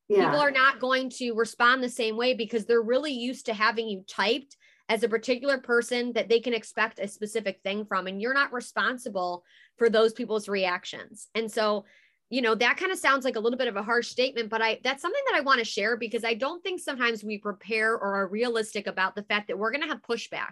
Yeah. 0.08 0.26
People 0.26 0.42
are 0.42 0.52
not 0.52 0.80
going 0.80 1.10
to 1.12 1.34
respond 1.34 1.82
the 1.82 1.90
same 1.90 2.18
way 2.18 2.34
because 2.34 2.66
they're 2.66 2.82
really 2.82 3.14
used 3.14 3.46
to 3.48 3.54
having 3.54 3.88
you 3.88 4.04
typed 4.08 4.56
as 4.90 5.04
a 5.04 5.10
particular 5.10 5.60
person 5.60 6.14
that 6.14 6.30
they 6.30 6.40
can 6.40 6.54
expect 6.54 7.00
a 7.00 7.08
specific 7.08 7.62
thing 7.64 7.86
from 7.86 8.08
and 8.08 8.22
you're 8.22 8.34
not 8.34 8.52
responsible 8.52 9.44
for 9.78 9.90
those 9.90 10.14
people's 10.14 10.50
reactions 10.50 11.28
and 11.36 11.50
so 11.52 11.86
you 12.30 12.42
know 12.42 12.56
that 12.56 12.78
kind 12.78 12.92
of 12.92 12.98
sounds 12.98 13.26
like 13.26 13.36
a 13.36 13.40
little 13.40 13.58
bit 13.58 13.68
of 13.68 13.76
a 13.76 13.84
harsh 13.84 14.08
statement 14.08 14.50
but 14.50 14.62
i 14.62 14.80
that's 14.84 15.02
something 15.02 15.22
that 15.28 15.38
i 15.38 15.42
want 15.42 15.60
to 15.60 15.66
share 15.66 15.98
because 15.98 16.24
i 16.24 16.34
don't 16.34 16.64
think 16.64 16.80
sometimes 16.80 17.24
we 17.24 17.38
prepare 17.38 17.94
or 17.94 18.16
are 18.16 18.28
realistic 18.28 18.88
about 18.88 19.16
the 19.16 19.24
fact 19.24 19.48
that 19.48 19.58
we're 19.58 19.72
going 19.72 19.82
to 19.82 19.88
have 19.88 20.02
pushback 20.02 20.52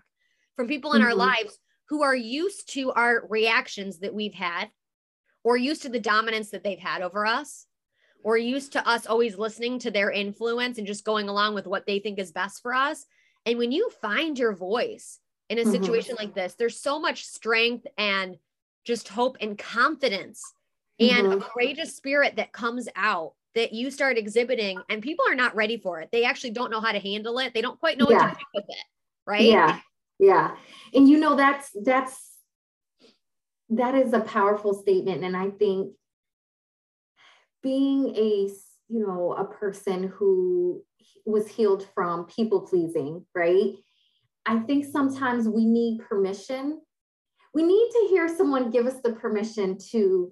from 0.55 0.67
people 0.67 0.93
in 0.93 1.01
mm-hmm. 1.01 1.09
our 1.09 1.15
lives 1.15 1.59
who 1.89 2.03
are 2.03 2.15
used 2.15 2.73
to 2.73 2.91
our 2.91 3.25
reactions 3.29 3.99
that 3.99 4.13
we've 4.13 4.33
had 4.33 4.69
or 5.43 5.55
used 5.55 5.83
to 5.83 5.89
the 5.89 5.99
dominance 5.99 6.49
that 6.49 6.63
they've 6.63 6.79
had 6.79 7.01
over 7.01 7.25
us 7.25 7.65
or 8.23 8.37
used 8.37 8.73
to 8.73 8.85
us 8.87 9.05
always 9.05 9.37
listening 9.37 9.79
to 9.79 9.91
their 9.91 10.11
influence 10.11 10.77
and 10.77 10.87
just 10.87 11.05
going 11.05 11.29
along 11.29 11.53
with 11.53 11.67
what 11.67 11.85
they 11.85 11.99
think 11.99 12.19
is 12.19 12.31
best 12.31 12.61
for 12.61 12.73
us 12.73 13.05
and 13.47 13.57
when 13.57 13.71
you 13.71 13.89
find 14.01 14.37
your 14.37 14.53
voice 14.53 15.19
in 15.49 15.57
a 15.57 15.61
mm-hmm. 15.61 15.71
situation 15.71 16.15
like 16.19 16.35
this, 16.35 16.55
there's 16.55 16.81
so 16.81 16.99
much 16.99 17.23
strength 17.23 17.87
and 17.97 18.35
just 18.83 19.07
hope 19.07 19.37
and 19.39 19.57
confidence 19.57 20.41
mm-hmm. 20.99 21.25
and 21.25 21.33
a 21.33 21.45
courageous 21.45 21.95
spirit 21.95 22.35
that 22.37 22.51
comes 22.51 22.87
out 22.95 23.33
that 23.55 23.73
you 23.73 23.89
start 23.89 24.17
exhibiting 24.17 24.79
and 24.89 25.01
people 25.01 25.25
are 25.27 25.35
not 25.35 25.55
ready 25.55 25.77
for 25.77 25.99
it. 26.01 26.09
They 26.11 26.25
actually 26.25 26.51
don't 26.51 26.69
know 26.69 26.81
how 26.81 26.91
to 26.91 26.99
handle 26.99 27.39
it. 27.39 27.53
They 27.53 27.61
don't 27.61 27.79
quite 27.79 27.97
know 27.97 28.07
yeah. 28.09 28.29
what 28.29 28.33
to 28.33 28.39
do 28.39 28.45
with 28.53 28.65
it. 28.67 28.85
Right. 29.25 29.41
Yeah. 29.43 29.79
Yeah. 30.19 30.55
And 30.93 31.09
you 31.09 31.19
know, 31.19 31.35
that's, 31.35 31.71
that's, 31.83 32.37
that 33.69 33.95
is 33.95 34.13
a 34.13 34.21
powerful 34.21 34.73
statement. 34.73 35.23
And 35.23 35.35
I 35.35 35.49
think 35.49 35.93
being 37.63 38.15
a, 38.15 38.49
you 38.87 39.05
know, 39.05 39.33
a 39.33 39.45
person 39.45 40.03
who 40.03 40.83
was 41.25 41.47
healed 41.47 41.85
from 41.93 42.25
people 42.25 42.61
pleasing, 42.61 43.25
right? 43.35 43.73
I 44.45 44.59
think 44.59 44.85
sometimes 44.85 45.49
we 45.49 45.65
need 45.65 45.99
permission. 46.07 46.79
We 47.53 47.63
need 47.63 47.89
to 47.91 48.07
hear 48.09 48.29
someone 48.29 48.69
give 48.69 48.85
us 48.85 49.01
the 49.03 49.11
permission 49.13 49.77
to 49.91 50.31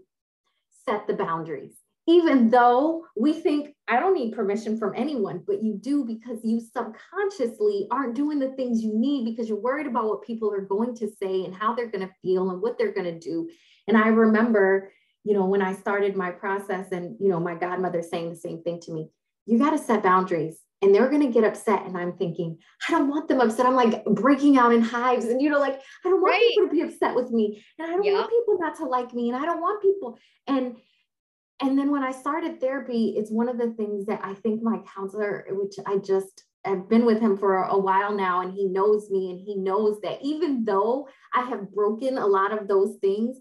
set 0.88 1.08
the 1.08 1.14
boundaries, 1.14 1.76
even 2.08 2.50
though 2.50 3.06
we 3.18 3.34
think 3.34 3.76
I 3.88 4.00
don't 4.00 4.14
need 4.14 4.36
permission 4.36 4.78
from 4.78 4.94
anyone, 4.96 5.44
but 5.46 5.64
you 5.64 5.74
do 5.74 6.06
because 6.06 6.40
you 6.44 6.60
subconsciously 6.60 7.88
aren't 7.92 8.16
doing 8.16 8.40
the 8.40 8.52
things 8.52 8.82
you 8.82 8.94
need 8.94 9.26
because 9.26 9.50
you're 9.50 9.60
worried 9.60 9.88
about 9.88 10.06
what 10.06 10.24
people 10.24 10.52
are 10.52 10.62
going 10.62 10.96
to 10.96 11.10
say 11.22 11.46
and 11.46 11.54
how 11.54 11.74
they're 11.74 11.92
going 11.92 12.08
to 12.08 12.14
feel 12.22 12.52
and 12.52 12.62
what 12.62 12.78
they're 12.78 12.94
going 12.94 13.12
to 13.12 13.20
do. 13.20 13.50
And 13.88 13.98
I 13.98 14.08
remember, 14.10 14.92
you 15.24 15.34
know, 15.34 15.46
when 15.46 15.62
I 15.62 15.74
started 15.74 16.16
my 16.16 16.32
process 16.32 16.92
and, 16.92 17.16
you 17.20 17.30
know, 17.30 17.40
my 17.40 17.56
godmother 17.56 18.02
saying 18.02 18.30
the 18.30 18.36
same 18.36 18.62
thing 18.62 18.80
to 18.82 18.94
me, 18.94 19.10
you 19.46 19.58
got 19.58 19.72
to 19.72 19.78
set 19.78 20.04
boundaries 20.04 20.60
and 20.86 20.94
they're 20.94 21.10
going 21.10 21.26
to 21.26 21.34
get 21.34 21.44
upset. 21.44 21.84
And 21.86 21.98
I'm 21.98 22.14
thinking, 22.14 22.60
I 22.88 22.92
don't 22.92 23.10
want 23.10 23.28
them 23.28 23.42
upset. 23.42 23.66
I'm 23.66 23.76
like 23.76 24.06
breaking 24.06 24.58
out 24.58 24.72
in 24.72 24.82
hives 24.82 25.26
and, 25.26 25.42
you 25.42 25.50
know, 25.50 25.60
like, 25.60 25.82
I 26.06 26.10
don't 26.10 26.22
want 26.22 26.34
right. 26.34 26.50
people 26.50 26.68
to 26.68 26.72
be 26.72 26.82
upset 26.82 27.16
with 27.16 27.32
me 27.32 27.66
and 27.80 27.88
I 27.88 27.92
don't 27.92 28.04
yep. 28.04 28.14
want 28.14 28.30
people 28.30 28.58
not 28.60 28.76
to 28.78 28.86
like 28.86 29.12
me 29.14 29.30
and 29.30 29.38
I 29.38 29.46
don't 29.46 29.62
want 29.62 29.82
people. 29.82 30.20
And, 30.46 30.78
and 31.60 31.78
then 31.78 31.90
when 31.90 32.04
I 32.04 32.12
started 32.12 32.62
therapy, 32.62 33.16
it's 33.18 33.32
one 33.32 33.50
of 33.50 33.58
the 33.58 33.72
things 33.72 34.06
that 34.06 34.20
I 34.24 34.36
think 34.36 34.62
my 34.62 34.80
counselor, 34.96 35.48
which 35.50 35.74
I 35.88 35.98
just 35.98 36.44
I've 36.64 36.90
been 36.90 37.06
with 37.06 37.20
him 37.20 37.38
for 37.38 37.64
a 37.64 37.78
while 37.78 38.12
now, 38.12 38.42
and 38.42 38.52
he 38.52 38.66
knows 38.66 39.12
me, 39.12 39.30
and 39.30 39.40
he 39.40 39.56
knows 39.56 40.02
that 40.02 40.18
even 40.24 40.66
though 40.66 41.08
I 41.32 41.42
have 41.42 41.72
broken 41.72 42.18
a 42.18 42.26
lot 42.26 42.60
of 42.60 42.68
those 42.68 42.96
things, 43.02 43.38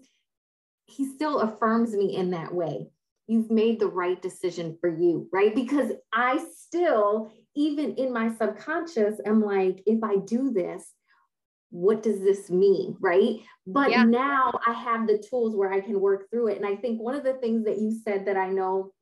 he 0.85 1.07
still 1.07 1.39
affirms 1.39 1.93
me 1.95 2.15
in 2.15 2.29
that 2.31 2.53
way. 2.53 2.91
You've 3.27 3.49
made 3.49 3.79
the 3.79 3.87
right 3.87 4.21
decision 4.21 4.77
for 4.79 4.89
you, 4.89 5.27
right? 5.33 5.53
Because 5.53 5.91
I 6.13 6.45
still, 6.55 7.31
even 7.55 7.95
in 7.95 8.13
my 8.13 8.33
subconscious, 8.35 9.19
am 9.25 9.41
like, 9.41 9.81
if 9.85 10.03
I 10.03 10.17
do 10.17 10.51
this, 10.51 10.93
what 11.75 12.01
does 12.01 12.21
this 12.21 12.49
mean 12.49 12.95
right? 13.01 13.41
But 13.67 13.91
yeah. 13.91 14.03
now 14.03 14.53
i 14.65 14.71
have 14.71 15.07
the 15.07 15.17
tools 15.29 15.55
where 15.55 15.73
i 15.73 15.81
can 15.81 15.99
work 15.99 16.29
through 16.29 16.47
it. 16.47 16.57
And 16.57 16.65
i 16.65 16.75
think 16.75 17.01
one 17.01 17.15
of 17.15 17.23
the 17.23 17.33
things 17.33 17.65
that 17.65 17.79
you 17.79 17.91
said 17.91 18.25
that 18.27 18.37
i 18.37 18.47
know 18.47 18.93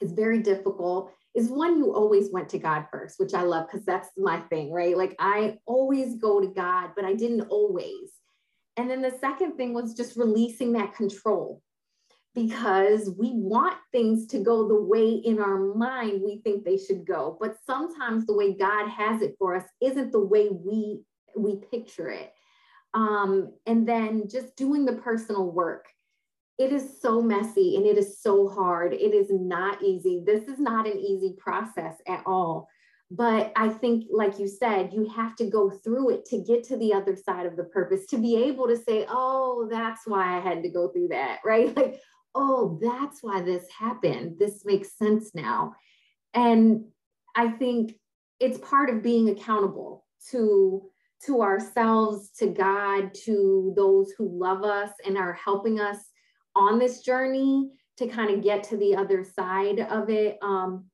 is 0.00 0.10
very 0.10 0.42
difficult 0.42 1.12
is 1.34 1.48
one 1.48 1.78
you 1.78 1.94
always 1.94 2.32
went 2.32 2.48
to 2.50 2.58
god 2.58 2.86
first 2.90 3.20
which 3.20 3.34
i 3.34 3.42
love 3.42 3.68
because 3.70 3.86
that's 3.86 4.08
my 4.16 4.40
thing 4.50 4.72
right? 4.72 4.96
Like 4.96 5.14
i 5.20 5.58
always 5.64 6.16
go 6.16 6.40
to 6.40 6.48
god 6.48 6.90
but 6.96 7.04
i 7.04 7.14
didn't 7.14 7.42
always. 7.42 8.10
And 8.76 8.90
then 8.90 9.02
the 9.02 9.14
second 9.20 9.56
thing 9.56 9.74
was 9.74 9.94
just 9.94 10.16
releasing 10.16 10.72
that 10.72 10.96
control 10.96 11.62
because 12.34 13.10
we 13.18 13.32
want 13.34 13.76
things 13.90 14.26
to 14.26 14.38
go 14.38 14.66
the 14.66 14.82
way 14.82 15.10
in 15.10 15.38
our 15.38 15.74
mind 15.74 16.22
we 16.24 16.40
think 16.42 16.64
they 16.64 16.78
should 16.78 17.06
go 17.06 17.36
but 17.40 17.56
sometimes 17.66 18.26
the 18.26 18.34
way 18.34 18.54
god 18.54 18.88
has 18.88 19.20
it 19.20 19.34
for 19.38 19.54
us 19.54 19.64
isn't 19.80 20.12
the 20.12 20.24
way 20.24 20.48
we 20.50 21.02
we 21.36 21.56
picture 21.70 22.10
it. 22.10 22.32
Um, 22.94 23.52
and 23.66 23.88
then 23.88 24.28
just 24.28 24.56
doing 24.56 24.84
the 24.84 24.94
personal 24.94 25.50
work. 25.50 25.86
It 26.58 26.72
is 26.72 27.00
so 27.00 27.22
messy 27.22 27.76
and 27.76 27.86
it 27.86 27.96
is 27.96 28.20
so 28.20 28.48
hard. 28.48 28.92
It 28.92 29.14
is 29.14 29.28
not 29.30 29.82
easy. 29.82 30.22
This 30.24 30.44
is 30.48 30.58
not 30.58 30.86
an 30.86 30.98
easy 30.98 31.34
process 31.38 31.94
at 32.06 32.22
all. 32.26 32.68
But 33.10 33.52
I 33.56 33.68
think, 33.68 34.06
like 34.10 34.38
you 34.38 34.48
said, 34.48 34.92
you 34.92 35.06
have 35.08 35.36
to 35.36 35.44
go 35.50 35.70
through 35.70 36.10
it 36.10 36.24
to 36.26 36.38
get 36.38 36.64
to 36.64 36.78
the 36.78 36.94
other 36.94 37.14
side 37.14 37.44
of 37.44 37.56
the 37.56 37.64
purpose, 37.64 38.06
to 38.06 38.16
be 38.16 38.36
able 38.36 38.66
to 38.68 38.76
say, 38.76 39.06
oh, 39.08 39.68
that's 39.70 40.06
why 40.06 40.36
I 40.36 40.40
had 40.40 40.62
to 40.62 40.70
go 40.70 40.88
through 40.88 41.08
that, 41.08 41.40
right? 41.44 41.74
Like, 41.76 42.00
oh, 42.34 42.78
that's 42.82 43.22
why 43.22 43.42
this 43.42 43.64
happened. 43.70 44.38
This 44.38 44.64
makes 44.64 44.96
sense 44.96 45.34
now. 45.34 45.74
And 46.34 46.84
I 47.36 47.48
think 47.48 47.94
it's 48.40 48.58
part 48.58 48.90
of 48.90 49.02
being 49.02 49.28
accountable 49.28 50.06
to 50.30 50.88
to 51.26 51.40
ourselves, 51.40 52.30
to 52.30 52.48
God, 52.48 53.14
to 53.14 53.72
those 53.76 54.10
who 54.18 54.28
love 54.28 54.64
us 54.64 54.90
and 55.06 55.16
are 55.16 55.32
helping 55.32 55.78
us 55.78 55.98
on 56.56 56.80
this 56.80 57.00
journey 57.02 57.70
to 57.98 58.08
kind 58.08 58.34
of 58.34 58.42
get 58.42 58.64
to 58.64 58.76
the 58.76 58.96
other 58.96 59.24
side 59.24 59.78
of 59.78 60.10
it. 60.10 60.36
Um, 60.42 60.86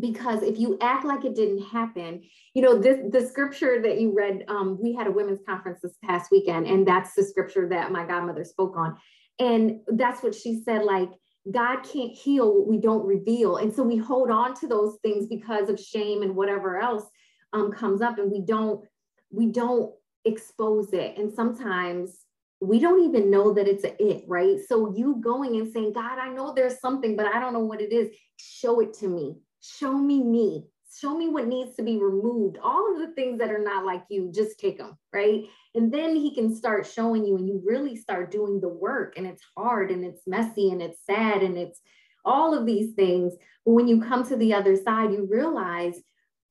because 0.00 0.42
if 0.42 0.58
you 0.58 0.76
act 0.80 1.04
like 1.04 1.24
it 1.24 1.36
didn't 1.36 1.62
happen, 1.62 2.22
you 2.54 2.62
know, 2.62 2.78
this 2.78 2.98
the 3.10 3.24
scripture 3.24 3.80
that 3.82 4.00
you 4.00 4.12
read, 4.12 4.44
um, 4.48 4.78
we 4.80 4.92
had 4.94 5.06
a 5.06 5.12
women's 5.12 5.40
conference 5.46 5.80
this 5.82 5.96
past 6.02 6.30
weekend, 6.32 6.66
and 6.66 6.86
that's 6.86 7.14
the 7.14 7.22
scripture 7.22 7.68
that 7.68 7.92
my 7.92 8.04
godmother 8.04 8.44
spoke 8.44 8.76
on. 8.76 8.96
And 9.38 9.80
that's 9.88 10.22
what 10.22 10.34
she 10.34 10.62
said, 10.64 10.84
like, 10.84 11.10
God 11.50 11.82
can't 11.82 12.12
heal 12.12 12.54
what 12.54 12.68
we 12.68 12.78
don't 12.78 13.04
reveal. 13.04 13.56
And 13.56 13.72
so 13.72 13.82
we 13.82 13.96
hold 13.96 14.30
on 14.30 14.54
to 14.60 14.66
those 14.66 14.96
things 15.02 15.26
because 15.26 15.68
of 15.68 15.78
shame 15.78 16.22
and 16.22 16.34
whatever 16.34 16.78
else 16.78 17.04
um, 17.52 17.70
comes 17.72 18.00
up, 18.00 18.18
and 18.18 18.30
we 18.30 18.40
don't 18.40 18.84
we 19.30 19.46
don't 19.46 19.92
expose 20.24 20.92
it. 20.92 21.18
And 21.18 21.32
sometimes 21.32 22.20
we 22.60 22.78
don't 22.78 23.04
even 23.04 23.30
know 23.30 23.52
that 23.52 23.68
it's 23.68 23.84
a 23.84 24.02
it, 24.02 24.24
right? 24.26 24.58
So 24.66 24.94
you 24.94 25.16
going 25.22 25.56
and 25.56 25.70
saying, 25.70 25.92
God, 25.92 26.18
I 26.18 26.30
know 26.30 26.54
there's 26.54 26.80
something, 26.80 27.16
but 27.16 27.26
I 27.26 27.38
don't 27.40 27.52
know 27.52 27.60
what 27.64 27.82
it 27.82 27.92
is. 27.92 28.08
Show 28.36 28.80
it 28.80 28.94
to 28.94 29.08
me. 29.08 29.36
Show 29.60 29.92
me 29.92 30.22
me. 30.22 30.66
Show 31.00 31.16
me 31.16 31.28
what 31.28 31.46
needs 31.46 31.76
to 31.76 31.82
be 31.82 31.98
removed. 31.98 32.58
All 32.62 32.92
of 32.92 33.00
the 33.00 33.14
things 33.14 33.38
that 33.38 33.50
are 33.50 33.62
not 33.62 33.84
like 33.84 34.04
you, 34.08 34.30
just 34.34 34.58
take 34.58 34.78
them, 34.78 34.96
right? 35.12 35.44
And 35.74 35.92
then 35.92 36.14
he 36.16 36.34
can 36.34 36.54
start 36.54 36.86
showing 36.86 37.24
you, 37.24 37.36
and 37.36 37.48
you 37.48 37.62
really 37.64 37.96
start 37.96 38.30
doing 38.30 38.60
the 38.60 38.68
work. 38.68 39.14
And 39.16 39.26
it's 39.26 39.42
hard 39.56 39.90
and 39.90 40.04
it's 40.04 40.26
messy 40.26 40.70
and 40.70 40.80
it's 40.80 41.04
sad 41.04 41.42
and 41.42 41.58
it's 41.58 41.80
all 42.24 42.56
of 42.56 42.66
these 42.66 42.94
things. 42.94 43.34
But 43.66 43.72
when 43.72 43.88
you 43.88 44.02
come 44.02 44.26
to 44.28 44.36
the 44.36 44.54
other 44.54 44.76
side, 44.76 45.12
you 45.12 45.26
realize 45.30 46.00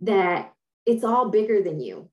that 0.01 0.53
it's 0.85 1.03
all 1.03 1.29
bigger 1.29 1.61
than 1.61 1.79
you 1.79 2.09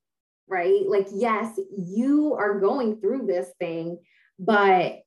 right? 0.50 0.82
Like, 0.86 1.06
yes, 1.14 1.58
you 1.78 2.34
are 2.34 2.58
going 2.58 3.00
through 3.00 3.26
this 3.26 3.48
thing, 3.58 3.98
but 4.38 4.98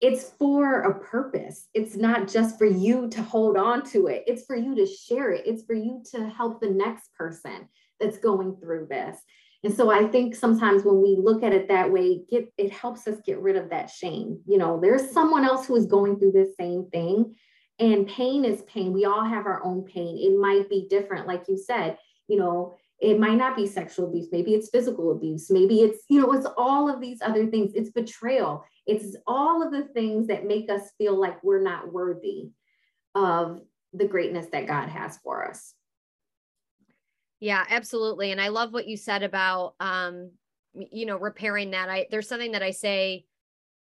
it's 0.00 0.30
for 0.38 0.82
a 0.82 1.00
purpose. 1.00 1.68
It's 1.74 1.96
not 1.96 2.28
just 2.28 2.56
for 2.56 2.66
you 2.66 3.08
to 3.10 3.22
hold 3.22 3.56
on 3.56 3.84
to 3.90 4.06
it, 4.06 4.24
it's 4.26 4.44
for 4.44 4.56
you 4.56 4.74
to 4.76 4.86
share 4.86 5.32
it, 5.32 5.46
it's 5.46 5.64
for 5.64 5.74
you 5.74 6.02
to 6.12 6.28
help 6.28 6.60
the 6.60 6.70
next 6.70 7.12
person 7.14 7.68
that's 8.00 8.18
going 8.18 8.56
through 8.56 8.86
this. 8.88 9.18
And 9.64 9.74
so 9.74 9.90
I 9.90 10.06
think 10.06 10.36
sometimes 10.36 10.84
when 10.84 11.02
we 11.02 11.16
look 11.20 11.42
at 11.42 11.52
it 11.52 11.66
that 11.68 11.90
way, 11.90 12.22
get 12.30 12.52
it 12.56 12.70
helps 12.70 13.08
us 13.08 13.18
get 13.26 13.40
rid 13.40 13.56
of 13.56 13.70
that 13.70 13.90
shame. 13.90 14.40
You 14.46 14.56
know, 14.56 14.78
there's 14.80 15.10
someone 15.10 15.44
else 15.44 15.66
who 15.66 15.74
is 15.74 15.86
going 15.86 16.18
through 16.18 16.32
this 16.32 16.56
same 16.56 16.88
thing. 16.92 17.34
And 17.80 18.06
pain 18.06 18.44
is 18.44 18.62
pain. 18.62 18.92
We 18.92 19.04
all 19.04 19.24
have 19.24 19.46
our 19.46 19.64
own 19.64 19.82
pain. 19.82 20.16
It 20.18 20.38
might 20.38 20.68
be 20.68 20.86
different, 20.88 21.26
like 21.26 21.44
you 21.48 21.56
said, 21.56 21.96
you 22.28 22.36
know, 22.36 22.76
it 23.00 23.18
might 23.18 23.36
not 23.36 23.56
be 23.56 23.66
sexual 23.66 24.06
abuse 24.06 24.28
maybe 24.32 24.54
it's 24.54 24.70
physical 24.70 25.12
abuse 25.12 25.50
maybe 25.50 25.82
it's 25.82 26.04
you 26.08 26.20
know 26.20 26.32
it's 26.32 26.46
all 26.56 26.92
of 26.92 27.00
these 27.00 27.20
other 27.22 27.46
things 27.46 27.72
it's 27.74 27.90
betrayal 27.90 28.64
it's 28.88 29.16
all 29.26 29.62
of 29.62 29.70
the 29.70 29.84
things 29.84 30.26
that 30.28 30.46
make 30.46 30.70
us 30.70 30.90
feel 30.98 31.18
like 31.18 31.42
we're 31.44 31.62
not 31.62 31.92
worthy 31.92 32.50
of 33.14 33.60
the 33.92 34.06
greatness 34.06 34.46
that 34.52 34.66
god 34.66 34.88
has 34.88 35.18
for 35.18 35.48
us. 35.48 35.74
Yeah 37.40 37.64
absolutely. 37.68 38.32
And 38.32 38.40
i 38.40 38.48
love 38.48 38.72
what 38.72 38.88
you 38.88 38.96
said 38.96 39.22
about 39.22 39.74
um 39.78 40.32
you 40.74 41.06
know 41.06 41.18
repairing 41.18 41.70
that. 41.72 41.88
I 41.88 42.06
there's 42.10 42.28
something 42.28 42.52
that 42.52 42.62
i 42.62 42.70
say 42.70 43.24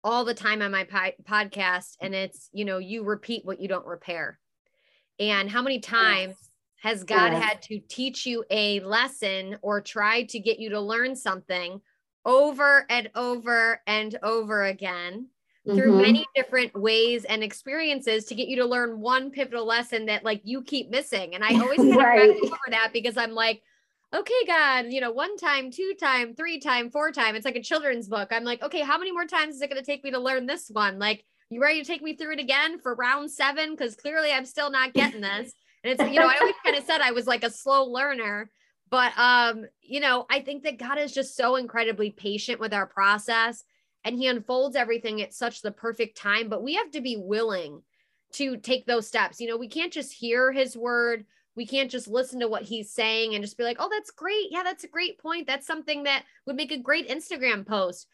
all 0.04 0.24
the 0.24 0.34
time 0.34 0.62
on 0.62 0.70
my 0.70 0.84
po- 0.84 1.22
podcast 1.28 1.96
and 2.00 2.14
it's 2.14 2.50
you 2.52 2.64
know 2.64 2.78
you 2.78 3.04
repeat 3.04 3.44
what 3.46 3.60
you 3.60 3.68
don't 3.68 3.86
repair. 3.86 4.38
And 5.18 5.50
how 5.50 5.62
many 5.62 5.80
times 5.80 6.34
yes 6.38 6.48
has 6.80 7.04
God 7.04 7.32
yes. 7.32 7.42
had 7.42 7.62
to 7.62 7.80
teach 7.80 8.24
you 8.24 8.44
a 8.50 8.80
lesson 8.80 9.56
or 9.62 9.80
try 9.80 10.22
to 10.24 10.38
get 10.38 10.58
you 10.58 10.70
to 10.70 10.80
learn 10.80 11.16
something 11.16 11.80
over 12.24 12.86
and 12.88 13.10
over 13.14 13.80
and 13.86 14.18
over 14.22 14.64
again 14.64 15.28
mm-hmm. 15.66 15.76
through 15.76 16.00
many 16.00 16.26
different 16.34 16.74
ways 16.74 17.24
and 17.24 17.42
experiences 17.42 18.26
to 18.26 18.34
get 18.34 18.48
you 18.48 18.56
to 18.56 18.66
learn 18.66 19.00
one 19.00 19.30
pivotal 19.30 19.66
lesson 19.66 20.06
that 20.06 20.24
like 20.24 20.40
you 20.44 20.62
keep 20.62 20.90
missing? 20.90 21.34
And 21.34 21.44
I 21.44 21.54
always 21.60 21.78
kind 21.78 21.96
right. 21.96 22.30
of 22.30 22.36
over 22.36 22.58
that 22.70 22.90
because 22.92 23.16
I'm 23.16 23.32
like, 23.32 23.62
okay, 24.14 24.44
God, 24.46 24.86
you 24.88 25.00
know, 25.00 25.12
one 25.12 25.36
time, 25.36 25.70
two 25.70 25.94
time, 26.00 26.34
three 26.34 26.58
time, 26.60 26.90
four 26.90 27.12
time. 27.12 27.34
It's 27.34 27.44
like 27.44 27.56
a 27.56 27.62
children's 27.62 28.08
book. 28.08 28.28
I'm 28.30 28.44
like, 28.44 28.62
okay, 28.62 28.80
how 28.80 28.98
many 28.98 29.12
more 29.12 29.26
times 29.26 29.56
is 29.56 29.62
it 29.62 29.70
going 29.70 29.82
to 29.82 29.86
take 29.86 30.02
me 30.02 30.10
to 30.12 30.18
learn 30.18 30.46
this 30.46 30.68
one? 30.70 30.98
Like, 30.98 31.24
you 31.50 31.60
ready 31.60 31.80
to 31.80 31.86
take 31.86 32.02
me 32.02 32.14
through 32.14 32.34
it 32.34 32.40
again 32.40 32.78
for 32.78 32.94
round 32.94 33.30
seven? 33.30 33.70
Because 33.70 33.96
clearly 33.96 34.32
I'm 34.32 34.44
still 34.44 34.70
not 34.70 34.92
getting 34.92 35.20
this. 35.20 35.52
And 35.84 35.92
it's, 35.92 36.02
you 36.02 36.18
know, 36.18 36.26
I 36.26 36.38
always 36.40 36.54
kind 36.64 36.76
of 36.76 36.84
said 36.84 37.00
I 37.00 37.12
was 37.12 37.26
like 37.26 37.44
a 37.44 37.50
slow 37.50 37.84
learner, 37.84 38.50
but 38.90 39.12
um, 39.18 39.66
you 39.82 40.00
know, 40.00 40.26
I 40.30 40.40
think 40.40 40.62
that 40.64 40.78
God 40.78 40.98
is 40.98 41.12
just 41.12 41.36
so 41.36 41.56
incredibly 41.56 42.10
patient 42.10 42.60
with 42.60 42.72
our 42.72 42.86
process 42.86 43.64
and 44.04 44.16
he 44.16 44.26
unfolds 44.26 44.76
everything 44.76 45.20
at 45.22 45.34
such 45.34 45.62
the 45.62 45.72
perfect 45.72 46.16
time, 46.16 46.48
but 46.48 46.62
we 46.62 46.74
have 46.74 46.90
to 46.92 47.00
be 47.00 47.16
willing 47.16 47.82
to 48.34 48.56
take 48.56 48.86
those 48.86 49.08
steps. 49.08 49.40
You 49.40 49.48
know, 49.48 49.56
we 49.56 49.68
can't 49.68 49.92
just 49.92 50.12
hear 50.12 50.52
his 50.52 50.76
word. 50.76 51.24
We 51.56 51.66
can't 51.66 51.90
just 51.90 52.06
listen 52.06 52.40
to 52.40 52.48
what 52.48 52.62
he's 52.62 52.92
saying 52.92 53.34
and 53.34 53.42
just 53.42 53.58
be 53.58 53.64
like, 53.64 53.78
"Oh, 53.80 53.88
that's 53.90 54.12
great. 54.12 54.46
Yeah, 54.50 54.62
that's 54.62 54.84
a 54.84 54.88
great 54.88 55.18
point. 55.18 55.46
That's 55.46 55.66
something 55.66 56.04
that 56.04 56.24
would 56.46 56.56
make 56.56 56.70
a 56.70 56.78
great 56.78 57.08
Instagram 57.08 57.66
post." 57.66 58.06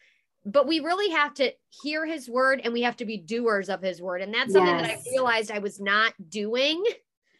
But 0.45 0.67
we 0.67 0.79
really 0.79 1.11
have 1.11 1.33
to 1.35 1.51
hear 1.83 2.05
his 2.05 2.29
word 2.29 2.61
and 2.63 2.71
we 2.71 2.83
have 2.83 2.97
to 2.97 3.05
be 3.05 3.17
doers 3.17 3.69
of 3.69 3.81
his 3.81 4.01
word. 4.01 4.21
And 4.21 4.33
that's 4.33 4.53
something 4.53 4.75
yes. 4.77 5.03
that 5.03 5.09
I 5.09 5.11
realized 5.11 5.51
I 5.51 5.59
was 5.59 5.79
not 5.79 6.13
doing 6.29 6.83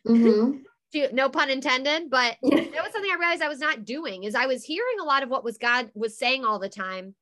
Mm-hmm. 0.07 0.57
No 1.13 1.29
pun 1.29 1.49
intended, 1.49 2.09
but 2.09 2.37
that 2.43 2.51
was 2.51 2.91
something 2.91 3.11
I 3.11 3.17
realized 3.19 3.41
I 3.41 3.47
was 3.49 3.59
not 3.59 3.85
doing 3.85 4.23
is 4.23 4.35
I 4.35 4.47
was 4.47 4.63
hearing 4.63 4.99
a 4.99 5.05
lot 5.05 5.23
of 5.23 5.29
what 5.29 5.43
was 5.43 5.57
God 5.57 5.91
was 5.93 6.17
saying 6.17 6.45
all 6.45 6.59
the 6.59 6.69
time, 6.69 7.15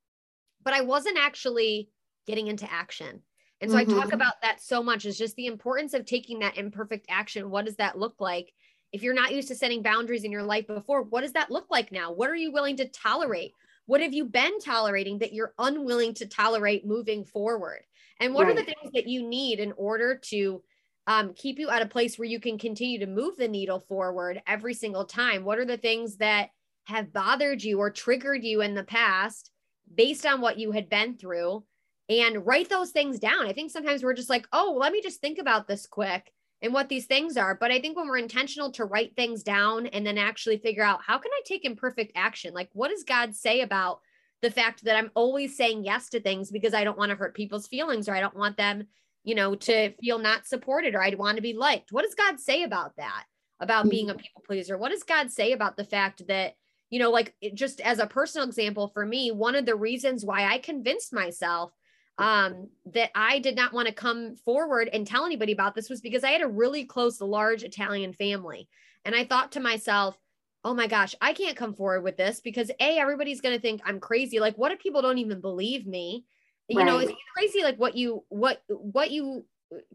but 0.63 0.73
I 0.73 0.81
wasn't 0.81 1.17
actually 1.17 1.89
getting 2.25 2.47
into 2.47 2.71
action. 2.71 3.21
And 3.61 3.71
so 3.71 3.77
mm-hmm. 3.77 3.91
I 3.91 3.93
talk 3.93 4.05
Mm-hmm. 4.05 4.13
about 4.15 4.41
that 4.41 4.61
so 4.61 4.83
much 4.83 5.05
is 5.05 5.17
just 5.17 5.35
the 5.35 5.47
importance 5.47 5.93
of 5.93 6.05
taking 6.05 6.39
that 6.39 6.57
imperfect 6.57 7.05
action. 7.09 7.49
What 7.49 7.65
does 7.65 7.77
that 7.77 7.97
look 7.97 8.15
like? 8.19 8.51
If 8.91 9.01
you're 9.03 9.13
not 9.13 9.33
used 9.33 9.47
to 9.47 9.55
setting 9.55 9.81
boundaries 9.81 10.23
in 10.23 10.31
your 10.31 10.43
life 10.43 10.67
before, 10.67 11.03
what 11.03 11.21
does 11.21 11.33
that 11.33 11.49
look 11.49 11.67
like 11.71 11.91
now? 11.91 12.11
What 12.11 12.29
are 12.29 12.35
you 12.35 12.51
willing 12.51 12.77
to 12.77 12.87
tolerate? 12.89 13.51
What 13.85 14.01
have 14.01 14.13
you 14.13 14.25
been 14.25 14.59
tolerating 14.59 15.19
that 15.19 15.33
you're 15.33 15.53
unwilling 15.57 16.13
to 16.15 16.25
tolerate 16.27 16.85
moving 16.85 17.25
forward? 17.25 17.81
And 18.19 18.33
what 18.33 18.47
Right. 18.47 18.51
are 18.51 18.59
the 18.59 18.65
things 18.65 18.93
that 18.93 19.07
you 19.07 19.27
need 19.27 19.59
in 19.59 19.71
order 19.73 20.15
to 20.29 20.63
um, 21.07 21.33
keep 21.33 21.59
you 21.59 21.69
at 21.69 21.81
a 21.81 21.87
place 21.87 22.17
where 22.17 22.27
you 22.27 22.39
can 22.39 22.57
continue 22.57 22.99
to 22.99 23.07
move 23.07 23.37
the 23.37 23.47
needle 23.47 23.79
forward 23.79 24.41
every 24.47 24.73
single 24.73 25.05
time? 25.05 25.43
What 25.43 25.59
are 25.59 25.65
the 25.65 25.77
things 25.77 26.17
that 26.17 26.49
have 26.85 27.13
bothered 27.13 27.63
you 27.63 27.79
or 27.79 27.89
triggered 27.89 28.43
you 28.43 28.61
in 28.61 28.73
the 28.73 28.83
past 28.83 29.51
based 29.93 30.25
on 30.25 30.41
what 30.41 30.57
you 30.57 30.71
had 30.71 30.89
been 30.89 31.17
through? 31.17 31.63
And 32.09 32.45
write 32.45 32.69
those 32.69 32.91
things 32.91 33.17
down. 33.17 33.47
I 33.47 33.53
think 33.53 33.71
sometimes 33.71 34.03
we're 34.03 34.13
just 34.13 34.29
like, 34.29 34.45
oh, 34.51 34.75
let 34.77 34.91
me 34.91 35.01
just 35.01 35.21
think 35.21 35.39
about 35.39 35.67
this 35.67 35.87
quick 35.87 36.33
and 36.61 36.73
what 36.73 36.89
these 36.89 37.05
things 37.05 37.37
are. 37.37 37.55
But 37.55 37.71
I 37.71 37.79
think 37.79 37.97
when 37.97 38.07
we're 38.07 38.17
intentional 38.17 38.71
to 38.73 38.85
write 38.85 39.15
things 39.15 39.41
down 39.41 39.87
and 39.87 40.05
then 40.05 40.17
actually 40.17 40.57
figure 40.57 40.83
out 40.83 41.01
how 41.05 41.17
can 41.17 41.31
I 41.31 41.41
take 41.45 41.65
imperfect 41.65 42.11
action? 42.15 42.53
Like, 42.53 42.69
what 42.73 42.89
does 42.89 43.03
God 43.03 43.35
say 43.35 43.61
about 43.61 43.99
the 44.41 44.51
fact 44.51 44.83
that 44.83 44.97
I'm 44.97 45.11
always 45.13 45.55
saying 45.55 45.85
yes 45.85 46.09
to 46.09 46.19
things 46.19 46.51
because 46.51 46.73
I 46.73 46.83
don't 46.83 46.97
want 46.97 47.09
to 47.11 47.15
hurt 47.15 47.35
people's 47.35 47.67
feelings 47.67 48.09
or 48.09 48.15
I 48.15 48.19
don't 48.19 48.35
want 48.35 48.57
them, 48.57 48.85
you 49.23 49.35
know, 49.35 49.55
to 49.55 49.93
feel 50.01 50.19
not 50.19 50.47
supported 50.47 50.95
or 50.95 51.01
I'd 51.01 51.17
want 51.17 51.37
to 51.37 51.41
be 51.41 51.53
liked. 51.53 51.91
What 51.91 52.03
does 52.03 52.15
God 52.15 52.39
say 52.39 52.63
about 52.63 52.95
that? 52.97 53.25
About 53.59 53.89
being 53.89 54.09
a 54.09 54.15
people 54.15 54.43
pleaser? 54.45 54.77
What 54.77 54.91
does 54.91 55.03
God 55.03 55.31
say 55.31 55.53
about 55.53 55.77
the 55.77 55.85
fact 55.85 56.27
that, 56.27 56.55
you 56.89 56.99
know, 56.99 57.11
like 57.11 57.33
just 57.53 57.79
as 57.79 57.99
a 57.99 58.07
personal 58.07 58.45
example 58.45 58.89
for 58.89 59.05
me, 59.05 59.31
one 59.31 59.55
of 59.55 59.65
the 59.65 59.75
reasons 59.75 60.25
why 60.25 60.45
I 60.45 60.57
convinced 60.57 61.13
myself 61.13 61.71
um 62.19 62.67
that 62.93 63.09
I 63.15 63.39
did 63.39 63.55
not 63.55 63.73
want 63.73 63.87
to 63.87 63.93
come 63.93 64.35
forward 64.45 64.89
and 64.93 65.07
tell 65.07 65.25
anybody 65.25 65.51
about 65.51 65.73
this 65.73 65.89
was 65.89 66.01
because 66.01 66.23
I 66.23 66.29
had 66.29 66.43
a 66.43 66.47
really 66.47 66.85
close 66.85 67.19
large 67.19 67.63
Italian 67.63 68.13
family 68.13 68.69
and 69.03 69.15
I 69.15 69.25
thought 69.25 69.53
to 69.53 69.59
myself 69.59 70.15
oh 70.63 70.75
my 70.75 70.85
gosh 70.85 71.15
I 71.21 71.33
can't 71.33 71.57
come 71.57 71.73
forward 71.73 72.03
with 72.03 72.15
this 72.15 72.39
because 72.39 72.69
a 72.79 72.99
everybody's 72.99 73.41
going 73.41 73.55
to 73.55 73.61
think 73.61 73.81
I'm 73.83 73.99
crazy 73.99 74.39
like 74.39 74.55
what 74.59 74.71
if 74.71 74.79
people 74.79 75.01
don't 75.01 75.17
even 75.17 75.41
believe 75.41 75.87
me 75.87 76.25
you 76.69 76.83
know 76.83 76.97
it's 76.99 77.11
crazy 77.35 77.63
like 77.63 77.77
what 77.77 77.95
you 77.95 78.23
what 78.29 78.61
what 78.69 79.11
you 79.11 79.45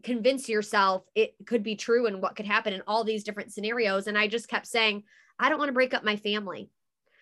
convince 0.03 0.49
yourself 0.49 1.03
it 1.15 1.33
could 1.45 1.63
be 1.63 1.75
true 1.75 2.05
and 2.05 2.21
what 2.21 2.35
could 2.35 2.45
happen 2.45 2.73
in 2.73 2.81
all 2.85 3.03
these 3.03 3.23
different 3.23 3.51
scenarios 3.51 4.07
and 4.07 4.17
I 4.17 4.27
just 4.27 4.47
kept 4.47 4.67
saying 4.67 5.03
I 5.39 5.49
don't 5.49 5.57
want 5.57 5.69
to 5.69 5.73
break 5.73 5.93
up 5.93 6.03
my 6.03 6.15
family 6.15 6.69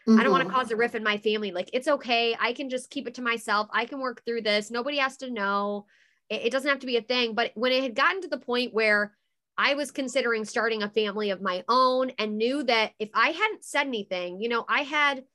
I 0.09 0.23
don't 0.23 0.31
want 0.31 0.43
to 0.43 0.49
Mhm. 0.49 0.53
cause 0.53 0.71
a 0.71 0.77
riff 0.77 0.95
in 0.95 1.03
my 1.03 1.17
family. 1.17 1.51
Like, 1.51 1.69
it's 1.73 1.89
okay. 1.89 2.33
I 2.39 2.53
can 2.53 2.69
just 2.69 2.89
keep 2.89 3.09
it 3.09 3.15
to 3.15 3.21
myself. 3.21 3.67
I 3.71 3.85
can 3.85 3.99
work 3.99 4.23
through 4.23 4.43
this. 4.43 4.71
Nobody 4.71 4.99
has 4.99 5.17
to 5.17 5.29
know. 5.29 5.85
It, 6.29 6.43
it 6.43 6.51
doesn't 6.53 6.69
have 6.69 6.79
to 6.79 6.87
be 6.87 6.95
a 6.95 7.01
thing. 7.01 7.33
But 7.33 7.51
when 7.55 7.73
it 7.73 7.83
had 7.83 7.93
gotten 7.93 8.21
to 8.21 8.29
the 8.29 8.37
point 8.37 8.73
where 8.73 9.17
I 9.57 9.73
was 9.73 9.91
considering 9.91 10.45
starting 10.45 10.81
a 10.81 10.89
family 10.89 11.31
of 11.31 11.41
my 11.41 11.65
own 11.67 12.11
and 12.19 12.37
knew 12.37 12.63
that 12.63 12.93
if 12.99 13.09
I 13.13 13.31
hadn't 13.31 13.65
said 13.65 13.85
anything, 13.85 14.39
you 14.39 14.47
know, 14.47 14.63
I 14.69 14.83
had 14.83 15.25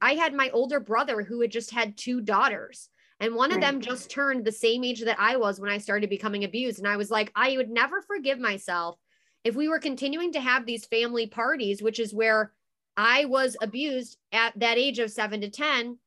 I 0.00 0.14
had 0.14 0.32
my 0.32 0.48
older 0.48 0.80
brother 0.80 1.22
who 1.22 1.42
had 1.42 1.50
just 1.50 1.70
had 1.70 1.98
two 1.98 2.22
daughters. 2.22 2.88
And 3.20 3.34
one 3.34 3.50
of 3.50 3.56
Right. 3.56 3.72
them 3.72 3.80
just 3.80 4.10
turned 4.10 4.44
the 4.44 4.52
same 4.52 4.84
age 4.84 5.02
that 5.02 5.18
I 5.18 5.36
was 5.36 5.58
when 5.58 5.70
I 5.70 5.78
started 5.78 6.10
becoming 6.10 6.44
abused. 6.44 6.78
And 6.78 6.88
I 6.88 6.96
was 6.96 7.10
like, 7.10 7.32
I 7.34 7.56
would 7.56 7.70
never 7.70 8.02
forgive 8.02 8.38
myself 8.38 8.98
if 9.44 9.54
we 9.54 9.68
were 9.68 9.78
continuing 9.78 10.32
to 10.32 10.40
have 10.40 10.66
these 10.66 10.86
family 10.86 11.26
parties, 11.26 11.82
which 11.82 11.98
is 11.98 12.12
where 12.12 12.52
I 12.96 13.24
was 13.26 13.56
abused 13.60 14.18
at 14.32 14.58
that 14.58 14.78
age 14.78 14.98
of 14.98 15.10
seven 15.10 15.40
to 15.42 15.50
10, 15.50 15.98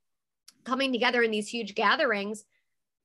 coming 0.63 0.91
together 0.91 1.23
in 1.23 1.31
these 1.31 1.47
huge 1.47 1.73
gatherings. 1.73 2.45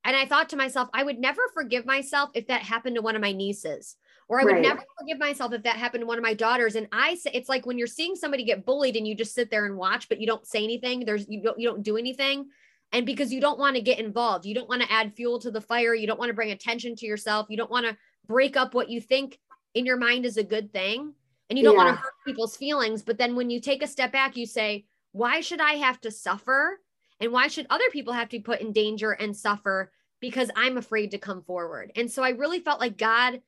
And 0.05 0.15
I 0.15 0.27
thought 0.27 0.51
to 0.51 0.57
myself, 0.57 0.91
I 0.93 1.03
would 1.03 1.19
never 1.19 1.41
forgive 1.55 1.87
myself 1.87 2.31
if 2.35 2.47
that 2.49 2.61
happened 2.63 2.97
to 2.97 3.03
one 3.03 3.17
of 3.17 3.23
my 3.23 3.33
nieces, 3.33 3.97
or 4.29 4.39
I 4.39 4.45
would 4.45 4.57
Right. 4.57 4.63
never 4.63 4.83
forgive 4.99 5.19
myself 5.19 5.55
if 5.55 5.63
that 5.63 5.77
happened 5.77 6.03
to 6.03 6.07
one 6.07 6.19
of 6.19 6.25
my 6.25 6.35
daughters. 6.35 6.75
And 6.75 6.89
I 6.93 7.15
say, 7.15 7.31
it's 7.33 7.49
like 7.49 7.65
when 7.65 7.79
you're 7.79 7.87
seeing 7.87 8.15
somebody 8.15 8.45
get 8.45 8.67
bullied 8.67 8.97
and 8.97 9.09
you 9.09 9.15
just 9.15 9.35
sit 9.35 9.51
there 9.51 9.65
and 9.65 9.79
watch, 9.79 10.11
but 10.11 10.21
you 10.21 10.27
don't 10.27 10.47
say 10.47 10.63
anything. 10.63 11.07
There's 11.07 11.27
you 11.27 11.43
don't 11.43 11.59
you 11.59 11.69
don't 11.71 11.83
do 11.83 11.97
anything. 11.97 12.51
And 12.95 13.05
because 13.05 13.33
you 13.33 13.41
don't 13.41 13.59
want 13.59 13.75
to 13.75 13.83
get 13.83 13.99
involved, 13.99 14.47
you 14.47 14.55
don't 14.55 14.69
want 14.69 14.81
to 14.81 14.91
add 14.91 15.15
fuel 15.15 15.41
to 15.41 15.51
the 15.51 15.61
fire. 15.61 15.95
You 15.95 16.07
don't 16.07 16.19
want 16.19 16.31
to 16.31 16.35
bring 16.35 16.53
attention 16.53 16.95
to 16.95 17.07
yourself. 17.07 17.49
You 17.51 17.57
don't 17.57 17.71
want 17.71 17.87
to 17.87 17.97
break 18.29 18.57
up 18.57 18.73
what 18.73 18.89
you 18.89 19.01
think 19.01 19.41
in 19.75 19.85
your 19.85 19.97
mind 19.97 20.25
is 20.25 20.37
a 20.37 20.45
good 20.45 20.73
thing 20.73 21.13
and 21.51 21.59
you 21.59 21.65
don't 21.65 21.77
want 21.77 21.89
to 21.89 22.01
hurt 22.01 22.13
people's 22.25 22.57
feelings. 22.57 23.03
But 23.03 23.19
then 23.19 23.35
when 23.35 23.51
you 23.51 23.61
take 23.61 23.83
a 23.83 23.89
step 23.89 24.13
back, 24.13 24.37
you 24.37 24.47
say, 24.47 24.87
why 25.11 25.41
should 25.41 25.61
I 25.61 25.73
have 25.73 26.01
to 26.03 26.11
suffer? 26.13 26.81
And 27.19 27.33
why 27.33 27.49
should 27.49 27.67
other 27.69 27.91
people 27.91 28.13
have 28.13 28.29
to 28.29 28.39
be 28.39 28.43
put 28.43 28.61
in 28.61 28.73
danger 28.73 29.11
and 29.11 29.37
suffer 29.37 29.93
because 30.21 30.51
I'm 30.55 30.79
afraid 30.79 31.11
to 31.11 31.19
come 31.19 31.43
forward? 31.43 31.91
And 31.97 32.09
so 32.09 32.23
I 32.23 32.31
really 32.31 32.61
felt 32.61 32.81
like 32.81 32.97
God, 32.97 33.41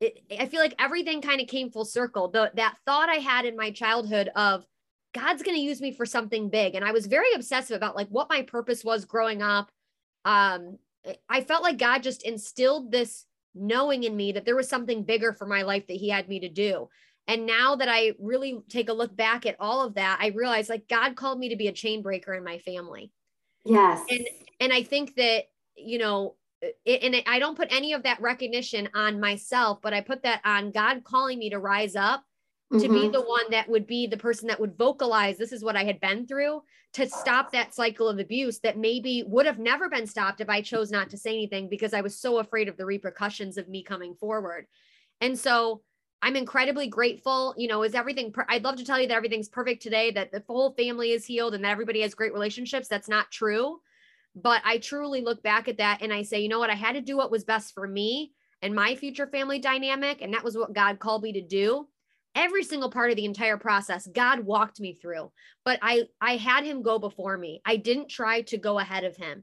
it, 0.00 0.22
I 0.40 0.46
feel 0.46 0.60
like 0.60 0.74
everything 0.78 1.20
kind 1.20 1.42
of 1.42 1.48
came 1.48 1.70
full 1.70 1.84
circle. 1.84 2.28
The, 2.28 2.50
that 2.54 2.76
thought 2.86 3.10
I 3.10 3.16
had 3.16 3.44
in 3.44 3.56
my 3.56 3.70
childhood 3.70 4.30
of 4.34 4.64
God's 5.16 5.42
going 5.42 5.56
to 5.56 5.62
use 5.62 5.80
me 5.80 5.92
for 5.92 6.04
something 6.04 6.50
big. 6.50 6.74
And 6.74 6.84
I 6.84 6.92
was 6.92 7.06
very 7.06 7.32
obsessive 7.34 7.74
about 7.74 7.96
like 7.96 8.08
what 8.08 8.28
my 8.28 8.42
purpose 8.42 8.84
was 8.84 9.06
growing 9.06 9.40
up. 9.40 9.70
Um, 10.26 10.78
I 11.28 11.40
felt 11.40 11.62
like 11.62 11.78
God 11.78 12.02
just 12.02 12.22
instilled 12.22 12.92
this 12.92 13.24
knowing 13.54 14.04
in 14.04 14.14
me 14.14 14.32
that 14.32 14.44
there 14.44 14.56
was 14.56 14.68
something 14.68 15.04
bigger 15.04 15.32
for 15.32 15.46
my 15.46 15.62
life 15.62 15.86
that 15.86 15.96
he 15.96 16.10
had 16.10 16.28
me 16.28 16.40
to 16.40 16.50
do. 16.50 16.90
And 17.26 17.46
now 17.46 17.76
that 17.76 17.88
I 17.88 18.12
really 18.18 18.60
take 18.68 18.90
a 18.90 18.92
look 18.92 19.16
back 19.16 19.46
at 19.46 19.56
all 19.58 19.82
of 19.82 19.94
that, 19.94 20.18
I 20.20 20.28
realize 20.28 20.68
like 20.68 20.86
God 20.86 21.16
called 21.16 21.38
me 21.38 21.48
to 21.48 21.56
be 21.56 21.68
a 21.68 21.72
chain 21.72 22.02
breaker 22.02 22.34
in 22.34 22.44
my 22.44 22.58
family. 22.58 23.10
Yes. 23.64 24.04
And 24.10 24.26
and 24.60 24.72
I 24.72 24.82
think 24.82 25.14
that, 25.16 25.44
you 25.76 25.98
know, 25.98 26.34
it, 26.60 27.02
and 27.02 27.16
I 27.26 27.38
don't 27.38 27.56
put 27.56 27.72
any 27.72 27.94
of 27.94 28.02
that 28.02 28.20
recognition 28.20 28.90
on 28.94 29.18
myself, 29.18 29.80
but 29.82 29.94
I 29.94 30.02
put 30.02 30.22
that 30.24 30.42
on 30.44 30.72
God 30.72 31.04
calling 31.04 31.38
me 31.38 31.50
to 31.50 31.58
rise 31.58 31.96
up 31.96 32.22
to 32.72 32.88
be 32.88 33.08
Mhm. 33.08 33.12
the 33.12 33.22
one 33.22 33.50
that 33.50 33.68
would 33.68 33.86
be 33.86 34.06
the 34.06 34.16
person 34.16 34.48
that 34.48 34.58
would 34.58 34.76
vocalize 34.76 35.38
this 35.38 35.52
is 35.52 35.62
what 35.62 35.76
I 35.76 35.84
had 35.84 36.00
been 36.00 36.26
through 36.26 36.62
to 36.94 37.08
stop 37.08 37.52
that 37.52 37.74
cycle 37.74 38.08
of 38.08 38.18
abuse 38.18 38.58
that 38.60 38.76
maybe 38.76 39.22
would 39.26 39.46
have 39.46 39.58
never 39.58 39.88
been 39.88 40.06
stopped 40.06 40.40
if 40.40 40.48
I 40.48 40.62
chose 40.62 40.90
not 40.90 41.10
to 41.10 41.16
say 41.16 41.30
anything 41.30 41.68
because 41.68 41.94
I 41.94 42.00
was 42.00 42.18
so 42.18 42.38
afraid 42.38 42.68
of 42.68 42.76
the 42.76 42.84
repercussions 42.84 43.56
of 43.56 43.68
me 43.68 43.82
coming 43.82 44.14
forward. 44.16 44.66
And 45.20 45.38
so 45.38 45.82
I'm 46.22 46.34
incredibly 46.34 46.88
grateful. 46.88 47.54
You 47.56 47.68
know, 47.68 47.82
is 47.82 47.94
everything, 47.94 48.32
per- 48.32 48.46
I'd 48.48 48.64
love 48.64 48.76
to 48.76 48.84
tell 48.84 49.00
you 49.00 49.06
that 49.08 49.16
everything's 49.16 49.48
perfect 49.48 49.82
today, 49.82 50.10
that 50.12 50.32
the 50.32 50.42
whole 50.48 50.72
family 50.74 51.12
is 51.12 51.24
healed 51.24 51.54
and 51.54 51.64
that 51.64 51.70
everybody 51.70 52.00
has 52.00 52.14
great 52.14 52.32
relationships. 52.32 52.88
That's 52.88 53.08
not 53.08 53.30
true. 53.30 53.80
But 54.34 54.60
I 54.64 54.78
truly 54.78 55.20
look 55.20 55.42
back 55.42 55.68
at 55.68 55.78
that 55.78 56.02
and 56.02 56.12
I 56.12 56.22
say, 56.22 56.40
you 56.40 56.48
know 56.48 56.58
what? 56.58 56.70
I 56.70 56.74
had 56.74 56.94
to 56.94 57.00
do 57.00 57.16
what 57.16 57.30
was 57.30 57.44
best 57.44 57.74
for 57.74 57.86
me 57.86 58.32
and 58.60 58.74
my 58.74 58.96
future 58.96 59.26
family 59.26 59.60
dynamic. 59.60 60.20
And 60.20 60.34
that 60.34 60.44
was 60.44 60.56
what 60.56 60.72
God 60.72 60.98
called 60.98 61.22
me 61.22 61.32
to 61.34 61.42
do 61.42 61.88
every 62.36 62.62
single 62.62 62.90
part 62.90 63.10
of 63.10 63.16
the 63.16 63.24
entire 63.24 63.56
process 63.56 64.06
god 64.14 64.40
walked 64.40 64.78
me 64.78 64.92
through 64.92 65.32
but 65.64 65.78
i 65.82 66.04
i 66.20 66.36
had 66.36 66.64
him 66.64 66.82
go 66.82 66.98
before 66.98 67.36
me. 67.36 67.60
I 67.64 67.76
didn't 67.76 68.08
try 68.08 68.42
to 68.42 68.58
go 68.58 68.78
ahead 68.78 69.04
of 69.04 69.16
him. 69.16 69.42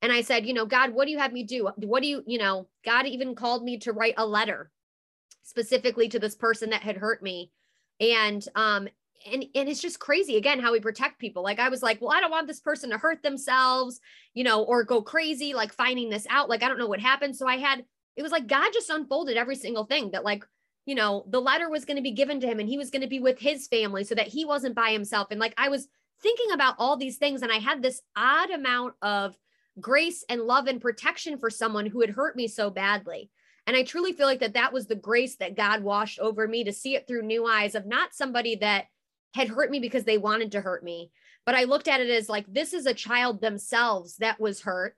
And 0.00 0.10
i 0.10 0.22
said 0.22 0.46
you 0.46 0.54
know 0.54 0.66
god 0.66 0.92
what 0.92 1.04
do 1.04 1.12
you 1.12 1.18
have 1.18 1.32
me 1.32 1.44
do? 1.44 1.70
What 1.76 2.02
do 2.02 2.08
you 2.08 2.24
you 2.26 2.38
know 2.38 2.66
god 2.84 3.06
even 3.06 3.36
called 3.36 3.62
me 3.62 3.78
to 3.78 3.92
write 3.92 4.14
a 4.16 4.26
letter 4.26 4.70
specifically 5.44 6.08
to 6.08 6.18
this 6.18 6.34
person 6.34 6.70
that 6.70 6.82
had 6.82 6.96
hurt 6.96 7.22
me. 7.22 7.52
And 8.00 8.44
um 8.56 8.88
and 9.30 9.44
and 9.54 9.68
it's 9.68 9.80
just 9.80 10.00
crazy 10.00 10.36
again 10.36 10.58
how 10.58 10.72
we 10.72 10.80
protect 10.80 11.20
people. 11.20 11.44
Like 11.44 11.60
i 11.60 11.68
was 11.68 11.82
like 11.82 12.00
well 12.00 12.12
i 12.12 12.20
don't 12.20 12.30
want 12.30 12.48
this 12.48 12.60
person 12.60 12.90
to 12.90 12.98
hurt 12.98 13.22
themselves 13.22 14.00
you 14.34 14.42
know 14.42 14.64
or 14.64 14.82
go 14.82 15.02
crazy 15.02 15.54
like 15.54 15.72
finding 15.72 16.10
this 16.10 16.26
out. 16.28 16.48
Like 16.48 16.62
i 16.62 16.68
don't 16.68 16.78
know 16.78 16.88
what 16.88 17.00
happened. 17.00 17.36
So 17.36 17.46
i 17.46 17.58
had 17.58 17.84
it 18.16 18.22
was 18.22 18.32
like 18.32 18.46
god 18.46 18.70
just 18.72 18.90
unfolded 18.90 19.36
every 19.36 19.56
single 19.56 19.84
thing 19.84 20.10
that 20.10 20.24
like 20.24 20.44
you 20.86 20.94
know, 20.94 21.24
the 21.28 21.40
letter 21.40 21.68
was 21.68 21.84
going 21.84 21.96
to 21.96 22.02
be 22.02 22.10
given 22.10 22.40
to 22.40 22.46
him 22.46 22.58
and 22.58 22.68
he 22.68 22.78
was 22.78 22.90
going 22.90 23.02
to 23.02 23.08
be 23.08 23.20
with 23.20 23.38
his 23.38 23.68
family 23.68 24.04
so 24.04 24.14
that 24.14 24.28
he 24.28 24.44
wasn't 24.44 24.74
by 24.74 24.90
himself. 24.90 25.28
And 25.30 25.38
like 25.38 25.54
I 25.56 25.68
was 25.68 25.88
thinking 26.22 26.52
about 26.52 26.74
all 26.78 26.96
these 26.96 27.18
things 27.18 27.42
and 27.42 27.52
I 27.52 27.58
had 27.58 27.82
this 27.82 28.02
odd 28.16 28.50
amount 28.50 28.94
of 29.02 29.36
grace 29.80 30.24
and 30.28 30.42
love 30.42 30.66
and 30.66 30.80
protection 30.80 31.38
for 31.38 31.50
someone 31.50 31.86
who 31.86 32.00
had 32.00 32.10
hurt 32.10 32.36
me 32.36 32.48
so 32.48 32.70
badly. 32.70 33.30
And 33.66 33.76
I 33.76 33.84
truly 33.84 34.12
feel 34.12 34.26
like 34.26 34.40
that 34.40 34.54
that 34.54 34.72
was 34.72 34.86
the 34.86 34.96
grace 34.96 35.36
that 35.36 35.56
God 35.56 35.82
washed 35.82 36.18
over 36.18 36.48
me 36.48 36.64
to 36.64 36.72
see 36.72 36.96
it 36.96 37.06
through 37.06 37.22
new 37.22 37.46
eyes 37.46 37.74
of 37.74 37.86
not 37.86 38.14
somebody 38.14 38.56
that 38.56 38.86
had 39.34 39.48
hurt 39.48 39.70
me 39.70 39.78
because 39.78 40.04
they 40.04 40.18
wanted 40.18 40.52
to 40.52 40.60
hurt 40.60 40.84
me, 40.84 41.10
but 41.46 41.54
I 41.54 41.64
looked 41.64 41.88
at 41.88 42.00
it 42.00 42.10
as 42.10 42.28
like 42.28 42.44
this 42.52 42.72
is 42.74 42.86
a 42.86 42.94
child 42.94 43.40
themselves 43.40 44.16
that 44.16 44.40
was 44.40 44.60
hurt 44.60 44.96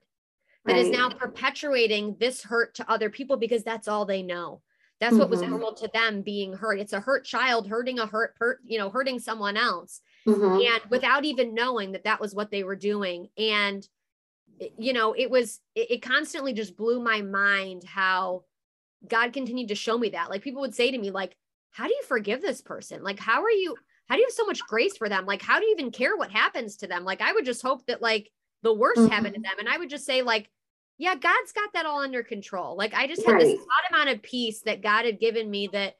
that 0.65 0.77
is 0.77 0.89
Right. 0.89 0.97
now 0.97 1.09
perpetuating 1.09 2.17
this 2.19 2.41
hurt 2.41 2.73
to 2.75 2.91
other 2.91 3.09
people 3.09 3.37
because 3.37 3.63
that's 3.63 3.87
all 3.87 4.05
they 4.05 4.23
know. 4.23 4.61
That's 4.99 5.17
what 5.17 5.29
was 5.29 5.41
Mhm. 5.41 5.49
normal 5.49 5.73
to 5.75 5.89
them 5.93 6.21
being 6.21 6.53
hurt. 6.53 6.79
It's 6.79 6.93
a 6.93 7.01
hurt 7.01 7.25
child 7.25 7.67
hurting 7.67 7.99
a 7.99 8.05
hurt, 8.05 8.33
you 8.63 8.77
know, 8.77 8.89
hurting 8.89 9.19
someone 9.19 9.57
else. 9.57 10.01
Mhm. 10.25 10.65
And 10.65 10.89
without 10.89 11.25
even 11.25 11.53
knowing 11.53 11.91
that 11.91 12.05
that 12.05 12.21
was 12.21 12.33
what 12.33 12.49
they 12.49 12.63
were 12.63 12.77
doing. 12.77 13.29
And, 13.37 13.87
you 14.77 14.93
know, 14.93 15.13
it 15.13 15.29
was, 15.29 15.59
it, 15.75 15.91
it 15.91 16.01
constantly 16.01 16.53
just 16.53 16.77
blew 16.77 17.01
my 17.01 17.21
mind 17.21 17.83
how 17.83 18.45
God 19.05 19.33
continued 19.33 19.67
to 19.67 19.75
show 19.75 19.97
me 19.97 20.09
that. 20.09 20.29
Like 20.29 20.41
people 20.41 20.61
would 20.61 20.75
say 20.75 20.91
to 20.91 20.97
me, 20.97 21.11
like, 21.11 21.35
how 21.71 21.87
do 21.87 21.93
you 21.93 22.03
forgive 22.07 22.41
this 22.41 22.61
person? 22.61 23.03
Like, 23.03 23.19
how 23.19 23.43
are 23.43 23.51
you, 23.51 23.75
how 24.07 24.15
do 24.15 24.21
you 24.21 24.27
have 24.27 24.33
so 24.33 24.45
much 24.45 24.61
grace 24.65 24.95
for 24.95 25.09
them? 25.09 25.25
Like, 25.25 25.41
how 25.41 25.59
do 25.59 25.65
you 25.65 25.73
even 25.73 25.91
care 25.91 26.15
what 26.15 26.31
happens 26.31 26.77
to 26.77 26.87
them? 26.87 27.03
Like, 27.03 27.21
I 27.21 27.33
would 27.33 27.43
just 27.43 27.61
hope 27.61 27.85
that 27.87 28.01
like 28.01 28.31
the 28.63 28.73
worst 28.73 29.09
happened 29.11 29.35
to 29.35 29.41
them. 29.41 29.59
And 29.59 29.67
I 29.67 29.77
would 29.77 29.89
just 29.89 30.05
say, 30.05 30.21
like, 30.21 30.49
yeah, 30.97 31.15
God's 31.15 31.51
got 31.51 31.73
that 31.73 31.85
all 31.85 32.01
under 32.01 32.23
control. 32.23 32.77
Like 32.77 32.93
I 32.93 33.07
just 33.07 33.25
had 33.25 33.33
right. 33.33 33.41
this 33.43 33.59
odd 33.59 33.93
amount 33.93 34.09
of 34.09 34.23
peace 34.23 34.61
that 34.61 34.81
God 34.81 35.05
had 35.05 35.19
given 35.19 35.49
me 35.49 35.67
that 35.73 35.95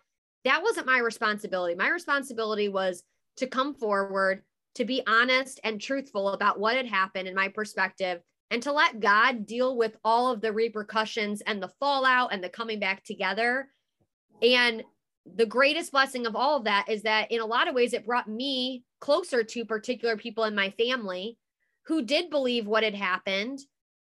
that 0.46 0.62
wasn't 0.62 0.88
my 0.88 1.00
responsibility. 1.00 1.76
My 1.76 1.90
responsibility 1.90 2.70
was 2.70 3.04
to 3.38 3.48
come 3.48 3.74
forward, 3.74 4.44
to 4.76 4.86
be 4.86 5.02
honest 5.08 5.60
and 5.64 5.82
truthful 5.82 6.30
about 6.30 6.60
what 6.60 6.78
had 6.78 6.86
happened 6.86 7.28
in 7.28 7.36
my 7.36 7.50
perspective, 7.50 8.22
and 8.52 8.62
to 8.64 8.72
let 8.72 9.00
God 9.00 9.46
deal 9.46 9.76
with 9.76 9.98
all 10.04 10.32
of 10.32 10.40
the 10.40 10.54
repercussions 10.54 11.42
and 11.42 11.62
the 11.62 11.72
fallout 11.80 12.32
and 12.32 12.44
the 12.44 12.50
coming 12.50 12.80
back 12.80 13.04
together. 13.04 13.68
And 14.42 14.84
the 15.26 15.46
greatest 15.46 15.92
blessing 15.92 16.28
of 16.28 16.36
all 16.36 16.58
of 16.58 16.66
that 16.66 16.86
is 16.88 17.02
that 17.04 17.32
in 17.32 17.42
a 17.42 17.46
lot 17.46 17.68
of 17.68 17.74
ways, 17.74 17.94
it 17.94 18.06
brought 18.06 18.30
me 18.30 18.84
closer 19.02 19.44
to 19.44 19.66
particular 19.66 20.16
people 20.16 20.44
in 20.44 20.56
my 20.56 20.70
family 20.72 21.38
who 21.88 22.04
did 22.04 22.30
believe 22.30 22.68
what 22.68 22.84
had 22.84 22.96
happened. 22.96 23.60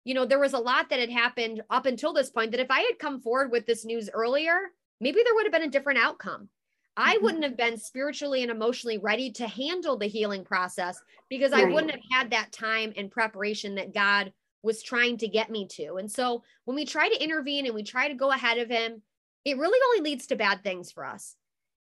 You 0.08 0.14
know, 0.14 0.26
there 0.26 0.40
was 0.40 0.54
a 0.54 0.58
lot 0.58 0.90
that 0.90 1.02
had 1.02 1.10
happened 1.10 1.62
up 1.70 1.86
until 1.86 2.14
this 2.14 2.30
point 2.30 2.52
that 2.52 2.62
if 2.62 2.72
I 2.72 2.80
had 2.80 2.98
come 2.98 3.20
forward 3.20 3.52
with 3.52 3.66
this 3.66 3.84
news 3.84 4.10
earlier, 4.14 4.58
maybe 5.02 5.20
there 5.22 5.36
would 5.36 5.44
have 5.44 5.52
been 5.52 5.64
a 5.64 5.70
different 5.70 6.00
outcome. 6.00 6.48
I 6.96 7.16
mm-hmm. 7.16 7.26
wouldn't 7.26 7.44
have 7.44 7.58
been 7.58 7.78
spiritually 7.78 8.42
and 8.42 8.50
emotionally 8.50 9.00
ready 9.00 9.32
to 9.34 9.46
handle 9.48 9.98
the 9.98 10.08
healing 10.08 10.46
process 10.46 10.98
because 11.30 11.52
right. 11.52 11.66
I 11.66 11.74
wouldn't 11.74 11.92
have 11.92 12.00
had 12.10 12.32
that 12.32 12.54
time 12.54 12.94
and 12.96 13.12
preparation 13.12 13.76
that 13.76 13.94
God 13.94 14.32
was 14.64 14.82
trying 14.82 15.18
to 15.18 15.28
get 15.28 15.52
me 15.52 15.68
to. 15.72 15.96
And 15.96 16.10
so 16.10 16.42
when 16.64 16.76
we 16.76 16.86
try 16.86 17.10
to 17.10 17.22
intervene 17.22 17.66
and 17.66 17.76
we 17.76 17.84
try 17.84 18.08
to 18.08 18.14
go 18.14 18.32
ahead 18.32 18.60
of 18.60 18.70
him, 18.70 19.02
it 19.44 19.58
really 19.58 19.80
only 19.90 20.10
leads 20.10 20.28
to 20.28 20.38
bad 20.38 20.64
things 20.64 20.90
for 20.90 21.04
us. 21.04 21.36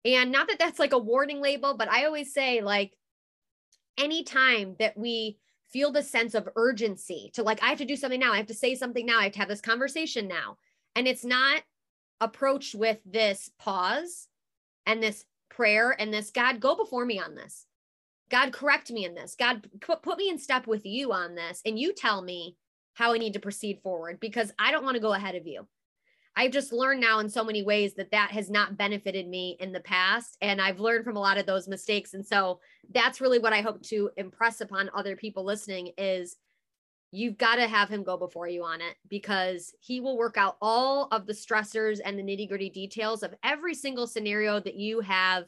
And 0.04 0.32
not 0.32 0.48
that 0.48 0.58
that's 0.58 0.80
like 0.80 0.94
a 0.94 0.98
warning 0.98 1.42
label, 1.42 1.76
but 1.76 1.92
I 1.92 2.06
always 2.06 2.34
say, 2.34 2.62
like, 2.62 2.92
anytime 4.00 4.76
that 4.80 4.98
we 4.98 5.38
feel 5.72 5.92
the 5.92 6.04
sense 6.04 6.34
of 6.36 6.50
urgency 6.56 7.32
to 7.34 7.44
like, 7.44 7.62
I 7.62 7.68
have 7.68 7.78
to 7.80 7.86
do 7.86 7.96
something 7.96 8.20
now, 8.20 8.34
I 8.34 8.38
have 8.38 8.48
to 8.48 8.54
say 8.54 8.76
something 8.76 9.06
now, 9.06 9.20
I 9.20 9.24
have 9.24 9.34
to 9.34 9.40
have 9.40 9.50
this 9.50 9.62
conversation 9.62 10.28
now. 10.28 10.58
And 10.96 11.08
it's 11.08 11.26
not 11.26 11.64
approached 12.22 12.76
with 12.76 13.00
this 13.06 13.52
pause 13.60 14.28
and 14.86 15.02
this 15.02 15.26
prayer 15.50 15.96
and 16.00 16.14
this 16.14 16.32
God, 16.32 16.60
go 16.60 16.76
before 16.76 17.06
me 17.06 17.20
on 17.20 17.36
this. 17.36 17.66
God, 18.30 18.52
correct 18.54 18.92
me 18.92 19.06
in 19.06 19.14
this. 19.14 19.36
God, 19.38 19.68
put, 19.82 20.18
me 20.18 20.30
in 20.30 20.40
step 20.40 20.68
with 20.68 20.86
you 20.86 21.14
on 21.14 21.36
this. 21.36 21.62
And 21.66 21.78
you 21.78 21.94
tell 21.94 22.22
me 22.22 22.58
how 22.94 23.14
I 23.14 23.18
need 23.18 23.34
to 23.34 23.40
proceed 23.40 23.82
forward 23.84 24.20
because 24.20 24.52
I 24.58 24.72
don't 24.72 24.84
want 24.84 24.96
to 24.96 25.02
go 25.02 25.14
ahead 25.14 25.36
of 25.36 25.46
you. 25.46 25.68
I've 26.38 26.52
just 26.52 26.74
learned 26.74 27.00
now 27.00 27.20
in 27.20 27.30
so 27.30 27.44
many 27.44 27.64
ways 27.64 27.94
that 27.94 28.12
that 28.12 28.32
has 28.32 28.50
not 28.50 28.78
benefited 28.78 29.28
me 29.28 29.56
in 29.60 29.72
the 29.72 29.80
past. 29.80 30.38
And 30.42 30.62
I've 30.62 30.82
learned 30.82 31.06
from 31.06 31.16
a 31.16 31.22
lot 31.22 31.38
of 31.38 31.46
those 31.46 31.68
mistakes. 31.68 32.14
And 32.14 32.26
so 32.26 32.60
that's 32.94 33.22
really 33.22 33.40
what 33.40 33.54
I 33.54 33.62
hope 33.62 33.82
to 33.84 34.10
impress 34.18 34.60
upon 34.60 34.90
other 34.94 35.16
people 35.16 35.46
listening 35.46 35.92
is 35.98 36.36
you've 37.12 37.38
got 37.38 37.56
to 37.56 37.68
have 37.68 37.88
him 37.88 38.04
go 38.04 38.18
before 38.18 38.50
you 38.50 38.64
on 38.64 38.82
it 38.82 38.96
because 39.10 39.74
he 39.80 40.02
will 40.02 40.18
work 40.18 40.36
out 40.36 40.58
all 40.62 41.08
of 41.12 41.26
the 41.26 41.34
stressors 41.34 42.00
and 42.04 42.20
the 42.20 42.24
nitty 42.24 42.50
gritty 42.50 42.70
details 42.70 43.24
of 43.24 43.34
every 43.42 43.74
single 43.74 44.06
scenario 44.06 44.60
that 44.60 44.76
you 44.76 45.00
have 45.00 45.46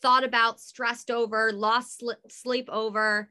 thought 0.00 0.22
about, 0.22 0.60
stressed 0.60 1.10
over, 1.10 1.52
lost 1.52 2.04
sleep 2.30 2.68
over, 2.70 3.28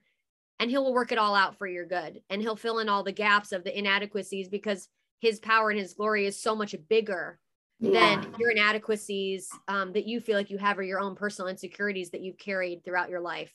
and 0.60 0.70
he 0.70 0.78
will 0.78 0.94
work 0.94 1.14
it 1.14 1.18
all 1.18 1.36
out 1.36 1.58
for 1.58 1.68
your 1.68 1.86
good. 1.86 2.22
And 2.30 2.42
he'll 2.42 2.58
fill 2.58 2.80
in 2.80 2.90
all 2.90 3.04
the 3.04 3.14
gaps 3.14 3.54
of 3.54 3.64
the 3.64 3.78
inadequacies 3.78 4.50
because 4.50 4.90
his 5.20 5.40
power 5.40 5.70
and 5.70 5.80
his 5.80 5.94
glory 5.94 6.26
is 6.26 6.42
so 6.42 6.56
much 6.56 6.76
bigger 6.90 7.40
yeah. 7.80 7.92
than 8.22 8.36
your 8.40 8.52
inadequacies 8.52 9.50
um, 9.68 9.94
that 9.94 10.08
you 10.08 10.20
feel 10.20 10.36
like 10.36 10.50
you 10.50 10.58
have 10.58 10.78
or 10.78 10.84
your 10.84 11.00
own 11.00 11.16
personal 11.16 11.50
insecurities 11.50 12.12
that 12.12 12.22
you've 12.22 12.38
carried 12.38 12.84
throughout 12.84 13.10
your 13.10 13.22
life. 13.22 13.54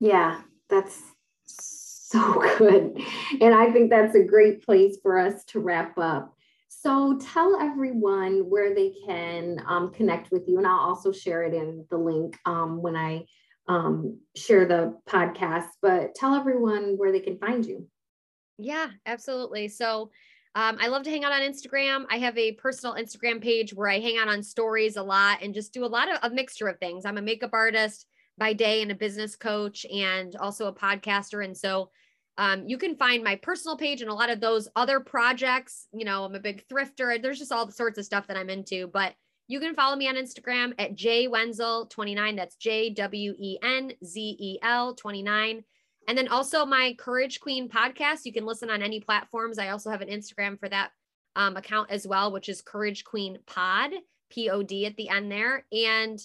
Yeah, 0.00 0.42
that's 0.68 1.00
so 1.46 2.42
good. 2.58 2.98
And 3.40 3.54
I 3.54 3.70
think 3.72 3.90
that's 3.90 4.14
a 4.14 4.22
great 4.22 4.64
place 4.64 4.96
for 5.02 5.18
us 5.18 5.44
to 5.46 5.60
wrap 5.60 5.98
up. 5.98 6.32
So 6.68 7.18
tell 7.18 7.58
everyone 7.60 8.48
where 8.48 8.74
they 8.74 8.92
can 9.06 9.60
um, 9.66 9.92
connect 9.92 10.30
with 10.30 10.44
you. 10.46 10.58
And 10.58 10.66
I'll 10.66 10.78
also 10.78 11.10
share 11.10 11.42
it 11.42 11.54
in 11.54 11.84
the 11.90 11.98
link 11.98 12.38
um, 12.44 12.80
when 12.80 12.94
I 12.94 13.24
um, 13.66 14.20
share 14.36 14.66
the 14.66 14.96
podcast. 15.08 15.68
But 15.82 16.14
tell 16.14 16.34
everyone 16.34 16.96
where 16.96 17.12
they 17.12 17.20
can 17.20 17.38
find 17.38 17.64
you. 17.64 17.88
Yeah, 18.58 18.88
absolutely. 19.04 19.68
So 19.68 20.10
um, 20.54 20.78
I 20.80 20.88
love 20.88 21.02
to 21.02 21.10
hang 21.10 21.24
out 21.24 21.32
on 21.32 21.42
Instagram. 21.42 22.06
I 22.10 22.16
have 22.16 22.36
a 22.38 22.52
personal 22.52 22.94
Instagram 22.94 23.42
page 23.42 23.74
where 23.74 23.88
I 23.88 24.00
hang 24.00 24.16
out 24.16 24.28
on 24.28 24.42
stories 24.42 24.96
a 24.96 25.02
lot 25.02 25.42
and 25.42 25.52
just 25.52 25.74
do 25.74 25.84
a 25.84 25.86
lot 25.86 26.10
of 26.10 26.18
a 26.22 26.34
mixture 26.34 26.66
of 26.66 26.78
things. 26.78 27.04
I'm 27.04 27.18
a 27.18 27.22
makeup 27.22 27.50
artist 27.52 28.06
by 28.38 28.54
day 28.54 28.82
and 28.82 28.90
a 28.90 28.94
business 28.94 29.36
coach 29.36 29.84
and 29.86 30.34
also 30.36 30.66
a 30.66 30.72
podcaster. 30.72 31.44
And 31.44 31.56
so 31.56 31.90
um, 32.38 32.66
you 32.66 32.78
can 32.78 32.96
find 32.96 33.22
my 33.22 33.36
personal 33.36 33.76
page 33.76 34.00
and 34.00 34.10
a 34.10 34.14
lot 34.14 34.30
of 34.30 34.40
those 34.40 34.68
other 34.76 35.00
projects. 35.00 35.88
You 35.92 36.04
know, 36.04 36.24
I'm 36.24 36.34
a 36.34 36.40
big 36.40 36.66
thrifter. 36.68 37.20
There's 37.20 37.38
just 37.38 37.52
all 37.52 37.70
sorts 37.70 37.98
of 37.98 38.04
stuff 38.04 38.26
that 38.26 38.36
I'm 38.36 38.50
into, 38.50 38.86
but 38.86 39.14
you 39.48 39.60
can 39.60 39.74
follow 39.74 39.96
me 39.96 40.08
on 40.08 40.16
Instagram 40.16 40.72
at 40.78 40.94
J 40.94 41.28
Wenzel 41.28 41.86
29. 41.86 42.36
That's 42.36 42.56
J 42.56 42.90
W 42.90 43.34
E 43.38 43.58
N 43.62 43.92
Z 44.04 44.36
E 44.38 44.58
L 44.62 44.94
29. 44.94 45.64
And 46.08 46.16
then 46.16 46.28
also 46.28 46.64
my 46.64 46.94
Courage 46.98 47.40
Queen 47.40 47.68
podcast. 47.68 48.20
You 48.24 48.32
can 48.32 48.46
listen 48.46 48.70
on 48.70 48.82
any 48.82 49.00
platforms. 49.00 49.58
I 49.58 49.68
also 49.68 49.90
have 49.90 50.02
an 50.02 50.08
Instagram 50.08 50.58
for 50.58 50.68
that 50.68 50.90
um, 51.34 51.56
account 51.56 51.90
as 51.90 52.06
well, 52.06 52.32
which 52.32 52.48
is 52.48 52.62
Courage 52.62 53.04
Queen 53.04 53.38
Pod, 53.46 53.90
P 54.30 54.48
O 54.50 54.62
D 54.62 54.86
at 54.86 54.96
the 54.96 55.08
end 55.08 55.30
there. 55.30 55.66
And 55.72 56.18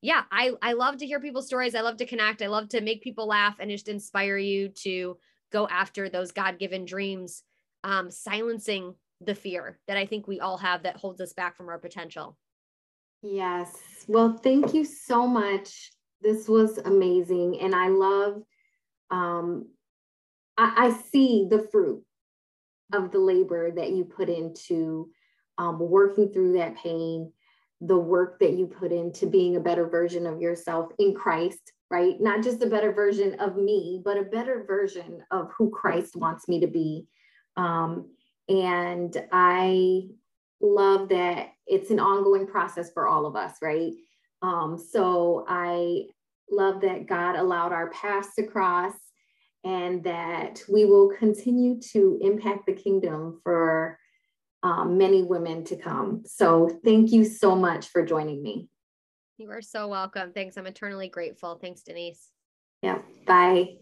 yeah, 0.00 0.22
I, 0.30 0.52
I 0.62 0.74
love 0.74 0.98
to 0.98 1.06
hear 1.06 1.18
people's 1.18 1.46
stories. 1.46 1.74
I 1.74 1.80
love 1.80 1.96
to 1.96 2.06
connect. 2.06 2.42
I 2.42 2.46
love 2.46 2.68
to 2.70 2.80
make 2.80 3.02
people 3.02 3.26
laugh 3.26 3.56
and 3.58 3.70
just 3.70 3.88
inspire 3.88 4.36
you 4.36 4.68
to 4.82 5.16
go 5.50 5.66
after 5.68 6.08
those 6.08 6.32
God 6.32 6.58
given 6.58 6.84
dreams, 6.84 7.42
um, 7.84 8.10
silencing 8.10 8.94
the 9.20 9.34
fear 9.34 9.78
that 9.88 9.96
I 9.96 10.04
think 10.04 10.26
we 10.26 10.40
all 10.40 10.58
have 10.58 10.82
that 10.82 10.96
holds 10.96 11.20
us 11.20 11.32
back 11.32 11.56
from 11.56 11.68
our 11.68 11.78
potential. 11.78 12.36
Yes. 13.22 14.04
Well, 14.06 14.36
thank 14.36 14.74
you 14.74 14.84
so 14.84 15.26
much. 15.26 15.92
This 16.20 16.48
was 16.48 16.78
amazing. 16.78 17.60
And 17.60 17.74
I 17.74 17.88
love 17.88 18.42
um, 19.10 19.68
I, 20.56 20.86
I, 20.86 20.98
see 21.10 21.46
the 21.50 21.68
fruit 21.70 22.02
of 22.92 23.10
the 23.10 23.18
labor 23.18 23.70
that 23.70 23.90
you 23.90 24.04
put 24.04 24.28
into 24.28 25.10
um, 25.58 25.78
working 25.78 26.32
through 26.32 26.54
that 26.54 26.76
pain, 26.76 27.32
the 27.80 27.98
work 27.98 28.38
that 28.40 28.52
you 28.52 28.66
put 28.66 28.92
into 28.92 29.26
being 29.26 29.56
a 29.56 29.60
better 29.60 29.86
version 29.88 30.26
of 30.26 30.40
yourself 30.40 30.90
in 30.98 31.14
Christ, 31.14 31.72
right? 31.90 32.20
Not 32.20 32.42
just 32.42 32.62
a 32.62 32.66
better 32.66 32.92
version 32.92 33.38
of 33.40 33.56
me, 33.56 34.00
but 34.04 34.16
a 34.16 34.22
better 34.22 34.64
version 34.66 35.22
of 35.30 35.50
who 35.56 35.70
Christ 35.70 36.16
wants 36.16 36.48
me 36.48 36.60
to 36.60 36.66
be. 36.66 37.06
Um, 37.56 38.10
and 38.48 39.16
I 39.32 40.08
love 40.60 41.08
that 41.10 41.50
it's 41.66 41.90
an 41.90 42.00
ongoing 42.00 42.46
process 42.46 42.90
for 42.92 43.06
all 43.06 43.26
of 43.26 43.36
us, 43.36 43.56
right? 43.62 43.92
Um, 44.42 44.78
so 44.78 45.44
I 45.48 46.04
love 46.50 46.80
that 46.82 47.06
God 47.06 47.36
allowed 47.36 47.72
our 47.72 47.90
paths 47.90 48.34
to 48.36 48.46
cross 48.46 48.94
and 49.64 50.04
that 50.04 50.62
we 50.68 50.84
will 50.84 51.08
continue 51.08 51.80
to 51.80 52.18
impact 52.20 52.66
the 52.66 52.72
kingdom 52.74 53.40
for 53.42 53.98
um, 54.62 54.98
many 54.98 55.22
women 55.22 55.64
to 55.64 55.76
come. 55.76 56.22
So 56.26 56.80
thank 56.84 57.12
you 57.12 57.24
so 57.24 57.54
much 57.54 57.88
for 57.88 58.04
joining 58.04 58.42
me. 58.42 58.68
You 59.36 59.50
are 59.50 59.62
so 59.62 59.88
welcome. 59.88 60.32
Thanks. 60.32 60.56
I'm 60.56 60.66
eternally 60.66 61.08
grateful. 61.08 61.58
Thanks, 61.60 61.82
Denise. 61.82 62.30
Yeah. 62.82 62.98
Bye. 63.26 63.78